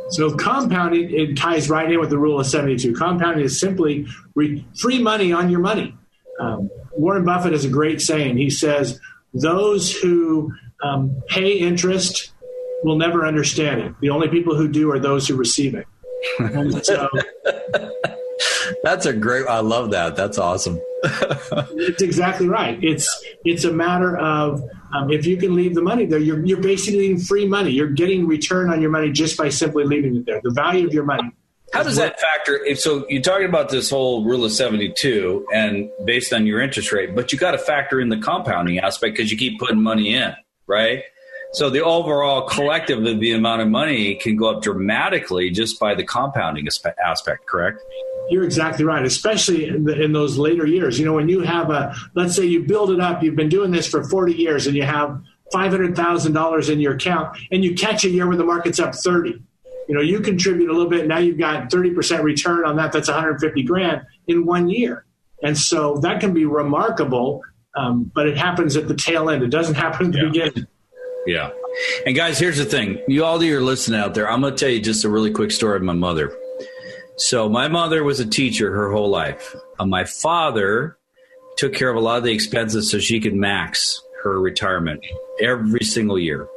So 0.09 0.35
compounding 0.35 1.11
it 1.13 1.35
ties 1.37 1.69
right 1.69 1.91
in 1.91 1.99
with 1.99 2.09
the 2.09 2.17
rule 2.17 2.39
of 2.39 2.47
seventy 2.47 2.77
two. 2.77 2.93
Compounding 2.93 3.43
is 3.43 3.59
simply 3.59 4.07
re- 4.35 4.65
free 4.79 5.01
money 5.01 5.33
on 5.33 5.49
your 5.49 5.59
money. 5.59 5.95
Um, 6.39 6.69
Warren 6.93 7.25
Buffett 7.25 7.51
has 7.51 7.65
a 7.65 7.69
great 7.69 8.01
saying. 8.01 8.37
He 8.37 8.49
says, 8.49 8.99
"Those 9.33 9.91
who 9.91 10.53
um, 10.83 11.21
pay 11.27 11.53
interest 11.57 12.31
will 12.83 12.97
never 12.97 13.25
understand 13.25 13.81
it. 13.81 13.93
The 13.99 14.09
only 14.09 14.29
people 14.29 14.55
who 14.55 14.67
do 14.67 14.91
are 14.91 14.99
those 14.99 15.27
who 15.27 15.35
receive 15.35 15.75
it." 15.75 15.87
So, 16.83 17.09
That's 18.83 19.05
a 19.05 19.13
great. 19.13 19.47
I 19.47 19.59
love 19.59 19.91
that. 19.91 20.15
That's 20.15 20.37
awesome. 20.37 20.79
it's 21.03 22.01
exactly 22.01 22.47
right. 22.47 22.81
It's 22.83 23.25
it's 23.45 23.63
a 23.63 23.71
matter 23.71 24.17
of 24.17 24.61
um, 24.93 25.11
if 25.11 25.25
you 25.25 25.37
can 25.37 25.55
leave 25.55 25.75
the 25.75 25.81
money 25.81 26.05
there, 26.05 26.19
you're 26.19 26.43
you're 26.45 26.61
basically 26.61 27.17
free 27.17 27.47
money. 27.47 27.71
You're 27.71 27.89
getting 27.89 28.27
return 28.27 28.69
on 28.69 28.81
your 28.81 28.91
money 28.91 29.11
just 29.11 29.37
by 29.37 29.49
simply 29.49 29.83
leaving 29.83 30.17
it 30.17 30.25
there. 30.25 30.41
The 30.43 30.51
value 30.51 30.87
of 30.87 30.93
your 30.93 31.05
money. 31.05 31.31
How 31.73 31.83
does 31.83 31.97
that 31.97 32.19
factor? 32.19 32.75
So 32.75 33.05
you're 33.09 33.21
talking 33.21 33.47
about 33.47 33.69
this 33.69 33.89
whole 33.89 34.23
rule 34.23 34.45
of 34.45 34.53
72 34.53 35.47
and 35.53 35.89
based 36.05 36.31
on 36.31 36.45
your 36.45 36.61
interest 36.61 36.93
rate, 36.93 37.13
but 37.13 37.33
you 37.33 37.37
got 37.37 37.51
to 37.51 37.57
factor 37.57 37.99
in 37.99 38.07
the 38.07 38.17
compounding 38.17 38.79
aspect 38.79 39.17
because 39.17 39.31
you 39.31 39.37
keep 39.37 39.59
putting 39.59 39.81
money 39.81 40.13
in, 40.13 40.33
right? 40.65 41.03
So 41.53 41.69
the 41.69 41.83
overall 41.83 42.43
collective 42.43 43.03
of 43.05 43.19
the 43.19 43.31
amount 43.31 43.61
of 43.61 43.67
money 43.69 44.15
can 44.15 44.35
go 44.35 44.49
up 44.49 44.61
dramatically 44.61 45.49
just 45.49 45.79
by 45.79 45.95
the 45.95 46.03
compounding 46.03 46.67
aspect, 47.03 47.45
correct? 47.45 47.81
You're 48.29 48.43
exactly 48.43 48.83
right, 48.83 49.05
especially 49.05 49.67
in, 49.67 49.85
the, 49.85 50.01
in, 50.01 50.11
those 50.11 50.37
later 50.37 50.65
years. 50.65 50.99
You 50.99 51.05
know, 51.05 51.13
when 51.13 51.29
you 51.29 51.41
have 51.41 51.69
a, 51.69 51.95
let's 52.13 52.35
say 52.35 52.45
you 52.45 52.63
build 52.63 52.91
it 52.91 52.99
up, 52.99 53.23
you've 53.23 53.37
been 53.37 53.49
doing 53.49 53.71
this 53.71 53.87
for 53.87 54.03
40 54.03 54.33
years 54.33 54.67
and 54.67 54.75
you 54.75 54.83
have 54.83 55.21
$500,000 55.53 56.69
in 56.69 56.79
your 56.79 56.93
account 56.95 57.37
and 57.51 57.63
you 57.63 57.73
catch 57.73 58.03
a 58.03 58.09
year 58.09 58.27
where 58.27 58.35
the 58.35 58.43
market's 58.43 58.79
up 58.79 58.93
30. 58.93 59.41
You 59.87 59.95
know, 59.95 60.01
you 60.01 60.19
contribute 60.19 60.69
a 60.69 60.73
little 60.73 60.89
bit. 60.89 61.07
Now 61.07 61.19
you've 61.19 61.37
got 61.37 61.69
30% 61.69 62.21
return 62.21 62.65
on 62.65 62.75
that. 62.75 62.91
That's 62.91 63.07
150 63.07 63.63
grand 63.63 64.01
in 64.27 64.45
one 64.45 64.69
year. 64.69 65.05
And 65.41 65.57
so 65.57 65.97
that 65.99 66.19
can 66.19 66.33
be 66.33 66.45
remarkable, 66.45 67.41
um, 67.75 68.11
but 68.13 68.27
it 68.27 68.37
happens 68.37 68.75
at 68.75 68.89
the 68.89 68.95
tail 68.95 69.29
end. 69.29 69.43
It 69.43 69.49
doesn't 69.49 69.75
happen 69.75 70.07
at 70.07 70.11
the 70.11 70.17
yeah. 70.17 70.25
beginning. 70.25 70.67
Yeah. 71.27 71.51
And 72.05 72.15
guys, 72.15 72.39
here's 72.39 72.57
the 72.57 72.65
thing. 72.65 72.99
You 73.07 73.25
all 73.25 73.37
that 73.37 73.51
are 73.51 73.61
listening 73.61 73.99
out 73.99 74.15
there, 74.15 74.29
I'm 74.31 74.41
going 74.41 74.55
to 74.55 74.59
tell 74.59 74.69
you 74.69 74.79
just 74.79 75.03
a 75.03 75.09
really 75.09 75.31
quick 75.31 75.51
story 75.51 75.75
of 75.75 75.83
my 75.83 75.93
mother. 75.93 76.35
So 77.17 77.49
my 77.49 77.67
mother 77.67 78.03
was 78.03 78.19
a 78.19 78.25
teacher 78.25 78.73
her 78.73 78.91
whole 78.91 79.09
life. 79.09 79.55
Uh, 79.77 79.85
my 79.85 80.05
father 80.05 80.97
took 81.57 81.73
care 81.73 81.89
of 81.89 81.97
a 81.97 81.99
lot 81.99 82.17
of 82.17 82.23
the 82.23 82.31
expenses 82.31 82.89
so 82.89 82.99
she 82.99 83.19
could 83.19 83.33
max 83.33 84.01
her 84.23 84.39
retirement 84.39 85.01
every 85.41 85.83
single 85.83 86.17
year. 86.17 86.47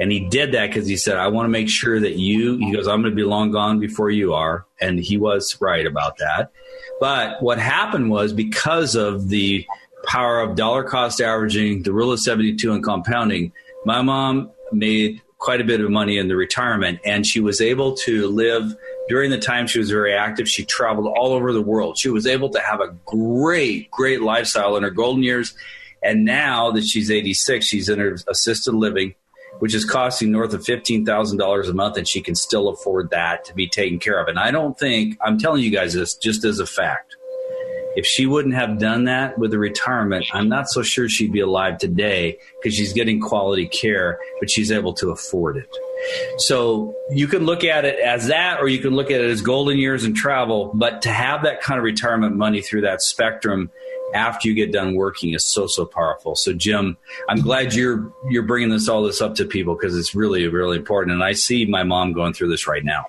And 0.00 0.10
he 0.10 0.20
did 0.28 0.52
that 0.52 0.68
because 0.68 0.86
he 0.86 0.96
said, 0.96 1.18
I 1.18 1.28
want 1.28 1.44
to 1.44 1.50
make 1.50 1.68
sure 1.68 2.00
that 2.00 2.16
you, 2.16 2.56
he 2.58 2.72
goes, 2.72 2.86
I'm 2.86 3.02
going 3.02 3.12
to 3.12 3.16
be 3.16 3.24
long 3.24 3.50
gone 3.50 3.78
before 3.78 4.10
you 4.10 4.32
are. 4.32 4.64
And 4.80 4.98
he 4.98 5.18
was 5.18 5.60
right 5.60 5.84
about 5.84 6.16
that. 6.18 6.50
But 7.00 7.42
what 7.42 7.58
happened 7.58 8.10
was 8.10 8.32
because 8.32 8.94
of 8.94 9.28
the 9.28 9.66
power 10.06 10.40
of 10.40 10.56
dollar 10.56 10.84
cost 10.84 11.20
averaging, 11.20 11.82
the 11.82 11.92
rule 11.92 12.12
of 12.12 12.20
72 12.20 12.72
and 12.72 12.82
compounding, 12.82 13.52
my 13.84 14.02
mom 14.02 14.50
made 14.72 15.20
quite 15.38 15.60
a 15.60 15.64
bit 15.64 15.80
of 15.80 15.90
money 15.90 16.16
in 16.16 16.28
the 16.28 16.36
retirement 16.36 16.98
and 17.04 17.26
she 17.26 17.40
was 17.40 17.60
able 17.60 17.94
to 17.94 18.28
live 18.28 18.74
during 19.08 19.30
the 19.30 19.38
time 19.38 19.66
she 19.66 19.78
was 19.78 19.90
very 19.90 20.14
active 20.14 20.48
she 20.48 20.64
traveled 20.64 21.06
all 21.06 21.32
over 21.32 21.52
the 21.52 21.60
world. 21.60 21.98
She 21.98 22.08
was 22.08 22.26
able 22.26 22.48
to 22.50 22.60
have 22.60 22.80
a 22.80 22.96
great 23.04 23.90
great 23.90 24.22
lifestyle 24.22 24.76
in 24.76 24.82
her 24.82 24.90
golden 24.90 25.22
years 25.22 25.54
and 26.02 26.24
now 26.24 26.70
that 26.70 26.84
she's 26.84 27.10
86 27.10 27.66
she's 27.66 27.88
in 27.88 27.98
her 27.98 28.16
assisted 28.26 28.72
living 28.72 29.14
which 29.60 29.74
is 29.74 29.84
costing 29.84 30.32
north 30.32 30.52
of 30.52 30.62
$15,000 30.62 31.68
a 31.68 31.72
month 31.74 31.96
and 31.96 32.08
she 32.08 32.20
can 32.20 32.34
still 32.34 32.68
afford 32.68 33.10
that 33.10 33.44
to 33.44 33.54
be 33.54 33.68
taken 33.68 33.98
care 33.98 34.18
of. 34.18 34.28
And 34.28 34.38
i 34.38 34.50
don't 34.50 34.78
think 34.78 35.18
i'm 35.20 35.38
telling 35.38 35.62
you 35.62 35.70
guys 35.70 35.92
this 35.92 36.14
just 36.14 36.44
as 36.44 36.58
a 36.58 36.66
fact 36.66 37.16
if 37.96 38.06
she 38.06 38.26
wouldn't 38.26 38.54
have 38.54 38.78
done 38.78 39.04
that 39.04 39.38
with 39.38 39.50
the 39.50 39.58
retirement, 39.58 40.26
I'm 40.32 40.48
not 40.48 40.68
so 40.68 40.82
sure 40.82 41.08
she'd 41.08 41.32
be 41.32 41.40
alive 41.40 41.78
today 41.78 42.38
because 42.60 42.74
she's 42.74 42.92
getting 42.92 43.20
quality 43.20 43.66
care, 43.66 44.18
but 44.40 44.50
she's 44.50 44.72
able 44.72 44.92
to 44.94 45.10
afford 45.10 45.56
it. 45.56 45.68
So 46.38 46.94
you 47.10 47.26
can 47.28 47.46
look 47.46 47.64
at 47.64 47.84
it 47.84 47.98
as 48.00 48.26
that, 48.28 48.60
or 48.60 48.68
you 48.68 48.78
can 48.78 48.94
look 48.94 49.10
at 49.10 49.20
it 49.20 49.30
as 49.30 49.40
golden 49.40 49.78
years 49.78 50.04
and 50.04 50.14
travel. 50.14 50.70
But 50.74 51.02
to 51.02 51.10
have 51.10 51.42
that 51.44 51.60
kind 51.60 51.78
of 51.78 51.84
retirement 51.84 52.36
money 52.36 52.60
through 52.60 52.82
that 52.82 53.00
spectrum 53.00 53.70
after 54.14 54.48
you 54.48 54.54
get 54.54 54.72
done 54.72 54.94
working 54.94 55.34
is 55.34 55.44
so 55.44 55.66
so 55.66 55.84
powerful. 55.84 56.36
So 56.36 56.52
Jim, 56.52 56.96
I'm 57.28 57.40
glad 57.40 57.74
you're 57.74 58.12
you're 58.28 58.42
bringing 58.42 58.70
this 58.70 58.88
all 58.88 59.02
this 59.02 59.20
up 59.20 59.34
to 59.36 59.44
people 59.44 59.74
because 59.74 59.96
it's 59.96 60.14
really 60.14 60.46
really 60.48 60.76
important. 60.76 61.14
And 61.14 61.24
I 61.24 61.32
see 61.32 61.64
my 61.64 61.84
mom 61.84 62.12
going 62.12 62.32
through 62.32 62.50
this 62.50 62.66
right 62.66 62.84
now. 62.84 63.06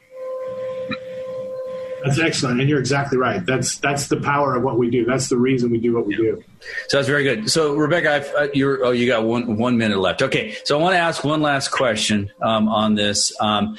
That's 2.06 2.20
excellent, 2.20 2.62
and 2.62 2.70
you're 2.70 2.80
exactly 2.80 3.18
right. 3.18 3.44
That's 3.44 3.80
that's 3.80 4.10
the 4.10 4.18
power 4.18 4.54
of 4.56 4.62
what 4.62 4.78
we 4.78 4.92
do. 4.92 5.06
That's 5.06 5.28
the 5.28 5.38
reason 5.38 5.72
we 5.72 5.80
do 5.80 5.96
what 5.96 6.06
we 6.06 6.14
yeah. 6.14 6.36
do. 6.36 6.44
So 6.88 6.98
that's 6.98 7.08
very 7.08 7.24
good. 7.24 7.50
So 7.50 7.74
Rebecca, 7.76 8.14
I've, 8.14 8.36
uh, 8.36 8.48
you're 8.54 8.86
oh 8.86 8.92
you 8.92 9.08
got 9.08 9.24
one 9.24 9.58
one 9.58 9.78
minute 9.78 9.98
left. 9.98 10.22
Okay, 10.22 10.56
so 10.66 10.78
I 10.78 10.82
want 10.82 10.94
to 10.94 11.00
ask 11.00 11.24
one 11.24 11.42
last 11.42 11.72
question 11.72 12.32
um, 12.44 12.70
on 12.70 12.94
this. 12.94 13.34
Um, 13.42 13.76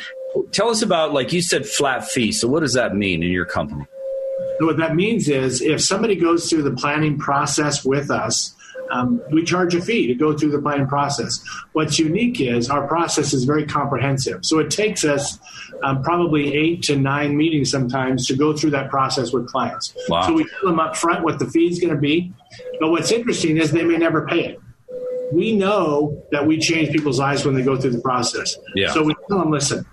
tell 0.51 0.71
us 0.71 0.83
about 0.83 1.13
like 1.13 1.33
you 1.33 1.41
said 1.41 1.67
flat 1.67 2.05
fee. 2.09 2.33
So 2.33 2.49
what 2.49 2.61
does 2.61 2.75
that 2.75 2.97
mean 2.97 3.23
in 3.23 3.31
your 3.31 3.47
company? 3.47 3.87
So 4.59 4.67
what 4.67 4.79
that 4.79 4.97
means 4.97 5.29
is 5.29 5.63
if 5.63 5.81
somebody 5.81 6.17
goes 6.17 6.51
through 6.51 6.63
the 6.63 6.75
planning 6.75 7.19
process 7.19 7.85
with 7.85 8.11
us 8.11 8.57
um, 8.91 9.21
we 9.31 9.45
charge 9.45 9.75
a 9.75 9.81
fee 9.81 10.07
to 10.07 10.15
go 10.15 10.37
through 10.37 10.51
the 10.51 10.61
planning 10.61 10.87
process. 10.87 11.43
What's 11.73 11.99
unique 11.99 12.41
is 12.41 12.71
our 12.71 12.87
process 12.87 13.33
is 13.33 13.45
very 13.45 13.67
comprehensive. 13.67 14.45
So 14.45 14.59
it 14.59 14.71
takes 14.71 15.05
us 15.05 15.39
um, 15.83 16.03
probably 16.03 16.55
eight 16.55 16.83
to 16.83 16.97
nine 16.97 17.37
meetings 17.37 17.71
sometimes 17.71 18.27
to 18.27 18.37
go 18.37 18.57
through 18.57 18.71
that 18.71 18.91
process 18.91 19.33
with 19.33 19.47
clients. 19.49 19.95
Wow. 20.09 20.27
So 20.27 20.33
we 20.35 20.45
tell 20.45 20.71
them 20.71 20.81
up 20.81 20.97
front 20.97 21.25
what 21.25 21.39
the 21.39 21.47
fee 21.47 21.69
is 21.69 21.79
going 21.79 21.95
to 21.95 22.01
be. 22.01 22.33
But 22.81 22.91
what's 22.91 23.13
interesting 23.13 23.57
is 23.57 23.71
they 23.71 23.85
may 23.85 23.97
never 23.97 24.27
pay 24.27 24.47
it. 24.47 24.61
We 25.33 25.57
know 25.57 26.23
that 26.31 26.47
we 26.47 26.59
change 26.59 26.91
people's 26.91 27.19
lives 27.19 27.45
when 27.45 27.55
they 27.55 27.63
go 27.63 27.77
through 27.77 27.91
the 27.91 28.01
process. 28.01 28.57
Yeah. 28.75 28.93
So 28.93 29.03
we 29.03 29.15
tell 29.29 29.41
them, 29.41 29.51
listen, 29.51 29.85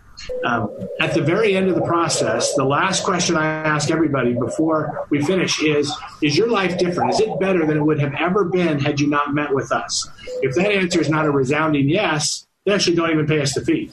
um, 0.45 0.69
at 0.99 1.13
the 1.13 1.21
very 1.21 1.55
end 1.55 1.69
of 1.69 1.75
the 1.75 1.81
process, 1.81 2.53
the 2.53 2.63
last 2.63 3.03
question 3.03 3.35
I 3.35 3.45
ask 3.45 3.89
everybody 3.89 4.33
before 4.33 5.07
we 5.09 5.21
finish 5.23 5.61
is 5.61 5.91
Is 6.21 6.37
your 6.37 6.49
life 6.49 6.77
different? 6.77 7.13
Is 7.13 7.19
it 7.19 7.39
better 7.39 7.65
than 7.65 7.77
it 7.77 7.83
would 7.83 7.99
have 7.99 8.13
ever 8.13 8.45
been 8.45 8.79
had 8.79 8.99
you 8.99 9.07
not 9.07 9.33
met 9.33 9.53
with 9.53 9.71
us? 9.71 10.07
If 10.41 10.55
that 10.55 10.71
answer 10.71 11.01
is 11.01 11.09
not 11.09 11.25
a 11.25 11.31
resounding 11.31 11.89
yes, 11.89 12.45
they 12.65 12.73
actually 12.73 12.95
don't 12.95 13.09
even 13.09 13.25
pay 13.25 13.41
us 13.41 13.53
the 13.53 13.61
fee. 13.61 13.91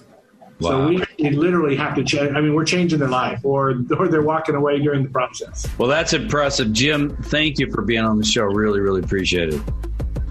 Wow. 0.61 0.71
So 0.71 0.89
we, 0.89 1.03
we, 1.19 1.31
literally 1.31 1.77
have 1.77 1.95
to 1.95 2.05
change. 2.05 2.33
I 2.33 2.41
mean, 2.41 2.55
we're 2.55 2.65
changing 2.65 2.99
their 2.99 3.09
life, 3.09 3.41
or 3.45 3.71
or 3.97 4.09
they're 4.09 4.23
walking 4.23 4.55
away 4.55 4.79
during 4.79 5.03
the 5.03 5.09
process. 5.09 5.67
Well, 5.79 5.89
that's 5.89 6.13
impressive, 6.13 6.73
Jim. 6.73 7.17
Thank 7.25 7.59
you 7.59 7.71
for 7.71 7.83
being 7.83 8.05
on 8.05 8.19
the 8.19 8.25
show. 8.25 8.45
Really, 8.45 8.81
really 8.81 9.01
appreciate 9.01 9.55
it. 9.55 9.63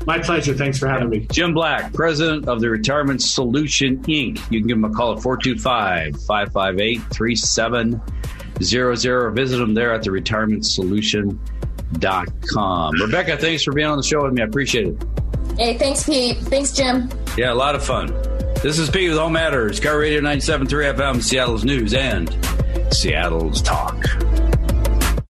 My 0.06 0.20
pleasure. 0.20 0.54
Thanks 0.54 0.80
for 0.80 0.88
having 0.88 1.10
me. 1.10 1.28
Jim 1.32 1.54
Black, 1.54 1.94
president 1.94 2.48
of 2.48 2.62
the 2.62 2.70
Retirement 2.70 3.22
Solution 3.22 3.98
Inc. 4.04 4.40
You 4.52 4.60
can 4.60 4.68
give 4.68 4.78
him 4.78 4.86
a 4.86 4.92
call 4.92 5.14
at 5.14 5.22
425 5.22 6.16
558 6.26 7.02
3700. 7.12 9.36
Visit 9.36 9.58
them 9.58 9.74
there 9.74 9.94
at 9.94 10.04
the 10.04 10.10
retirementsolution.com. 10.10 13.02
Rebecca, 13.02 13.38
thanks 13.38 13.64
for 13.64 13.74
being 13.74 13.88
on 13.88 13.98
the 13.98 14.04
show 14.04 14.24
with 14.24 14.34
me. 14.34 14.42
I 14.42 14.46
appreciate 14.46 14.88
it. 14.88 15.06
Hey, 15.58 15.78
thanks, 15.78 16.04
Pete. 16.04 16.38
Thanks, 16.38 16.72
Jim. 16.72 17.10
Yeah, 17.38 17.52
a 17.52 17.54
lot 17.54 17.76
of 17.76 17.84
fun. 17.84 18.14
This 18.62 18.78
is 18.78 18.90
Pete 18.90 19.08
with 19.08 19.18
All 19.18 19.30
Matters, 19.30 19.80
KIRO 19.80 20.02
Radio 20.02 20.20
97.3 20.20 20.94
FM, 20.94 21.24
Seattle's 21.24 21.64
News 21.64 21.94
and 21.94 22.38
Seattle's 22.92 23.62
Talk. 23.62 24.04